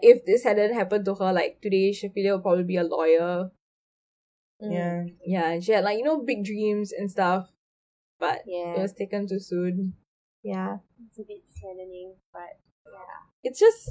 if 0.00 0.24
this 0.26 0.44
hadn't 0.44 0.74
happened 0.74 1.04
to 1.06 1.14
her, 1.14 1.32
like 1.32 1.60
today, 1.62 1.92
Shafilea 1.92 2.34
would 2.34 2.42
probably 2.42 2.64
be 2.64 2.76
a 2.76 2.84
lawyer. 2.84 3.50
Mm. 4.62 4.72
Yeah. 4.72 5.04
Yeah, 5.24 5.50
and 5.50 5.64
she 5.64 5.72
had 5.72 5.84
like, 5.84 5.98
you 5.98 6.04
know, 6.04 6.22
big 6.22 6.44
dreams 6.44 6.92
and 6.92 7.10
stuff. 7.10 7.50
But 8.18 8.42
Yeah. 8.46 8.74
it 8.76 8.80
was 8.80 8.92
taken 8.92 9.26
too 9.26 9.40
soon. 9.40 9.94
Yeah. 10.42 10.78
It's 11.06 11.18
a 11.18 11.22
bit 11.22 11.42
saddening, 11.46 12.14
but 12.32 12.58
yeah. 12.86 13.22
It's 13.42 13.58
just 13.58 13.90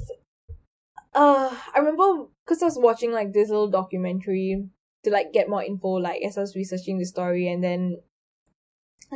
uh 1.14 1.54
I 1.74 1.78
remember 1.78 2.26
because 2.44 2.62
I 2.62 2.66
was 2.66 2.78
watching 2.78 3.12
like 3.12 3.32
this 3.32 3.50
little 3.50 3.68
documentary 3.68 4.68
to 5.04 5.10
like 5.10 5.32
get 5.32 5.48
more 5.48 5.62
info, 5.62 5.88
like 5.88 6.22
as 6.22 6.38
I 6.38 6.42
was 6.42 6.56
researching 6.56 6.98
the 6.98 7.04
story 7.04 7.48
and 7.48 7.62
then 7.62 7.98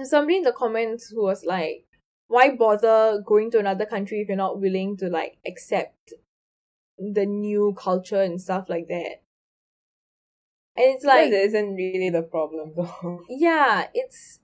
somebody 0.05 0.37
in 0.39 0.43
the 0.43 0.53
comments 0.53 1.09
who 1.11 1.23
was 1.23 1.45
like, 1.45 1.87
Why 2.29 2.51
bother 2.55 3.23
going 3.25 3.51
to 3.53 3.59
another 3.59 3.87
country 3.87 4.21
if 4.21 4.29
you're 4.29 4.37
not 4.37 4.61
willing 4.61 4.97
to 4.99 5.09
like 5.09 5.39
accept 5.47 6.13
the 6.99 7.25
new 7.27 7.75
culture 7.79 8.21
and 8.21 8.41
stuff 8.41 8.69
like 8.69 8.89
that? 8.89 9.23
And 10.77 10.95
it's 10.95 11.05
like 11.05 11.31
that 11.31 11.45
isn't 11.45 11.75
really 11.75 12.11
the 12.11 12.23
problem 12.23 12.73
though. 12.77 13.21
yeah, 13.29 13.89
it's 13.95 14.41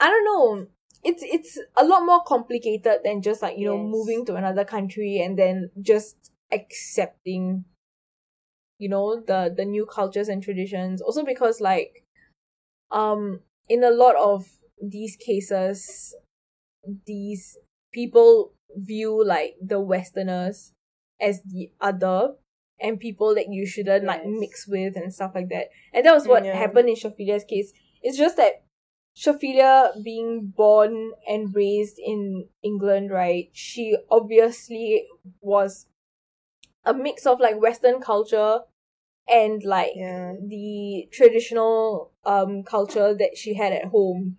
I 0.00 0.10
don't 0.10 0.24
know. 0.24 0.66
It's 1.04 1.22
it's 1.22 1.58
a 1.76 1.84
lot 1.84 2.04
more 2.04 2.22
complicated 2.24 3.00
than 3.04 3.22
just 3.22 3.42
like, 3.42 3.56
you 3.56 3.66
know, 3.66 3.78
moving 3.78 4.26
to 4.26 4.34
another 4.34 4.64
country 4.64 5.20
and 5.20 5.38
then 5.38 5.70
just 5.80 6.16
accepting 6.52 7.64
you 8.78 8.88
know, 8.88 9.20
the 9.20 9.52
the 9.54 9.64
new 9.64 9.86
cultures 9.86 10.28
and 10.28 10.42
traditions. 10.42 11.02
Also 11.02 11.24
because 11.24 11.60
like 11.60 12.04
um 12.90 13.40
in 13.68 13.84
a 13.84 13.90
lot 13.90 14.16
of 14.16 14.46
these 14.80 15.16
cases 15.16 16.14
these 17.06 17.58
people 17.92 18.52
view 18.76 19.24
like 19.24 19.56
the 19.60 19.80
westerners 19.80 20.72
as 21.20 21.42
the 21.42 21.70
other 21.80 22.34
and 22.80 23.00
people 23.00 23.34
that 23.34 23.48
you 23.48 23.66
shouldn't 23.66 24.04
like 24.04 24.24
mix 24.24 24.66
with 24.66 24.96
and 24.96 25.12
stuff 25.12 25.32
like 25.34 25.48
that. 25.48 25.68
And 25.92 26.04
that 26.06 26.14
was 26.14 26.26
what 26.26 26.44
Yeah. 26.44 26.56
happened 26.56 26.88
in 26.88 26.94
Shafilea's 26.96 27.44
case. 27.44 27.72
It's 28.02 28.16
just 28.16 28.36
that 28.36 28.62
Shafilea 29.16 30.02
being 30.04 30.52
born 30.56 31.12
and 31.26 31.54
raised 31.54 31.98
in 31.98 32.48
England, 32.62 33.10
right? 33.10 33.50
She 33.52 33.96
obviously 34.10 35.06
was 35.40 35.86
a 36.84 36.94
mix 36.94 37.26
of 37.26 37.40
like 37.40 37.60
Western 37.60 38.00
culture 38.00 38.60
and 39.28 39.62
like 39.64 39.92
Yeah. 39.94 40.34
the 40.40 41.08
traditional 41.12 42.12
um 42.24 42.62
culture 42.62 43.12
that 43.14 43.36
she 43.36 43.54
had 43.54 43.72
at 43.72 43.86
home. 43.86 44.38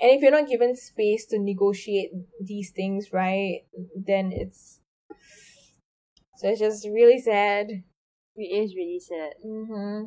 And 0.00 0.10
if 0.10 0.22
you're 0.22 0.30
not 0.30 0.48
given 0.48 0.74
space 0.76 1.26
to 1.26 1.38
negotiate 1.38 2.10
these 2.42 2.70
things, 2.70 3.12
right, 3.12 3.64
then 3.94 4.32
it's 4.32 4.79
so 6.40 6.48
it's 6.48 6.58
just 6.58 6.86
really 6.86 7.18
sad. 7.20 7.68
It 8.34 8.64
is 8.64 8.74
really 8.74 8.98
sad. 8.98 9.34
Mm-hmm. 9.44 10.06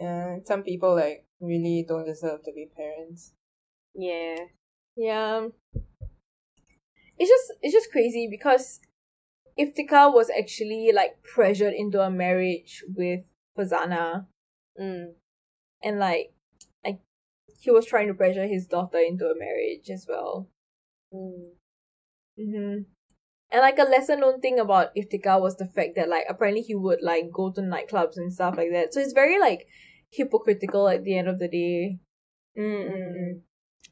Yeah, 0.00 0.38
some 0.44 0.64
people 0.64 0.96
like 0.96 1.26
really 1.40 1.84
don't 1.86 2.06
deserve 2.06 2.42
to 2.42 2.52
be 2.52 2.68
parents. 2.76 3.32
Yeah. 3.94 4.36
Yeah. 4.96 5.46
It's 7.18 7.30
just 7.30 7.52
it's 7.62 7.72
just 7.72 7.92
crazy 7.92 8.26
because 8.28 8.80
Iftikhar 9.56 10.12
was 10.12 10.28
actually 10.36 10.90
like 10.92 11.22
pressured 11.22 11.74
into 11.74 12.00
a 12.00 12.10
marriage 12.10 12.82
with 12.88 13.20
Farzana 13.56 14.26
Mm. 14.80 15.12
and 15.84 15.98
like 15.98 16.32
like 16.84 17.00
he 17.60 17.70
was 17.70 17.84
trying 17.84 18.08
to 18.08 18.14
pressure 18.14 18.46
his 18.46 18.66
daughter 18.66 18.98
into 18.98 19.26
a 19.26 19.38
marriage 19.38 19.90
as 19.90 20.06
well. 20.08 20.48
Mm. 21.14 21.50
Mm-hmm. 22.40 22.82
And 23.52 23.62
like 23.62 23.78
a 23.78 23.82
lesser 23.82 24.16
known 24.16 24.40
thing 24.40 24.60
about 24.60 24.94
Iftikhar 24.94 25.40
was 25.40 25.56
the 25.56 25.66
fact 25.66 25.96
that 25.96 26.08
like 26.08 26.24
apparently 26.28 26.62
he 26.62 26.74
would 26.74 27.00
like 27.02 27.32
go 27.32 27.50
to 27.50 27.60
nightclubs 27.60 28.16
and 28.16 28.32
stuff 28.32 28.56
like 28.56 28.70
that. 28.72 28.94
So 28.94 29.00
it's 29.00 29.12
very 29.12 29.40
like 29.40 29.66
hypocritical 30.10 30.88
at 30.88 31.02
the 31.04 31.18
end 31.18 31.28
of 31.28 31.38
the 31.38 31.48
day. 31.48 31.98
Mm-mm. 32.56 33.40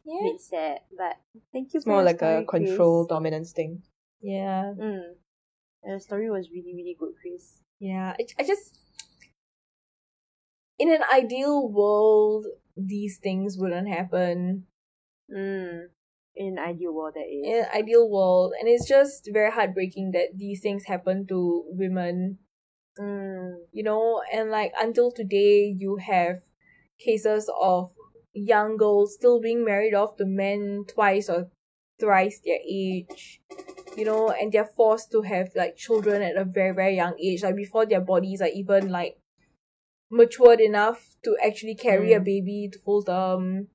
Yeah. 0.04 0.30
Bit 0.32 0.40
sad, 0.40 0.78
but 0.96 1.16
thank 1.52 1.74
you 1.74 1.78
It's 1.78 1.84
for 1.84 1.90
more 1.90 2.02
like 2.02 2.22
a 2.22 2.42
story, 2.42 2.44
Chris. 2.46 2.68
control 2.68 3.06
dominance 3.06 3.52
thing. 3.52 3.82
Yeah. 4.20 4.72
Mm. 4.78 5.02
And 5.82 5.96
the 5.96 6.00
story 6.00 6.30
was 6.30 6.50
really, 6.50 6.74
really 6.74 6.96
good, 6.98 7.14
Chris. 7.20 7.60
Yeah. 7.80 8.14
I, 8.18 8.26
I 8.38 8.46
just 8.46 8.78
in 10.78 10.92
an 10.92 11.02
ideal 11.12 11.68
world 11.68 12.46
these 12.76 13.18
things 13.18 13.56
wouldn't 13.58 13.88
happen. 13.88 14.66
Mm. 15.34 15.88
In 16.38 16.56
an 16.56 16.64
ideal 16.64 16.94
world, 16.94 17.14
that 17.14 17.26
is. 17.26 17.42
In 17.44 17.64
ideal 17.74 18.08
world. 18.08 18.52
And 18.58 18.68
it's 18.68 18.86
just 18.86 19.28
very 19.32 19.50
heartbreaking 19.50 20.12
that 20.12 20.28
these 20.36 20.60
things 20.60 20.84
happen 20.86 21.26
to 21.26 21.64
women 21.68 22.38
Mm. 22.98 23.58
you 23.72 23.84
know, 23.84 24.20
and 24.32 24.50
like 24.50 24.72
until 24.80 25.12
today, 25.12 25.72
you 25.76 25.96
have 25.96 26.40
cases 26.98 27.48
of 27.60 27.92
young 28.32 28.76
girls 28.76 29.14
still 29.14 29.40
being 29.40 29.64
married 29.64 29.94
off 29.94 30.16
to 30.16 30.26
men 30.26 30.84
twice 30.88 31.28
or 31.28 31.48
thrice 32.00 32.40
their 32.44 32.58
age, 32.68 33.40
you 33.96 34.04
know, 34.04 34.30
and 34.30 34.52
they're 34.52 34.64
forced 34.76 35.12
to 35.12 35.22
have 35.22 35.50
like 35.54 35.76
children 35.76 36.22
at 36.22 36.36
a 36.36 36.44
very, 36.44 36.74
very 36.74 36.96
young 36.96 37.14
age, 37.22 37.42
like 37.42 37.56
before 37.56 37.86
their 37.86 38.00
bodies 38.00 38.40
are 38.40 38.50
even 38.52 38.90
like 38.90 39.18
matured 40.10 40.60
enough 40.60 41.16
to 41.22 41.36
actually 41.44 41.74
carry 41.76 42.12
a 42.12 42.20
Mm. 42.20 42.24
baby 42.24 42.68
to 42.72 42.78
full 42.80 43.02
term. 43.02 43.68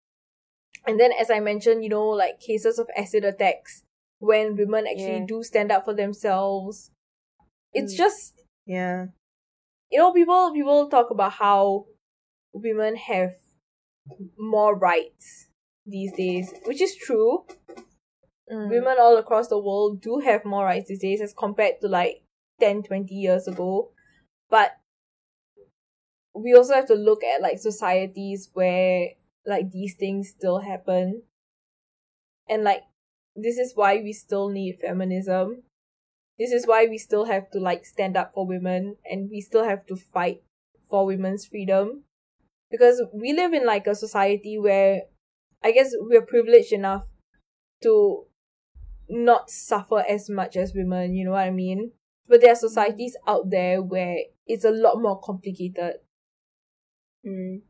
And 0.85 0.99
then, 0.99 1.11
as 1.13 1.29
I 1.31 1.39
mentioned, 1.39 1.83
you 1.83 1.89
know, 1.89 2.07
like 2.09 2.39
cases 2.39 2.77
of 2.79 2.89
acid 2.97 3.23
attacks 3.23 3.83
when 4.19 4.55
women 4.55 4.85
actually 4.87 5.19
Yeah. 5.19 5.25
do 5.27 5.43
stand 5.43 5.71
up 5.71 5.85
for 5.85 5.93
themselves. 5.93 6.91
It's 7.73 7.93
Mm. 7.93 7.97
just 7.97 8.41
Yeah. 8.65 9.07
you 9.91 9.99
know 9.99 10.11
people 10.13 10.51
people 10.53 10.89
talk 10.89 11.09
about 11.11 11.33
how 11.33 11.85
women 12.53 12.95
have 12.95 13.35
more 14.37 14.75
rights 14.75 15.47
these 15.85 16.13
days 16.13 16.53
which 16.65 16.81
is 16.81 16.95
true 16.95 17.45
Mm. 18.49 18.69
women 18.69 18.97
all 18.99 19.17
across 19.17 19.47
the 19.49 19.59
world 19.59 20.01
do 20.01 20.19
have 20.19 20.45
more 20.45 20.63
rights 20.65 20.87
these 20.87 20.99
days 21.01 21.21
as 21.21 21.33
compared 21.33 21.79
to 21.81 21.87
like 21.87 22.23
10 22.59 22.83
20 22.83 23.15
years 23.15 23.47
ago 23.47 23.91
but 24.49 24.77
we 26.33 26.53
also 26.55 26.73
have 26.73 26.87
to 26.87 26.95
look 26.95 27.23
at 27.23 27.41
like 27.41 27.59
societies 27.59 28.49
where 28.53 29.09
like 29.45 29.71
these 29.71 29.95
things 29.95 30.29
still 30.29 30.59
happen. 30.59 31.23
And 32.49 32.63
like 32.63 32.83
this 33.35 33.57
is 33.57 33.73
why 33.75 33.97
we 33.97 34.13
still 34.13 34.49
need 34.49 34.79
feminism. 34.79 35.63
This 36.37 36.51
is 36.51 36.65
why 36.65 36.87
we 36.87 36.97
still 36.97 37.25
have 37.25 37.49
to 37.51 37.59
like 37.59 37.85
stand 37.85 38.17
up 38.17 38.33
for 38.33 38.45
women 38.45 38.97
and 39.09 39.29
we 39.29 39.41
still 39.41 39.63
have 39.63 39.85
to 39.87 39.95
fight 39.95 40.43
for 40.89 41.05
women's 41.05 41.45
freedom. 41.45 42.03
Because 42.69 43.03
we 43.13 43.33
live 43.33 43.53
in 43.53 43.65
like 43.65 43.87
a 43.87 43.95
society 43.95 44.57
where 44.57 45.03
i 45.63 45.71
guess 45.71 45.91
we're 45.97 46.25
privileged 46.25 46.73
enough 46.73 47.05
to 47.81 48.25
not 49.09 49.49
suffer 49.49 50.03
as 50.09 50.29
much 50.29 50.57
as 50.57 50.73
women 50.73 51.15
you 51.15 51.23
know 51.23 51.31
what 51.31 51.47
i 51.47 51.51
mean? 51.51 51.91
But 52.27 52.41
there 52.41 52.53
are 52.53 52.55
societies 52.55 53.15
out 53.27 53.49
there 53.49 53.81
where 53.81 54.17
it's 54.47 54.65
a 54.65 54.71
lot 54.71 55.01
more 55.01 55.19
complicated. 55.19 55.95
Mm. 57.25 57.61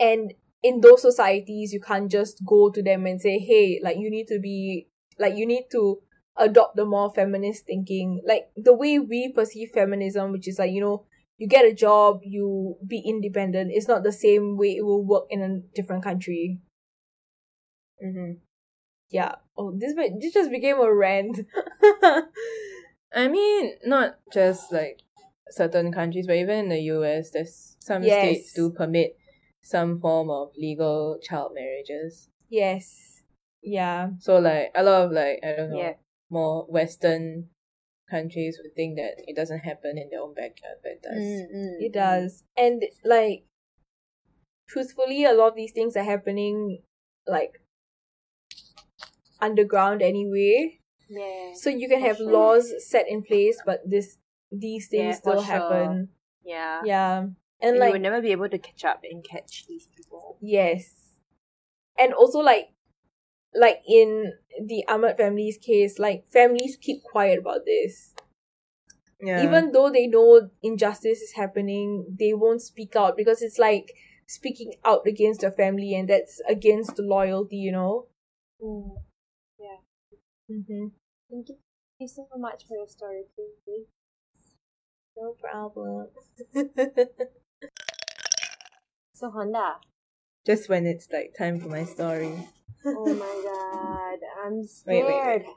and 0.00 0.34
in 0.62 0.80
those 0.80 1.02
societies 1.02 1.72
you 1.72 1.80
can't 1.80 2.10
just 2.10 2.44
go 2.44 2.70
to 2.70 2.82
them 2.82 3.06
and 3.06 3.20
say 3.20 3.38
hey 3.38 3.80
like 3.82 3.96
you 3.98 4.10
need 4.10 4.26
to 4.26 4.38
be 4.38 4.88
like 5.18 5.36
you 5.36 5.46
need 5.46 5.66
to 5.70 6.00
adopt 6.36 6.76
the 6.76 6.84
more 6.84 7.12
feminist 7.12 7.66
thinking 7.66 8.22
like 8.26 8.50
the 8.56 8.72
way 8.74 8.98
we 8.98 9.32
perceive 9.32 9.70
feminism 9.74 10.32
which 10.32 10.48
is 10.48 10.58
like 10.58 10.70
you 10.72 10.80
know 10.80 11.04
you 11.36 11.46
get 11.46 11.64
a 11.64 11.74
job 11.74 12.20
you 12.22 12.76
be 12.86 12.98
independent 13.04 13.70
it's 13.72 13.88
not 13.88 14.02
the 14.02 14.12
same 14.12 14.56
way 14.56 14.76
it 14.76 14.84
will 14.84 15.04
work 15.04 15.24
in 15.30 15.42
a 15.42 15.58
different 15.74 16.02
country 16.02 16.58
Mm-hmm. 18.04 18.32
yeah 19.10 19.36
oh 19.56 19.70
this 19.76 19.94
be- 19.94 20.16
this 20.20 20.34
just 20.34 20.50
became 20.50 20.78
a 20.80 20.92
rant 20.92 21.40
I 23.14 23.28
mean, 23.28 23.74
not 23.84 24.16
just 24.32 24.72
like 24.72 25.02
certain 25.50 25.92
countries, 25.92 26.26
but 26.26 26.36
even 26.36 26.58
in 26.58 26.68
the 26.70 26.80
US, 26.92 27.30
there's 27.30 27.76
some 27.78 28.02
Yes. 28.02 28.18
states 28.18 28.54
do 28.54 28.70
permit 28.70 29.18
some 29.62 29.98
form 29.98 30.30
of 30.30 30.52
legal 30.56 31.18
child 31.22 31.52
marriages. 31.54 32.28
yes 32.48 33.22
yeah 33.62 34.10
So 34.20 34.38
like 34.38 34.72
a 34.74 34.82
lot 34.82 35.06
of 35.06 35.12
like 35.12 35.40
I 35.42 35.52
don't 35.56 35.70
know 35.70 35.78
Yeah. 35.78 35.94
more 36.30 36.64
Western 36.66 37.50
countries 38.10 38.58
would 38.62 38.74
think 38.74 38.96
that 38.96 39.14
it 39.28 39.36
doesn't 39.36 39.60
happen 39.60 39.98
in 39.98 40.10
their 40.10 40.20
own 40.20 40.34
backyard, 40.34 40.78
but 40.82 40.92
it 40.92 41.02
does. 41.02 41.16
Mm, 41.16 41.54
mm, 41.54 41.80
It 41.80 41.90
mm. 41.90 41.94
does. 41.94 42.44
And 42.56 42.84
like 43.04 43.44
truthfully 44.66 45.24
a 45.24 45.32
lot 45.32 45.48
of 45.48 45.54
these 45.56 45.72
things 45.72 45.96
are 45.96 46.04
happening 46.04 46.82
like 47.26 47.60
underground 49.40 50.02
anyway. 50.02 50.78
Yeah. 51.08 51.52
So 51.54 51.70
you 51.70 51.88
can 51.88 52.00
have 52.00 52.16
sure. 52.16 52.32
laws 52.32 52.72
set 52.88 53.08
in 53.08 53.22
place 53.22 53.60
but 53.64 53.80
this 53.88 54.18
these 54.50 54.88
things 54.88 55.04
Yeah, 55.04 55.12
still 55.16 55.36
for 55.36 55.44
sure. 55.44 55.52
happen. 55.52 56.08
Yeah. 56.44 56.82
Yeah. 56.84 57.26
And 57.62 57.68
And 57.68 57.74
you 57.76 57.80
like 57.80 57.92
will 57.92 58.00
never 58.00 58.20
be 58.20 58.32
able 58.32 58.48
to 58.48 58.58
catch 58.58 58.84
up 58.84 59.00
and 59.08 59.24
catch 59.24 59.66
these 59.66 59.86
people. 59.96 60.36
yes. 60.40 60.94
And 61.98 62.12
also 62.12 62.40
like 62.40 62.70
like 63.54 63.82
in 63.86 64.32
the 64.60 64.84
Ahmed 64.88 65.16
family's 65.16 65.58
case, 65.58 65.98
like 65.98 66.26
families 66.32 66.76
keep 66.80 67.02
quiet 67.02 67.38
about 67.38 67.64
this. 67.64 68.14
Yeah. 69.24 69.44
even 69.44 69.70
though 69.70 69.88
they 69.88 70.08
know 70.08 70.50
injustice 70.64 71.20
is 71.20 71.32
happening, 71.34 72.16
they 72.18 72.32
won't 72.34 72.60
speak 72.60 72.96
out 72.96 73.16
because 73.16 73.40
it's 73.40 73.56
like 73.56 73.92
speaking 74.26 74.74
out 74.84 75.06
against 75.06 75.42
their 75.42 75.52
family 75.52 75.94
and 75.94 76.08
that's 76.08 76.40
against 76.48 76.96
the 76.96 77.02
loyalty, 77.04 77.56
you 77.56 77.70
know? 77.70 78.08
Mm. 78.60 78.96
Mm-hmm. 80.52 80.88
Thank 81.30 81.48
you. 81.48 81.56
Thank 81.98 82.00
you 82.00 82.08
so 82.08 82.26
much 82.36 82.66
for 82.66 82.76
your 82.76 82.88
story, 82.88 83.22
Chris. 83.34 83.86
No 85.16 85.34
problem. 85.40 86.08
So 89.22 89.30
Honda. 89.30 89.76
just 90.44 90.68
when 90.68 90.84
it's 90.84 91.06
like 91.12 91.32
time 91.38 91.60
for 91.60 91.68
my 91.68 91.84
story. 91.84 92.48
Oh 92.84 93.14
my 93.14 93.42
god. 93.46 94.18
I'm 94.44 94.62
Wait, 94.62 94.66
scared. 94.66 95.06
wait, 95.06 95.46
wait. 95.46 95.56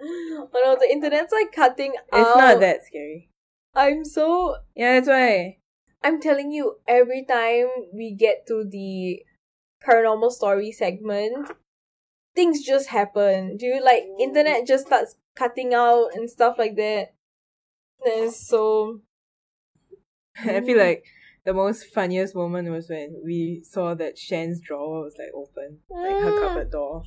oh 0.00 0.48
no, 0.54 0.76
the 0.80 0.90
internet's 0.90 1.30
like 1.30 1.52
cutting 1.52 1.92
It's 1.92 2.14
out. 2.14 2.20
It's 2.20 2.38
not 2.38 2.60
that 2.60 2.86
scary. 2.86 3.28
I'm 3.74 4.02
so. 4.02 4.56
Yeah, 4.74 4.94
that's 4.94 5.08
why. 5.08 5.58
I'm 6.02 6.22
telling 6.22 6.50
you, 6.50 6.76
every 6.88 7.26
time 7.28 7.66
we 7.92 8.14
get 8.14 8.46
to 8.46 8.64
the 8.64 9.22
paranormal 9.86 10.32
story 10.32 10.72
segment, 10.72 11.50
things 12.34 12.64
just 12.64 12.88
happen. 12.88 13.58
Do 13.58 13.66
you 13.66 13.84
like 13.84 14.04
internet 14.18 14.66
just 14.66 14.86
starts 14.86 15.16
cutting 15.36 15.74
out 15.74 16.12
and 16.14 16.30
stuff 16.30 16.56
like 16.56 16.76
that? 16.76 17.12
That 18.06 18.16
is 18.16 18.40
so. 18.40 19.02
I 20.38 20.62
feel 20.62 20.78
like 20.78 21.04
the 21.48 21.54
most 21.54 21.86
funniest 21.94 22.34
moment 22.34 22.68
was 22.70 22.90
when 22.90 23.22
we 23.24 23.62
saw 23.64 23.94
that 23.94 24.18
Shen's 24.18 24.60
drawer 24.60 25.02
was 25.04 25.16
like 25.18 25.32
open, 25.34 25.78
like 25.90 26.18
her 26.20 26.32
Mm. 26.32 26.40
cupboard 26.42 26.70
door, 26.70 27.04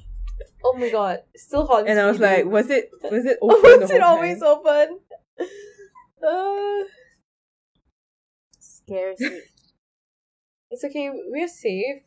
Oh 0.66 0.74
my 0.80 0.90
god, 0.90 1.20
still 1.36 1.68
haunts 1.68 1.88
and 1.88 2.00
I 2.00 2.08
was 2.10 2.20
like, 2.20 2.46
was 2.46 2.72
it 2.72 2.90
was 3.04 3.24
it 3.28 3.38
open 3.42 3.62
the 3.62 3.78
was 3.82 3.90
whole 3.92 3.98
it 3.98 4.04
always 4.04 4.40
time? 4.40 4.50
open? 4.54 5.00
Uh, 6.24 6.84
Scares 8.60 9.20
me. 9.20 9.42
it's 10.72 10.84
okay, 10.84 11.10
we're 11.34 11.48
safe. 11.48 12.02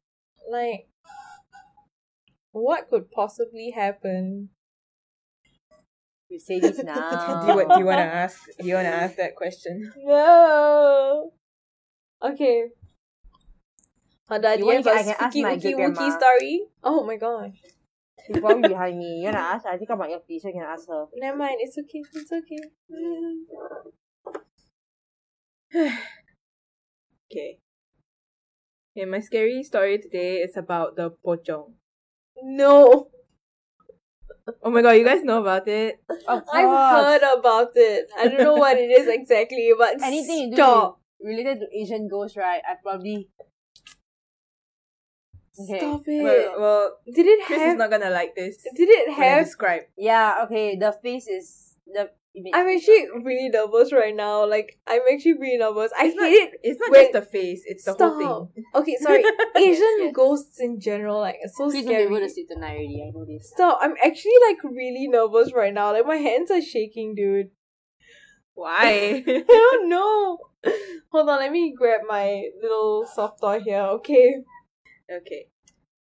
Like, 0.51 0.89
what 2.53 2.89
could 2.91 3.11
possibly 3.11 3.71
happen? 3.71 4.51
You 6.29 6.39
say 6.41 6.59
this 6.61 6.83
now. 6.83 6.95
do 7.11 7.17
you, 7.27 7.39
do 7.41 7.79
you 7.81 7.87
want 7.87 7.99
to 7.99 8.05
ask? 8.23 8.39
Do 8.61 8.67
you 8.67 8.75
want 8.75 8.87
to 8.87 8.95
ask 9.05 9.17
that 9.17 9.35
question? 9.37 9.93
No. 9.97 11.33
Okay. 12.25 12.71
Hold 14.29 14.45
on, 14.47 14.53
You 14.53 14.57
do 14.57 14.61
you 14.61 14.67
want 14.67 14.87
have 14.87 14.97
I 14.97 15.01
a 15.01 15.05
can 15.05 15.09
ask 15.13 15.21
spooky 15.21 15.43
my 15.43 15.57
wookie 15.57 15.75
wookie 15.77 16.17
story? 16.17 16.67
Oh 16.83 17.05
my 17.05 17.17
gosh. 17.17 17.61
She's 18.27 18.39
probably 18.41 18.69
behind 18.69 18.99
me. 18.99 19.21
You 19.21 19.27
wanna 19.27 19.39
ask? 19.39 19.67
I 19.67 19.77
think 19.77 19.91
I 19.91 19.95
might 19.95 20.11
have 20.11 20.27
to, 20.27 20.41
so 20.41 20.49
you 20.49 20.55
can 20.55 20.63
ask 20.63 20.89
her. 20.89 21.07
Never 21.15 21.37
mind, 21.37 21.59
it's 21.61 21.77
okay, 21.77 22.03
it's 22.15 22.33
okay. 22.33 22.59
Okay. 27.31 27.59
Okay, 28.97 29.07
my 29.07 29.19
scary 29.19 29.63
story 29.65 29.99
today 29.99 30.37
is 30.39 30.57
about 30.57 30.95
the 30.95 31.11
pocong. 31.11 31.73
No, 32.43 33.11
Oh 34.63 34.71
my 34.71 34.83
god, 34.83 34.93
you 34.93 35.05
guys 35.05 35.25
know 35.25 35.41
about 35.41 35.67
it? 35.69 36.01
Of 36.29 36.45
I've 36.53 36.69
heard 36.69 37.23
about 37.39 37.73
it. 37.75 38.11
I 38.17 38.29
don't 38.29 38.45
know 38.45 38.57
what 38.57 38.77
it 38.77 38.91
is 38.91 39.09
exactly, 39.09 39.73
but 39.77 40.03
anything 40.03 40.39
you 40.39 40.51
do 40.51 40.57
stop. 40.57 41.01
Related 41.23 41.61
to 41.61 41.67
Asian 41.77 42.09
ghosts, 42.09 42.37
right? 42.37 42.63
I 42.69 42.75
probably 42.83 43.29
okay. 45.61 45.79
Stop 45.79 46.03
it. 46.07 46.23
Well, 46.23 46.61
well 46.61 46.97
did 47.07 47.27
it 47.27 47.47
Chris 47.47 47.61
have? 47.61 47.73
is 47.73 47.79
not 47.79 47.91
gonna 47.91 48.11
like 48.11 48.35
this. 48.35 48.57
did 48.75 48.89
it 48.89 49.13
have? 49.15 49.45
describe. 49.45 49.83
Yeah, 49.97 50.43
okay. 50.45 50.77
The 50.77 50.93
face 51.03 51.27
is 51.29 51.77
the. 51.87 52.11
I'm 52.53 52.67
actually 52.67 53.07
really 53.23 53.49
nervous 53.49 53.93
right 53.93 54.15
now. 54.15 54.45
Like 54.45 54.77
I'm 54.89 55.03
actually 55.13 55.35
really 55.35 55.57
nervous. 55.57 55.93
I 55.97 56.07
It's 56.07 56.15
hate 56.15 56.21
not- 56.21 56.33
it. 56.33 56.51
It's 56.65 56.81
not 56.81 56.91
When- 56.91 57.01
just 57.03 57.13
the 57.13 57.23
face, 57.23 57.63
it's 57.65 57.85
the 57.85 57.93
whole 57.95 58.21
Stop. 58.21 58.55
thing. 58.55 58.65
Okay, 58.75 58.97
sorry. 59.01 59.23
Asian 59.57 59.97
yes. 60.01 60.13
ghosts 60.13 60.59
in 60.59 60.81
general, 60.81 61.21
like 61.21 61.37
it's 61.41 61.57
so 61.57 61.71
Please 61.71 61.85
don't 61.85 61.95
be 61.95 62.03
able 62.03 62.19
to 62.19 62.29
sleep 62.29 62.49
tonight 62.49 62.73
already. 62.75 63.05
I 63.07 63.11
know 63.17 63.25
this. 63.25 63.51
Stop. 63.55 63.79
I'm 63.81 63.95
actually 64.05 64.33
like 64.49 64.59
really 64.65 65.07
nervous 65.07 65.53
right 65.55 65.73
now. 65.73 65.93
Like 65.93 66.07
my 66.07 66.17
hands 66.17 66.51
are 66.51 66.61
shaking, 66.61 67.15
dude. 67.15 67.51
Why? 68.55 69.23
I 69.29 69.45
don't 69.47 69.89
know. 69.89 70.39
Hold 71.13 71.29
on, 71.29 71.39
let 71.41 71.53
me 71.53 71.75
grab 71.77 72.01
my 72.09 72.49
little 72.61 73.07
soft 73.07 73.41
toy 73.41 73.61
here. 73.61 73.83
Okay. 74.01 74.43
okay. 75.11 75.47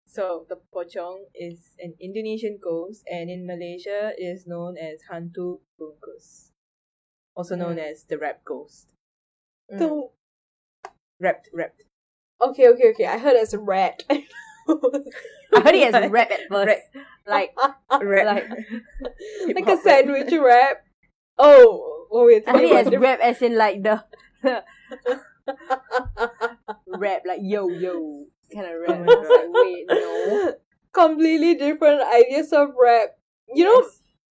So 0.08 0.46
the 0.50 0.58
pocong 0.74 1.26
is 1.34 1.74
an 1.80 1.96
Indonesian 2.00 2.60
ghost 2.62 3.04
and 3.10 3.30
in 3.30 3.46
Malaysia 3.48 4.12
it 4.18 4.24
is 4.24 4.46
known 4.46 4.78
as 4.78 5.00
hantu 5.12 5.60
bungkus. 5.80 6.52
Also 7.36 7.56
known 7.56 7.78
Mm. 7.78 7.90
as 7.92 8.06
the 8.06 8.18
rap 8.20 8.46
ghost. 8.46 8.94
Mm. 9.74 9.80
Don't. 9.80 10.12
Wrapped, 11.20 11.50
wrapped. 11.54 11.82
Okay, 12.42 12.68
okay, 12.70 12.90
okay. 12.94 13.06
I 13.08 13.18
heard 13.18 13.36
it's 13.38 13.54
a 13.54 13.60
rat. 13.60 14.04
I 14.10 15.60
heard 15.62 15.76
it 15.76 15.94
as 15.94 16.12
rap 16.12 16.30
at 16.32 16.42
first. 16.50 16.82
Rap. 16.94 17.06
Like, 17.26 17.56
Rap. 18.04 18.26
like, 18.26 18.50
like 19.56 19.68
a 19.68 19.78
sandwich 19.82 20.34
wrap. 20.34 20.84
Oh, 21.38 22.06
oh 22.12 22.26
wait. 22.28 22.44
I 22.48 22.52
heard 22.52 22.64
it 22.64 22.76
as 22.76 22.88
wait. 22.92 23.00
rap 23.00 23.20
as 23.22 23.42
in 23.42 23.58
like 23.58 23.82
the, 23.84 24.04
rap, 26.88 27.22
like 27.26 27.40
yo 27.42 27.70
yo 27.70 28.26
kind 28.54 28.66
of 28.68 28.74
rap. 28.82 29.00
Oh 29.00 29.04
I 29.04 29.16
was 29.16 29.30
like, 29.30 29.50
wait, 29.52 29.86
no. 29.90 30.54
Completely 30.94 31.56
different 31.56 32.02
ideas 32.04 32.54
of 32.54 32.70
rap. 32.82 33.18
You 33.54 33.64
know, 33.66 33.84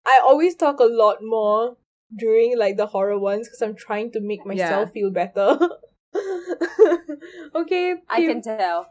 I 0.07 0.21
always 0.25 0.55
talk 0.57 0.79
a 0.81 0.85
lot 0.85 1.19
more 1.23 1.77
during 2.17 2.59
like 2.59 2.77
the 2.77 2.87
horror 2.87 3.19
ones 3.19 3.49
because 3.49 3.63
I'm 3.63 3.77
trying 3.77 4.13
to 4.13 4.21
make 4.21 4.45
myself 4.45 4.89
Yeah. 4.89 4.93
feel 4.93 5.11
better. 5.11 5.59
okay. 7.55 7.95
I 8.09 8.17
keep- 8.21 8.29
can 8.29 8.43
tell. 8.43 8.87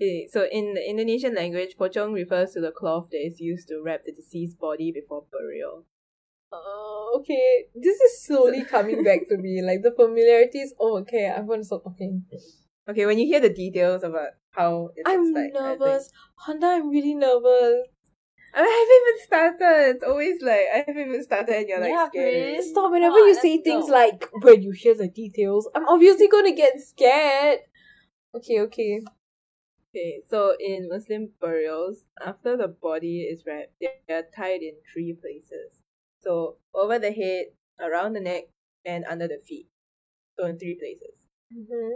Okay, 0.00 0.26
so 0.32 0.46
in 0.50 0.74
the 0.74 0.82
Indonesian 0.88 1.34
language, 1.34 1.76
pocong 1.78 2.12
refers 2.12 2.52
to 2.52 2.60
the 2.60 2.72
cloth 2.72 3.10
that 3.10 3.24
is 3.24 3.38
used 3.40 3.68
to 3.68 3.80
wrap 3.84 4.00
the 4.04 4.10
deceased 4.12 4.58
body 4.58 4.90
before 4.90 5.24
burial. 5.30 5.84
Uh, 6.52 7.16
okay, 7.18 7.64
this 7.74 7.98
is 8.00 8.22
slowly 8.24 8.64
coming 8.64 9.02
back 9.04 9.20
to 9.28 9.36
me. 9.38 9.62
Like 9.62 9.82
the 9.82 9.92
familiarities. 9.92 10.74
Oh, 10.78 10.98
okay. 10.98 11.32
I'm 11.34 11.46
gonna 11.46 11.64
stop 11.64 11.84
talking. 11.84 12.24
Okay, 12.88 13.06
when 13.06 13.18
you 13.18 13.26
hear 13.26 13.40
the 13.40 13.48
details 13.48 14.02
about 14.02 14.30
how 14.50 14.90
it 14.96 15.02
I'm 15.06 15.22
looks 15.22 15.34
like, 15.34 15.62
I 15.62 15.68
think- 15.68 15.80
nervous, 15.80 16.10
Honda. 16.36 16.66
I'm 16.66 16.88
really 16.90 17.14
nervous. 17.14 17.88
I 18.54 18.60
haven't 18.60 19.00
even 19.00 19.26
started. 19.26 19.96
It's 19.96 20.04
always 20.04 20.42
like 20.42 20.66
I 20.74 20.84
haven't 20.86 21.08
even 21.08 21.24
started, 21.24 21.54
and 21.56 21.68
you're 21.68 21.80
like 21.80 21.88
Yeah, 21.90 22.08
scared. 22.08 22.54
Chris. 22.56 22.70
Stop. 22.70 22.90
Whenever 22.92 23.14
Come 23.14 23.22
on, 23.22 23.28
you 23.28 23.34
say 23.34 23.52
let's 23.54 23.64
things 23.64 23.86
go. 23.86 23.92
like 23.92 24.28
when 24.42 24.62
you 24.62 24.72
hear 24.72 24.94
the 24.94 25.08
details, 25.08 25.68
I'm 25.74 25.88
obviously 25.88 26.28
gonna 26.28 26.52
get 26.52 26.78
scared. 26.80 27.60
Okay, 28.34 28.60
okay. 28.60 29.00
Okay, 29.94 30.22
so 30.28 30.54
in 30.58 30.88
Muslim 30.90 31.30
burials, 31.40 32.04
after 32.26 32.56
the 32.56 32.68
body 32.68 33.22
is 33.22 33.44
wrapped, 33.46 33.72
they 33.80 34.14
are 34.14 34.22
tied 34.34 34.62
in 34.62 34.74
three 34.92 35.12
places. 35.14 35.80
So 36.22 36.56
over 36.74 36.98
the 36.98 37.12
head, 37.12 37.46
around 37.80 38.14
the 38.14 38.20
neck, 38.20 38.44
and 38.84 39.04
under 39.04 39.28
the 39.28 39.38
feet. 39.46 39.66
So 40.38 40.46
in 40.46 40.58
three 40.58 40.74
places. 40.76 41.14
hmm 41.52 41.94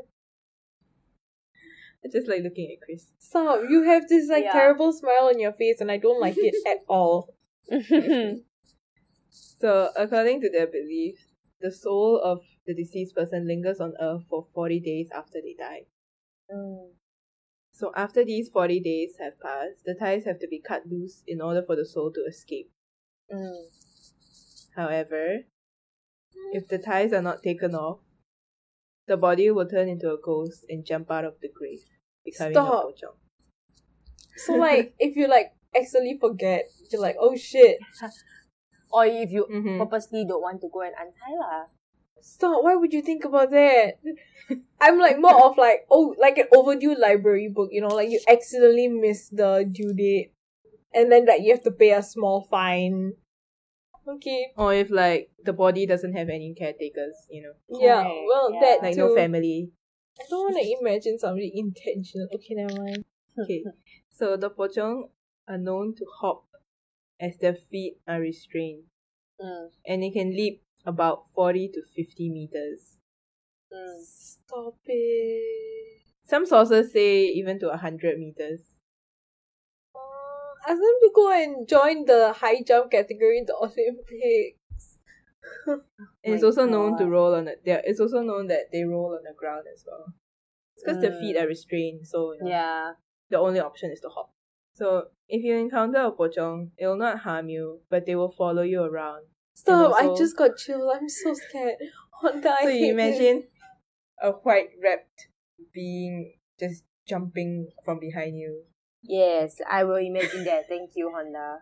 I 2.04 2.08
just 2.12 2.28
like 2.28 2.42
looking 2.42 2.70
at 2.70 2.84
Chris. 2.84 3.06
Stop. 3.18 3.62
You 3.68 3.82
have 3.82 4.08
this 4.08 4.28
like 4.28 4.44
Yeah. 4.44 4.52
terrible 4.52 4.92
smile 4.92 5.28
on 5.28 5.40
your 5.40 5.52
face, 5.52 5.80
and 5.80 5.90
I 5.90 5.96
don't 5.96 6.20
like 6.20 6.36
it 6.38 6.54
at 6.66 6.84
all. 6.88 7.34
So 9.58 9.90
according 9.96 10.40
to 10.42 10.50
their 10.50 10.66
belief, 10.66 11.18
the 11.60 11.70
soul 11.72 12.20
of 12.22 12.42
the 12.66 12.74
deceased 12.74 13.14
person 13.14 13.46
lingers 13.46 13.80
on 13.80 13.94
earth 14.00 14.24
for 14.28 14.44
40 14.54 14.80
days 14.80 15.08
after 15.14 15.40
they 15.42 15.54
die. 15.58 15.86
Mm. 16.52 16.90
So 17.72 17.92
after 17.94 18.24
these 18.24 18.48
40 18.48 18.80
days 18.80 19.16
have 19.18 19.40
passed, 19.40 19.84
the 19.84 19.94
ties 19.94 20.24
have 20.24 20.38
to 20.40 20.48
be 20.48 20.60
cut 20.60 20.86
loose 20.86 21.22
in 21.26 21.40
order 21.40 21.62
for 21.62 21.76
the 21.76 21.84
soul 21.84 22.10
to 22.12 22.20
escape. 22.28 22.70
Mm. 23.32 23.66
However, 24.76 25.48
if 26.52 26.68
the 26.68 26.78
ties 26.78 27.12
are 27.12 27.22
not 27.22 27.42
taken 27.42 27.74
off, 27.74 28.00
the 29.08 29.16
body 29.16 29.50
will 29.50 29.66
turn 29.66 29.88
into 29.88 30.12
a 30.12 30.18
ghost 30.22 30.66
and 30.68 30.84
jump 30.84 31.10
out 31.10 31.24
of 31.24 31.40
the 31.40 31.48
grave, 31.48 31.80
becoming 32.24 32.52
Stop. 32.52 32.84
a 32.84 32.86
pocong. 32.92 33.16
So 34.36 34.54
like, 34.54 34.94
if 34.98 35.16
you 35.16 35.28
like 35.28 35.52
accidentally 35.74 36.18
forget, 36.20 36.68
you're 36.92 37.00
like, 37.00 37.16
oh 37.18 37.34
shit. 37.36 37.78
Or 38.92 39.06
if 39.06 39.32
you 39.32 39.46
Mhm. 39.48 39.78
purposely 39.78 40.24
don't 40.28 40.42
want 40.42 40.60
to 40.60 40.68
go 40.68 40.82
and 40.82 40.94
untie 40.94 41.36
lah. 41.40 41.66
Stop. 42.20 42.62
Why 42.62 42.74
would 42.76 42.92
you 42.92 43.02
think 43.02 43.24
about 43.24 43.50
that? 43.50 43.98
I'm 44.80 44.98
like 44.98 45.18
more 45.18 45.40
of 45.46 45.56
like, 45.56 45.86
oh, 45.90 46.14
like 46.18 46.38
an 46.38 46.48
overdue 46.52 46.94
library 46.94 47.48
book. 47.48 47.70
You 47.72 47.80
know, 47.80 47.94
like 47.96 48.10
you 48.10 48.20
accidentally 48.28 48.88
miss 48.88 49.28
the 49.30 49.64
due 49.64 49.94
date, 49.94 50.32
and 50.92 51.10
then 51.10 51.24
like 51.24 51.42
you 51.42 51.52
have 51.52 51.64
to 51.64 51.72
pay 51.72 51.92
a 51.92 52.02
small 52.02 52.44
fine. 52.44 53.14
Okay. 54.06 54.52
Or 54.56 54.72
if 54.74 54.90
like 54.90 55.30
the 55.42 55.52
body 55.52 55.86
doesn't 55.86 56.12
have 56.14 56.28
any 56.28 56.54
caretakers, 56.54 57.14
you 57.30 57.42
know, 57.42 57.54
Yeah. 57.80 58.02
Correct, 58.02 58.24
Well, 58.28 58.52
yeah. 58.54 58.60
that 58.60 58.82
like 58.82 58.94
too. 58.94 59.00
no 59.08 59.14
family. 59.14 59.72
I 60.18 60.24
don't 60.30 60.52
want 60.52 60.62
to 60.64 60.76
imagine 60.80 61.18
somebody 61.18 61.52
intentional. 61.54 62.28
Okay, 62.34 62.54
never 62.54 62.74
mind. 62.82 63.04
Okay, 63.38 63.62
so 64.10 64.38
the 64.38 64.48
pocong 64.48 65.10
are 65.46 65.58
known 65.58 65.94
to 65.96 66.06
hop 66.20 66.46
as 67.20 67.36
their 67.36 67.54
feet 67.54 67.98
are 68.08 68.18
restrained, 68.20 68.84
Mm. 69.38 69.68
and 69.86 70.02
they 70.02 70.08
can 70.10 70.30
leap 70.30 70.62
about 70.86 71.28
40 71.34 71.68
to 71.74 71.82
50 71.82 72.30
meters. 72.30 72.96
Mm. 73.70 74.00
Stop 74.02 74.78
it. 74.86 76.00
Some 76.24 76.46
sources 76.46 76.92
say 76.92 77.26
even 77.26 77.58
to 77.60 77.68
100 77.68 78.18
meters. 78.18 78.75
Ask 80.66 80.78
them 80.78 80.98
to 81.02 81.10
go 81.14 81.30
and 81.32 81.68
join 81.68 82.04
the 82.06 82.32
high 82.32 82.62
jump 82.62 82.90
category 82.90 83.38
in 83.38 83.46
the 83.46 83.54
Olympics. 83.60 84.98
And 86.24 86.34
it's 86.34 86.42
also 86.42 86.66
known 86.66 86.98
to 86.98 87.06
roll 87.06 87.34
on 87.34 87.44
the. 87.44 87.56
There, 87.64 87.80
it's 87.84 88.00
also 88.00 88.20
known 88.20 88.48
that 88.48 88.72
they 88.72 88.82
roll 88.84 89.14
on 89.14 89.22
the 89.22 89.32
ground 89.32 89.64
as 89.72 89.84
well. 89.86 90.12
It's 90.74 90.82
because 90.84 91.00
their 91.00 91.12
Mm. 91.12 91.20
feet 91.20 91.36
are 91.36 91.46
restrained, 91.46 92.06
so 92.06 92.32
you 92.32 92.40
know, 92.42 92.48
Yeah. 92.50 92.92
the 93.30 93.38
only 93.38 93.60
option 93.60 93.90
is 93.92 94.00
to 94.00 94.08
hop. 94.08 94.32
So 94.74 95.08
if 95.28 95.42
you 95.42 95.56
encounter 95.56 96.00
a 96.00 96.12
pocong, 96.12 96.72
it 96.76 96.86
will 96.86 96.96
not 96.96 97.20
harm 97.20 97.48
you, 97.48 97.80
but 97.88 98.04
they 98.06 98.14
will 98.16 98.30
follow 98.30 98.62
you 98.62 98.82
around. 98.82 99.26
Stop! 99.54 99.94
I 99.94 100.14
just 100.18 100.36
got 100.36 100.56
chills. 100.58 100.90
I'm 100.94 101.08
so 101.08 101.32
scared. 101.34 101.76
Honda, 102.20 102.56
so 102.62 102.68
you 102.68 102.80
this. 102.80 102.90
imagine 102.92 103.48
a 104.20 104.32
white 104.32 104.70
wrapped 104.82 105.28
being 105.72 106.34
just 106.58 106.84
jumping 107.06 107.70
from 107.84 107.98
behind 108.00 108.36
you. 108.38 108.64
Yes, 109.08 109.60
I 109.70 109.84
will 109.84 109.96
imagine 109.96 110.44
that. 110.44 110.68
Thank 110.68 110.92
you, 110.94 111.10
Honda. 111.14 111.58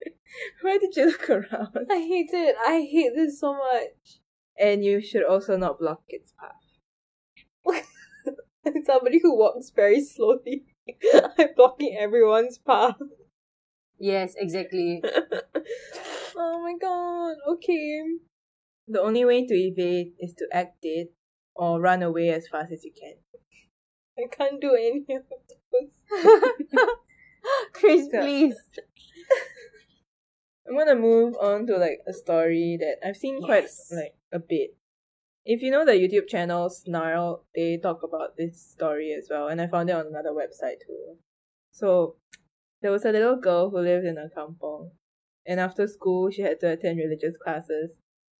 Why 0.62 0.78
did 0.78 0.96
you 0.96 1.06
look 1.06 1.28
around? 1.28 1.86
I 1.90 1.98
hate 1.98 2.30
it. 2.32 2.56
I 2.66 2.86
hate 2.90 3.12
this 3.14 3.40
so 3.40 3.54
much. 3.54 4.20
And 4.58 4.84
you 4.84 5.00
should 5.02 5.24
also 5.24 5.56
not 5.56 5.78
block 5.78 6.02
its 6.08 6.32
path. 6.32 7.84
Somebody 8.86 9.20
who 9.22 9.36
walks 9.36 9.70
very 9.70 10.02
slowly. 10.02 10.64
I'm 11.38 11.48
blocking 11.56 11.96
everyone's 11.98 12.58
path. 12.58 12.96
Yes, 13.98 14.34
exactly. 14.36 15.02
oh 16.36 16.62
my 16.62 16.74
god. 16.80 17.36
Okay. 17.54 18.02
The 18.88 19.00
only 19.00 19.24
way 19.24 19.46
to 19.46 19.54
evade 19.54 20.12
is 20.18 20.34
to 20.34 20.46
act 20.52 20.82
dead 20.82 21.08
or 21.54 21.80
run 21.80 22.02
away 22.02 22.30
as 22.30 22.48
fast 22.48 22.72
as 22.72 22.84
you 22.84 22.92
can. 22.92 23.14
I 24.18 24.28
can't 24.34 24.60
do 24.60 24.74
any 24.74 25.00
of 25.16 25.24
those. 25.28 25.58
Chris, 27.72 28.08
So- 28.10 28.20
please. 28.20 28.56
I'm 30.66 30.78
gonna 30.78 30.96
move 30.96 31.34
on 31.40 31.66
to 31.66 31.76
like 31.76 32.00
a 32.06 32.12
story 32.14 32.78
that 32.80 33.06
I've 33.06 33.16
seen 33.16 33.42
quite 33.42 33.68
like 33.90 34.14
a 34.32 34.38
bit. 34.38 34.70
If 35.44 35.60
you 35.60 35.70
know 35.70 35.84
the 35.84 35.92
YouTube 35.92 36.26
channel 36.26 36.70
Snarl, 36.70 37.44
they 37.54 37.76
talk 37.76 38.02
about 38.02 38.38
this 38.38 38.58
story 38.62 39.12
as 39.12 39.28
well, 39.30 39.48
and 39.48 39.60
I 39.60 39.66
found 39.66 39.90
it 39.90 39.96
on 39.96 40.06
another 40.06 40.30
website 40.32 40.80
too. 40.86 41.18
So 41.70 42.16
there 42.80 42.90
was 42.90 43.04
a 43.04 43.12
little 43.12 43.36
girl 43.36 43.68
who 43.68 43.78
lived 43.80 44.06
in 44.06 44.16
a 44.16 44.30
kampong, 44.34 44.92
and 45.44 45.60
after 45.60 45.86
school 45.86 46.30
she 46.30 46.40
had 46.42 46.60
to 46.60 46.70
attend 46.70 46.98
religious 46.98 47.36
classes. 47.36 47.90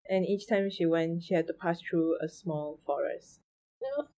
and 0.09 0.27
each 0.27 0.47
time 0.49 0.69
she 0.71 0.85
went, 0.87 1.23
she 1.23 1.35
had 1.35 1.47
to 1.47 1.55
pass 1.55 1.81
through 1.81 2.17
a 2.23 2.29
small 2.29 2.79
forest. 2.87 3.41
No. 3.83 4.09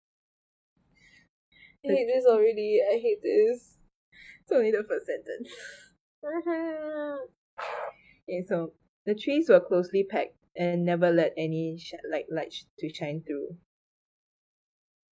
I 1.88 1.92
hate 1.92 2.06
this 2.06 2.26
already. 2.26 2.80
I 2.88 2.98
hate 2.98 3.22
this. 3.22 3.76
It's 4.42 4.52
only 4.52 4.70
the 4.70 4.84
first 4.88 5.06
sentence. 5.06 5.50
Okay, 8.28 8.42
so 8.42 8.72
the 9.04 9.14
trees 9.14 9.48
were 9.48 9.60
closely 9.60 10.04
packed 10.04 10.36
and 10.56 10.84
never 10.84 11.10
let 11.10 11.32
any 11.36 11.78
sh- 11.78 11.94
like 12.10 12.26
light 12.30 12.52
sh- 12.52 12.64
to 12.80 12.92
shine 12.92 13.22
through. 13.24 13.56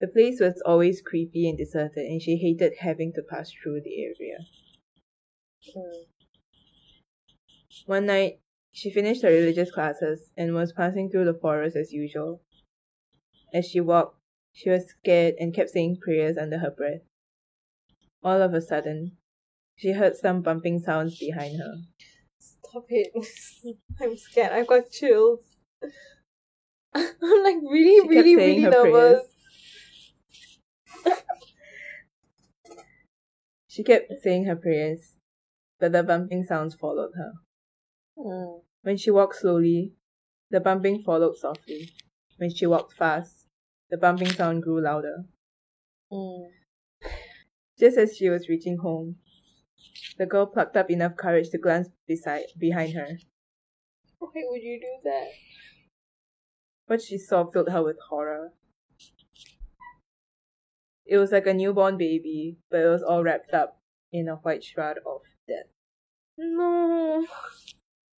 The 0.01 0.07
place 0.07 0.39
was 0.39 0.61
always 0.65 1.01
creepy 1.01 1.47
and 1.47 1.57
deserted, 1.57 2.05
and 2.05 2.21
she 2.21 2.37
hated 2.37 2.73
having 2.79 3.13
to 3.13 3.21
pass 3.21 3.51
through 3.51 3.81
the 3.81 4.03
area. 4.03 4.39
Mm. 5.77 6.05
One 7.85 8.05
night, 8.07 8.39
she 8.71 8.89
finished 8.89 9.21
her 9.21 9.29
religious 9.29 9.71
classes 9.71 10.31
and 10.35 10.53
was 10.53 10.73
passing 10.73 11.09
through 11.09 11.25
the 11.25 11.39
forest 11.39 11.75
as 11.75 11.93
usual. 11.93 12.41
As 13.53 13.67
she 13.67 13.79
walked, 13.79 14.17
she 14.53 14.69
was 14.69 14.87
scared 14.87 15.35
and 15.39 15.53
kept 15.53 15.71
saying 15.71 15.97
prayers 16.01 16.37
under 16.37 16.59
her 16.59 16.71
breath. 16.71 17.01
All 18.23 18.41
of 18.41 18.53
a 18.53 18.61
sudden, 18.61 19.17
she 19.75 19.91
heard 19.91 20.15
some 20.15 20.41
bumping 20.41 20.79
sounds 20.79 21.19
behind 21.19 21.57
her. 21.59 21.73
Stop 22.39 22.85
it. 22.89 23.11
I'm 24.01 24.15
scared. 24.15 24.53
I've 24.53 24.67
got 24.67 24.89
chills. 24.91 25.41
I'm 26.93 27.43
like 27.43 27.57
really, 27.69 28.01
She 28.01 28.07
really, 28.07 28.35
really 28.35 28.61
nervous. 28.61 29.23
She 33.67 33.83
kept 33.83 34.11
saying 34.21 34.45
her 34.45 34.55
prayers, 34.55 35.15
but 35.79 35.93
the 35.93 36.03
bumping 36.03 36.43
sounds 36.43 36.75
followed 36.75 37.13
her. 37.15 37.33
Mm. 38.15 38.61
When 38.83 38.97
she 38.97 39.09
walked 39.09 39.37
slowly, 39.37 39.93
the 40.51 40.59
bumping 40.59 41.01
followed 41.01 41.37
softly. 41.37 41.89
When 42.37 42.53
she 42.53 42.67
walked 42.67 42.93
fast, 42.93 43.42
the 43.89 43.97
bumping 43.97 44.31
sound 44.31 44.63
grew 44.63 44.81
louder. 44.81 45.25
Mm. 46.11 46.47
Just 47.79 47.97
as 47.97 48.15
she 48.15 48.29
was 48.29 48.49
reaching 48.49 48.77
home, 48.77 49.17
the 50.17 50.25
girl 50.25 50.45
plucked 50.45 50.77
up 50.77 50.89
enough 50.89 51.15
courage 51.15 51.49
to 51.49 51.57
glance 51.57 51.89
beside 52.07 52.45
behind 52.57 52.93
her. 52.93 53.17
Why 54.19 54.29
would 54.35 54.61
you 54.61 54.79
do 54.79 55.09
that? 55.09 55.27
What 56.85 57.01
she 57.01 57.17
saw 57.17 57.49
filled 57.49 57.69
her 57.69 57.83
with 57.83 57.97
horror. 58.09 58.53
It 61.05 61.17
was 61.17 61.31
like 61.31 61.47
a 61.47 61.53
newborn 61.53 61.97
baby, 61.97 62.57
but 62.71 62.81
it 62.81 62.87
was 62.87 63.03
all 63.03 63.23
wrapped 63.23 63.53
up 63.53 63.79
in 64.11 64.27
a 64.27 64.35
white 64.35 64.63
shroud 64.63 64.97
of 65.05 65.21
death. 65.47 65.67
No. 66.37 67.25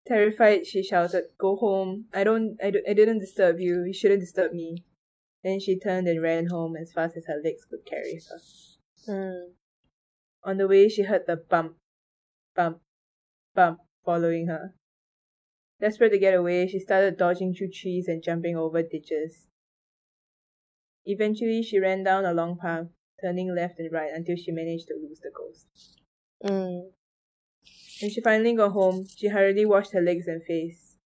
Terrified, 0.06 0.68
she 0.68 0.84
shouted, 0.84 1.26
Go 1.38 1.56
home. 1.56 2.06
I 2.14 2.24
don't, 2.24 2.58
I, 2.62 2.72
don't, 2.72 2.88
I 2.90 2.94
didn't 2.94 3.20
disturb 3.20 3.60
you. 3.60 3.84
You 3.86 3.94
shouldn't 3.94 4.20
disturb 4.20 4.52
me. 4.54 4.84
Then 5.44 5.60
she 5.60 5.78
turned 5.78 6.08
and 6.08 6.22
ran 6.22 6.48
home 6.48 6.76
as 6.78 6.94
fast 6.94 7.18
as 7.18 7.26
her 7.26 7.42
legs 7.44 7.66
could 7.66 7.86
carry 7.86 8.20
her. 8.30 8.40
Mm. 9.12 9.52
On 10.46 10.58
the 10.58 10.68
way, 10.68 10.88
she 10.90 11.04
heard 11.04 11.26
the 11.28 11.36
bump, 11.36 11.78
bump, 12.56 12.80
bump 13.54 13.80
following 14.06 14.48
her. 14.48 14.74
Desperate 15.82 16.12
to 16.12 16.18
get 16.18 16.34
away, 16.34 16.68
she 16.68 16.80
started 16.80 17.18
dodging 17.18 17.54
through 17.54 17.72
trees 17.72 18.08
and 18.08 18.24
jumping 18.24 18.56
over 18.56 18.82
ditches. 18.82 19.48
Eventually, 21.06 21.62
she 21.62 21.80
ran 21.80 22.04
down 22.04 22.26
a 22.26 22.34
long 22.34 22.58
path, 22.58 22.88
turning 23.22 23.54
left 23.54 23.80
and 23.80 23.92
right 23.92 24.12
until 24.14 24.38
she 24.38 24.52
managed 24.52 24.88
to 24.88 24.96
lose 24.96 25.20
the 25.20 25.32
ghost. 25.36 25.68
Mm. 26.44 26.92
When 28.02 28.12
she 28.12 28.22
finally 28.22 28.54
got 28.54 28.72
home, 28.72 29.06
she 29.14 29.28
hurriedly 29.28 29.66
washed 29.66 29.92
her 29.92 30.02
legs 30.02 30.28
and 30.28 30.42
face. 30.44 30.98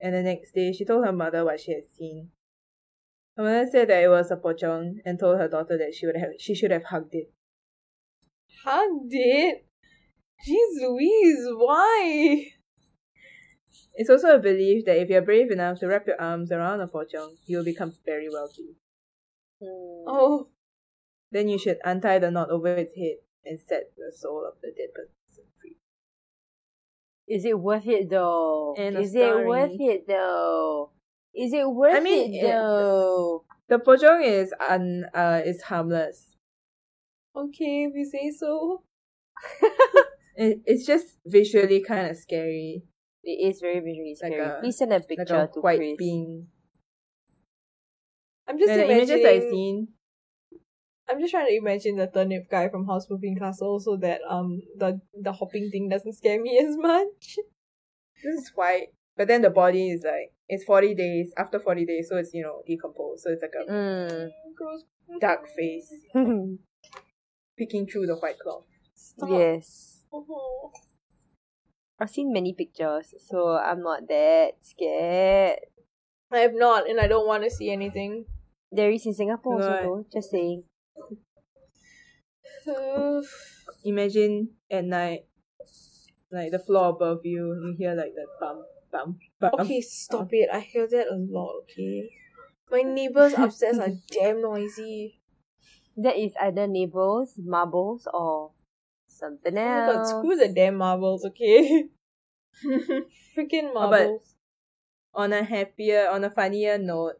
And 0.00 0.14
the 0.14 0.22
next 0.22 0.52
day, 0.52 0.72
she 0.72 0.84
told 0.84 1.04
her 1.04 1.12
mother 1.12 1.44
what 1.44 1.60
she 1.60 1.72
had 1.72 1.88
seen. 1.88 2.30
Her 3.36 3.44
mother 3.44 3.68
said 3.70 3.88
that 3.88 4.02
it 4.02 4.08
was 4.08 4.30
a 4.30 4.36
pocong 4.36 4.98
and 5.04 5.18
told 5.18 5.38
her 5.38 5.48
daughter 5.48 5.78
that 5.78 5.94
she 5.94 6.06
would 6.06 6.16
have 6.16 6.30
she 6.38 6.54
should 6.54 6.70
have 6.70 6.84
hugged 6.84 7.14
it. 7.14 7.32
Hugged 8.64 9.12
it? 9.12 9.66
Jeez 10.46 10.80
Louise, 10.80 11.46
why? 11.56 12.46
It's 13.94 14.10
also 14.10 14.36
a 14.36 14.38
belief 14.38 14.84
that 14.86 14.98
if 14.98 15.08
you're 15.08 15.22
brave 15.22 15.50
enough 15.50 15.80
to 15.80 15.86
wrap 15.86 16.06
your 16.06 16.20
arms 16.20 16.50
around 16.50 16.80
a 16.80 16.86
pocong, 16.86 17.36
you'll 17.46 17.64
become 17.64 17.92
very 18.04 18.28
wealthy. 18.30 18.76
Mm. 19.62 20.04
Oh, 20.06 20.48
Then 21.30 21.48
you 21.48 21.58
should 21.58 21.78
untie 21.84 22.18
the 22.18 22.30
knot 22.30 22.50
over 22.50 22.68
its 22.68 22.96
head 22.96 23.16
and 23.44 23.60
set 23.60 23.92
the 23.96 24.12
soul 24.16 24.44
of 24.46 24.60
the 24.62 24.72
dead 24.76 24.94
person 24.94 25.44
free. 25.60 25.76
Is 27.28 27.44
it 27.44 27.58
worth 27.58 27.86
it 27.86 28.10
though? 28.10 28.74
End 28.76 28.96
of 28.96 29.02
Is 29.02 29.14
it 29.14 29.46
worth 29.46 29.78
it 29.78 30.06
though? 30.08 30.90
Is 31.34 31.52
it 31.52 31.68
worth 31.70 32.02
mean, 32.02 32.34
it 32.34 32.38
it- 32.38 32.50
though? 32.50 33.44
The 33.68 33.78
pocong 33.78 34.24
is 34.24 34.52
un 34.68 35.04
uh 35.14 35.40
is 35.44 35.62
harmless. 35.62 36.34
okay, 37.36 37.84
if 37.88 37.94
you 37.94 38.04
say 38.04 38.30
so. 38.30 38.82
It, 40.36 40.62
it's 40.64 40.86
just 40.86 41.18
visually 41.26 41.82
kind 41.86 42.08
of 42.10 42.16
scary, 42.16 42.82
It 43.22 43.38
is 43.52 43.60
very 43.60 43.80
visually 43.80 44.14
scary. 44.14 44.38
Like 44.38 44.40
scary. 44.46 44.58
a- 44.58 44.60
Please 44.62 44.78
send 44.78 44.92
a 44.92 44.94
like 44.96 45.28
a 45.28 45.48
to 45.52 45.60
white 45.60 45.78
Chris. 45.78 45.96
being. 45.98 46.46
I'm 48.48 48.58
just 48.58 48.70
And 48.70 48.80
the 48.80 48.84
imagining. 48.84 49.18
images 49.20 49.26
I've 49.44 49.50
seen, 49.50 49.88
I'm 51.10 51.20
just 51.20 51.32
trying 51.32 51.46
to 51.48 51.56
imagine 51.56 51.96
the 51.96 52.06
turnip 52.06 52.48
guy 52.50 52.68
from 52.70 52.86
Howl's 52.86 53.10
Moving 53.10 53.36
Castle 53.36 53.80
so 53.80 53.96
that 53.98 54.20
um 54.28 54.62
the 54.78 55.00
the 55.20 55.32
hopping 55.32 55.68
thing 55.70 55.88
doesn't 55.90 56.14
scare 56.14 56.40
me 56.40 56.58
as 56.66 56.76
much. 56.76 57.36
this 58.24 58.34
is 58.40 58.52
white, 58.54 58.94
but 59.16 59.28
then 59.28 59.42
the 59.42 59.50
body 59.50 59.90
is 59.90 60.02
like 60.04 60.32
it's 60.48 60.64
forty 60.64 60.94
days 60.94 61.32
after 61.36 61.58
forty 61.58 61.84
days, 61.86 62.08
so 62.08 62.16
it's 62.16 62.32
you 62.34 62.42
know 62.42 62.62
decomposed, 62.66 63.22
so 63.22 63.30
it's 63.30 63.42
like 63.42 63.54
a 63.54 63.70
Mm. 63.70 64.30
Gross. 64.56 64.84
dark 65.20 65.46
face 65.48 65.92
peeking 67.56 67.86
through 67.86 68.06
the 68.06 68.16
white 68.16 68.38
cloth. 68.38 68.64
Stop. 68.94 69.28
yes. 69.30 70.04
Oh. 70.12 70.70
I've 71.98 72.10
seen 72.10 72.32
many 72.32 72.54
pictures, 72.54 73.12
so 73.28 73.50
I'm 73.58 73.82
not 73.82 74.08
that 74.08 74.52
scared. 74.62 75.58
I 76.32 76.38
have 76.38 76.54
not, 76.54 76.88
and 76.88 76.98
I 77.00 77.06
don't 77.08 77.26
want 77.26 77.42
to 77.44 77.50
see 77.50 77.70
anything. 77.70 78.24
There 78.72 78.90
is 78.90 79.04
in 79.04 79.12
Singapore 79.14 79.54
also 79.56 79.68
Right. 79.70 79.82
though. 79.82 80.06
Just 80.12 80.30
saying. 80.30 80.64
Uh, 82.66 83.20
Imagine 83.84 84.50
at 84.70 84.84
night, 84.84 85.24
like 86.30 86.50
the 86.52 86.58
floor 86.58 86.90
above 86.90 87.20
you, 87.24 87.52
you 87.54 87.74
hear 87.78 87.94
like 87.94 88.12
that 88.14 88.28
bump, 88.40 88.60
bump, 88.92 89.18
bump. 89.40 89.54
okay, 89.60 89.80
stop 89.80 90.28
it. 90.32 90.48
I 90.52 90.60
hear 90.60 90.86
that 90.88 91.06
a 91.08 91.16
lot. 91.16 91.62
Okay, 91.64 92.10
my 92.70 92.82
neighbors 92.82 93.34
upstairs 93.36 93.78
are 93.78 93.90
damn 94.10 94.42
noisy. 94.42 95.20
That 95.96 96.16
is 96.16 96.32
either 96.40 96.66
neighbors, 96.66 97.34
marbles, 97.38 98.06
or 98.12 98.52
something 99.06 99.56
else. 99.58 99.68
Oh 99.68 99.86
my 99.86 99.92
god, 99.92 99.98
else. 99.98 100.10
screw 100.10 100.36
the 100.36 100.48
damn 100.54 100.76
marbles. 100.76 101.24
Okay, 101.24 101.84
freaking 103.36 103.70
Oh, 103.74 103.90
but- 103.90 103.90
marbles. 103.90 104.34
on 105.14 105.32
a 105.32 105.42
happier, 105.42 106.08
on 106.08 106.24
a 106.24 106.30
funnier 106.30 106.78
note, 106.78 107.14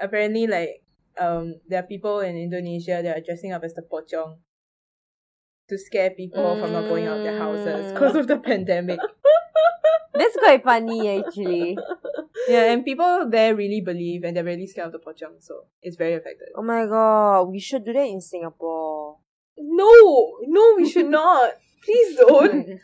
apparently 0.00 0.46
like 0.46 0.82
um 1.20 1.56
there 1.68 1.80
are 1.80 1.86
people 1.86 2.20
in 2.20 2.36
Indonesia 2.36 3.00
that 3.02 3.16
are 3.18 3.20
dressing 3.24 3.52
up 3.52 3.64
as 3.64 3.74
the 3.74 3.82
pocong 3.82 4.38
to 5.68 5.76
scare 5.78 6.10
people 6.10 6.58
from 6.58 6.72
not 6.72 6.88
going 6.88 7.06
out 7.06 7.22
their 7.22 7.38
houses 7.38 7.90
Mm. 7.90 7.94
because 7.94 8.14
of 8.16 8.26
the 8.26 8.38
pandemic. 8.48 8.98
That's 10.20 10.36
quite 10.36 10.62
funny 10.62 11.00
actually. 11.18 11.78
Yeah, 12.48 12.72
and 12.72 12.84
people 12.84 13.28
there 13.30 13.54
really 13.54 13.80
believe 13.82 14.24
and 14.24 14.34
they're 14.34 14.42
really 14.52 14.66
scared 14.66 14.86
of 14.86 14.92
the 14.92 14.98
pocong, 14.98 15.36
so 15.40 15.66
it's 15.82 15.96
very 15.96 16.14
effective. 16.14 16.48
Oh 16.56 16.62
my 16.62 16.86
god, 16.86 17.42
we 17.52 17.60
should 17.60 17.84
do 17.84 17.92
that 17.92 18.06
in 18.08 18.20
Singapore. 18.20 19.18
No, 19.58 20.38
no, 20.48 20.74
we 20.76 20.88
should 20.88 21.10
not. 21.20 21.52
Please 21.84 22.16
don't. 22.16 22.80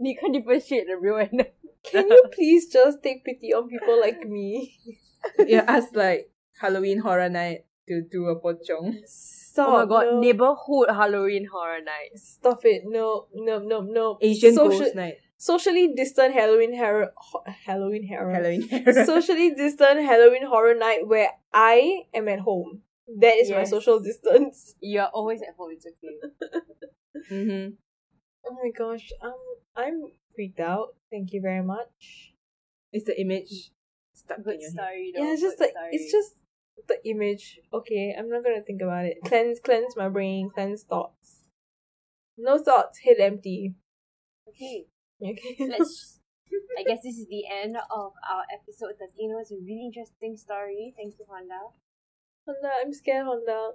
you 0.00 0.16
can't 0.18 0.34
differentiate 0.34 0.86
the 0.88 0.96
real 0.96 1.16
and 1.16 1.46
Can 1.90 2.08
you 2.10 2.24
please 2.34 2.68
just 2.72 3.02
take 3.02 3.24
pity 3.24 3.54
on 3.54 3.68
people 3.68 4.00
like 4.00 4.26
me? 4.26 4.76
yeah, 5.38 5.62
us 5.68 5.84
like 5.94 6.28
Halloween 6.60 6.98
horror 6.98 7.28
night 7.30 7.64
to 7.88 8.02
do 8.10 8.26
a 8.26 8.34
pocong. 8.40 8.98
Stop. 9.06 9.68
Oh 9.68 9.72
my 9.78 9.86
god, 9.86 10.06
no. 10.12 10.20
neighborhood 10.20 10.88
Halloween 10.90 11.46
horror 11.50 11.80
night. 11.80 12.18
Stop 12.18 12.60
it. 12.64 12.82
No, 12.84 13.28
no, 13.32 13.60
no, 13.60 13.80
no. 13.80 14.18
Asian 14.20 14.54
Social- 14.54 14.80
ghost 14.80 14.94
night. 14.96 15.18
Socially 15.38 15.92
distant 15.94 16.32
Halloween 16.34 16.76
horror. 16.76 17.12
Halloween 17.66 18.08
horror. 18.08 18.32
Halloween 18.32 18.68
horror. 18.68 19.04
Socially 19.06 19.54
distant 19.54 20.00
Halloween 20.00 20.46
horror 20.46 20.74
night 20.74 21.06
where 21.06 21.30
I 21.52 22.04
am 22.14 22.28
at 22.28 22.40
home. 22.40 22.82
That 23.20 23.36
is 23.36 23.50
my 23.50 23.64
social 23.64 24.00
distance. 24.00 24.74
You're 24.80 25.06
always 25.06 25.42
at 25.42 25.54
home, 25.56 25.70
it's 25.72 25.86
okay. 25.86 26.54
mm-hmm. 27.30 27.74
Oh 28.48 28.56
my 28.62 28.70
gosh. 28.76 29.10
Um, 29.22 29.34
I'm 29.76 30.02
freaked 30.34 30.60
out. 30.60 30.94
Thank 31.10 31.32
you 31.32 31.40
very 31.40 31.62
much. 31.62 32.32
It's 32.92 33.04
the 33.04 33.20
image 33.20 33.70
stuck 34.14 34.42
Good 34.42 34.54
in 34.54 34.60
your 34.60 34.70
head. 34.70 34.78
story 34.78 35.12
yeah, 35.14 35.32
it's 35.32 35.42
just 35.42 35.58
the 35.58 35.70
it's 35.92 36.10
just 36.10 36.34
the 36.88 36.98
image. 37.08 37.60
Okay, 37.72 38.14
I'm 38.18 38.28
not 38.30 38.42
gonna 38.42 38.62
think 38.62 38.80
about 38.82 39.04
it. 39.04 39.18
Cleanse, 39.24 39.60
cleanse 39.60 39.96
my 39.96 40.08
brain. 40.08 40.50
Cleanse 40.52 40.82
thoughts. 40.82 41.42
No 42.38 42.58
thoughts. 42.58 42.98
Hit 43.02 43.18
empty. 43.20 43.74
Okay, 44.48 44.86
Okay. 45.22 45.56
let's 45.70 46.20
I 46.78 46.82
guess 46.84 47.02
this 47.02 47.16
is 47.16 47.26
the 47.28 47.44
end 47.50 47.76
of 47.76 48.12
our 48.30 48.44
episode 48.52 48.94
13. 48.98 49.30
It 49.30 49.34
was 49.34 49.50
a 49.50 49.56
really 49.56 49.86
interesting 49.86 50.36
story. 50.36 50.94
Thank 50.96 51.14
you, 51.18 51.24
Honda. 51.28 51.72
Honda, 52.46 52.70
I'm 52.82 52.92
scared, 52.92 53.26
Honda. 53.26 53.72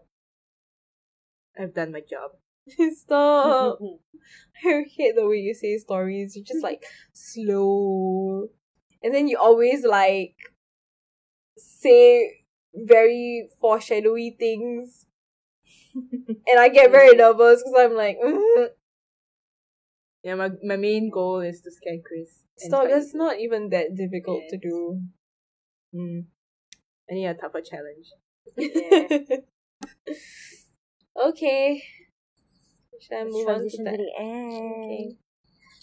I've 1.58 1.74
done 1.74 1.92
my 1.92 2.02
job. 2.02 2.32
Stop. 2.96 3.80
I 4.66 4.84
hate 4.96 5.16
the 5.16 5.28
way 5.28 5.38
you 5.38 5.54
say 5.54 5.78
stories. 5.78 6.36
You're 6.36 6.46
just 6.46 6.64
like 6.64 6.84
slow. 7.14 8.48
And 9.04 9.14
then 9.14 9.28
you 9.28 9.38
always 9.38 9.84
like 9.84 10.36
say 11.58 12.46
very 12.74 13.50
foreshadowy 13.60 14.36
things. 14.38 15.06
and 15.94 16.60
I 16.60 16.70
get 16.70 16.92
very 16.92 17.16
nervous 17.16 17.64
because 17.64 17.76
I'm 17.78 17.96
like, 17.96 18.18
"Mm, 18.24 18.68
Yeah, 20.24 20.36
my, 20.36 20.50
my 20.64 20.76
main 20.76 21.10
goal 21.10 21.40
is 21.40 21.62
to 21.62 21.72
scare 21.72 21.98
Chris. 22.06 22.44
stop. 22.58 22.86
Spidey. 22.86 22.90
That's 22.90 23.14
not 23.16 23.40
even 23.40 23.70
that 23.70 23.96
difficult 23.96 24.44
to 24.50 24.58
do. 24.58 25.02
Mm. 25.96 26.26
I 27.10 27.14
need 27.14 27.26
a 27.26 27.34
tougher 27.34 27.62
challenge. 27.62 28.08
Yeah. 28.56 29.18
okay. 31.28 31.84
Should 33.02 33.16
I 33.16 33.24
Let's 33.24 33.34
move 33.34 33.48
on 33.48 33.54
to 33.54 33.60
transition 33.62 33.86
to 33.86 33.92
that? 33.92 33.98
the 33.98 34.12
end. 34.20 34.54
Okay. 34.54 35.18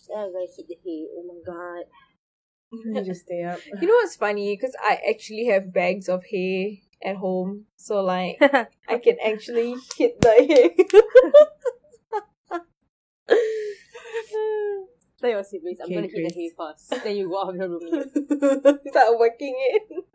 Yeah, 0.08 0.16
I'm 0.16 0.32
gonna 0.32 0.46
hit 0.56 0.68
the 0.68 0.76
hay. 0.84 1.06
Oh 1.16 1.24
my 1.26 1.40
god. 1.44 1.84
You 2.70 3.04
just 3.04 3.22
stay 3.22 3.42
up. 3.44 3.58
You 3.80 3.88
know 3.88 3.94
what's 3.94 4.16
funny? 4.16 4.54
Because 4.54 4.76
I 4.80 5.00
actually 5.08 5.46
have 5.46 5.72
bags 5.72 6.08
of 6.08 6.22
hay 6.30 6.82
at 7.02 7.16
home, 7.16 7.64
so 7.76 8.02
like 8.02 8.36
I 8.88 8.98
can 8.98 9.16
actually 9.24 9.74
hit 9.96 10.20
the 10.20 10.30
hay. 10.30 10.76
Tell 15.20 15.30
your 15.30 15.42
siblings, 15.44 15.78
I'm 15.80 15.86
Okay, 15.86 15.94
gonna 15.94 16.06
hit 16.06 16.14
the 16.14 16.22
Chris. 16.22 16.34
hay 16.36 16.50
first. 16.56 17.04
Then 17.04 17.16
you 17.16 17.28
go 17.28 17.42
out 17.42 17.48
of 17.50 17.56
your 17.56 17.68
room. 17.68 18.78
Start 18.90 19.18
working 19.18 19.54
it. 19.58 20.06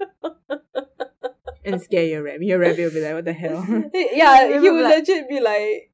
and 1.66 1.82
scare 1.82 2.06
your 2.06 2.24
rabbit. 2.24 2.44
Your 2.44 2.60
rabbit 2.60 2.80
will 2.80 2.92
be 2.92 3.02
like, 3.02 3.14
what 3.14 3.26
the 3.26 3.34
hell? 3.34 3.66
yeah, 3.94 4.48
he 4.62 4.70
would 4.70 4.84
like- 4.84 5.00
legit 5.00 5.28
be 5.30 5.40
like, 5.42 5.92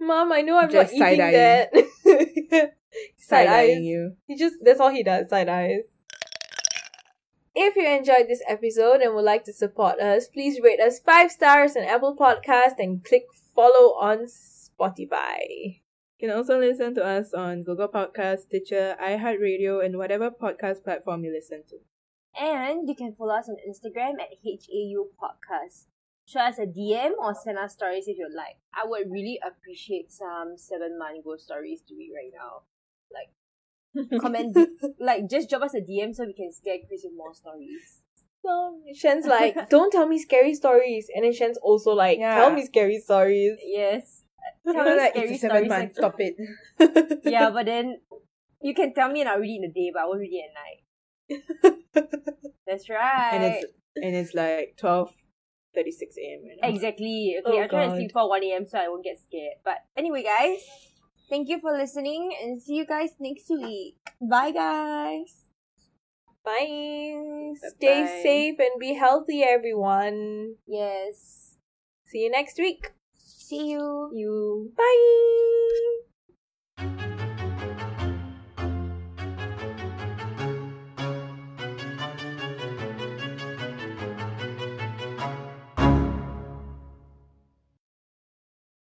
"Mom, 0.00 0.30
I 0.32 0.42
know 0.42 0.58
I'm 0.58 0.70
Just 0.70 0.94
not 0.94 1.12
eating 1.12 1.18
that." 1.32 1.70
side 1.74 1.82
eyes. 2.54 2.68
Side-eyeing 3.18 3.84
you. 3.84 4.16
He 4.26 4.36
just 4.36 4.56
that's 4.62 4.80
all 4.80 4.90
he 4.90 5.02
does, 5.02 5.28
side 5.28 5.48
eyes. 5.48 5.84
If 7.54 7.74
you 7.76 7.86
enjoyed 7.88 8.26
this 8.28 8.42
episode 8.46 9.00
and 9.00 9.14
would 9.14 9.24
like 9.24 9.44
to 9.44 9.52
support 9.52 9.98
us, 10.00 10.28
please 10.28 10.60
rate 10.62 10.80
us 10.80 11.00
five 11.00 11.30
stars 11.30 11.74
on 11.76 11.84
Apple 11.84 12.14
Podcast 12.14 12.78
and 12.78 13.02
click 13.02 13.24
follow 13.54 13.94
on 13.98 14.26
Spotify. 14.26 15.80
You 16.18 16.28
can 16.28 16.36
also 16.36 16.58
listen 16.58 16.94
to 16.94 17.04
us 17.04 17.34
on 17.34 17.62
Google 17.62 17.88
Podcasts, 17.88 18.42
Stitcher, 18.48 18.96
iHeartRadio, 19.02 19.84
and 19.84 19.98
whatever 19.98 20.30
podcast 20.30 20.82
platform 20.82 21.24
you 21.24 21.32
listen 21.32 21.62
to. 21.68 21.76
And 22.42 22.88
you 22.88 22.94
can 22.94 23.12
follow 23.14 23.34
us 23.34 23.48
on 23.48 23.56
Instagram 23.68 24.14
at 24.20 24.32
HAU 24.42 25.08
Podcast. 25.20 25.86
Show 26.26 26.40
us 26.40 26.58
a 26.58 26.66
DM 26.66 27.12
or 27.18 27.34
send 27.34 27.58
us 27.58 27.74
stories 27.74 28.08
if 28.08 28.16
you'd 28.18 28.34
like. 28.34 28.56
I 28.74 28.86
would 28.86 29.10
really 29.10 29.38
appreciate 29.46 30.10
some 30.10 30.54
seven 30.56 30.98
mango 30.98 31.36
stories 31.36 31.82
to 31.88 31.94
read 31.94 32.12
right 32.14 32.32
now. 32.34 32.62
Like, 33.12 34.20
comment, 34.20 34.56
like, 34.98 35.28
just 35.30 35.50
drop 35.50 35.62
us 35.62 35.74
a 35.74 35.80
DM 35.80 36.14
so 36.14 36.24
we 36.24 36.32
can 36.32 36.50
scare 36.52 36.78
Chris 36.88 37.02
with 37.04 37.12
more 37.16 37.34
stories. 37.34 38.00
So 38.42 38.80
Shen's 38.94 39.26
like, 39.26 39.68
don't 39.68 39.90
tell 39.90 40.06
me 40.06 40.18
scary 40.18 40.54
stories, 40.54 41.08
and 41.14 41.24
then 41.24 41.32
Shen's 41.32 41.58
also 41.58 41.92
like, 41.92 42.18
Yeah. 42.18 42.36
tell 42.36 42.52
me 42.52 42.64
scary 42.64 42.98
stories. 43.00 43.58
Yes. 43.64 44.22
Tell 44.72 44.88
us 44.88 44.98
like, 44.98 45.10
scary 45.12 45.28
it's 45.30 45.38
a 45.38 45.46
seven 45.48 45.56
stories. 45.56 45.68
month. 45.68 45.82
Like, 45.82 45.94
Stop 45.96 46.14
it. 46.18 47.20
yeah, 47.24 47.50
but 47.54 47.66
then 47.66 48.00
you 48.62 48.74
can 48.74 48.94
tell 48.94 49.10
me 49.10 49.20
and 49.20 49.28
I'll 49.28 49.38
read 49.38 49.52
it 49.60 49.64
in 49.64 49.72
the 49.72 49.80
day, 49.80 49.90
but 49.92 50.02
I 50.02 50.06
won't 50.06 50.20
read 50.20 50.32
it 50.32 50.44
at 50.48 50.54
night. 50.54 50.80
That's 52.66 52.88
right. 52.88 53.30
And 53.32 53.44
it's 53.44 53.64
and 53.96 54.14
it's 54.16 54.34
like 54.34 54.76
twelve 54.78 55.12
thirty 55.74 55.90
six 55.92 56.16
a.m. 56.18 56.40
Right. 56.62 56.74
Exactly. 56.74 57.36
Okay, 57.44 57.58
Oh, 57.58 57.62
I'm 57.62 57.68
trying 57.68 57.90
to 57.90 57.96
sleep 57.96 58.12
for 58.12 58.28
1 58.28 58.42
a.m. 58.44 58.66
so 58.66 58.78
I 58.78 58.88
won't 58.88 59.04
get 59.04 59.18
scared. 59.18 59.54
But 59.64 59.78
anyway, 59.96 60.22
guys, 60.22 60.60
thank 61.28 61.48
you 61.48 61.60
for 61.60 61.72
listening 61.76 62.34
and 62.42 62.60
see 62.60 62.74
you 62.74 62.86
guys 62.86 63.10
next 63.20 63.48
week. 63.50 63.96
Bye, 64.20 64.50
guys. 64.52 65.46
Bye. 66.44 67.52
Stay 67.76 68.02
Bye-bye. 68.04 68.20
safe 68.22 68.54
and 68.58 68.78
be 68.80 68.94
healthy, 68.94 69.42
everyone. 69.42 70.54
Yes. 70.66 71.56
See 72.06 72.20
you 72.22 72.30
next 72.30 72.58
week. 72.58 72.92
See 73.46 73.70
you. 73.70 74.10
You. 74.12 74.72
Bye. 76.76 77.06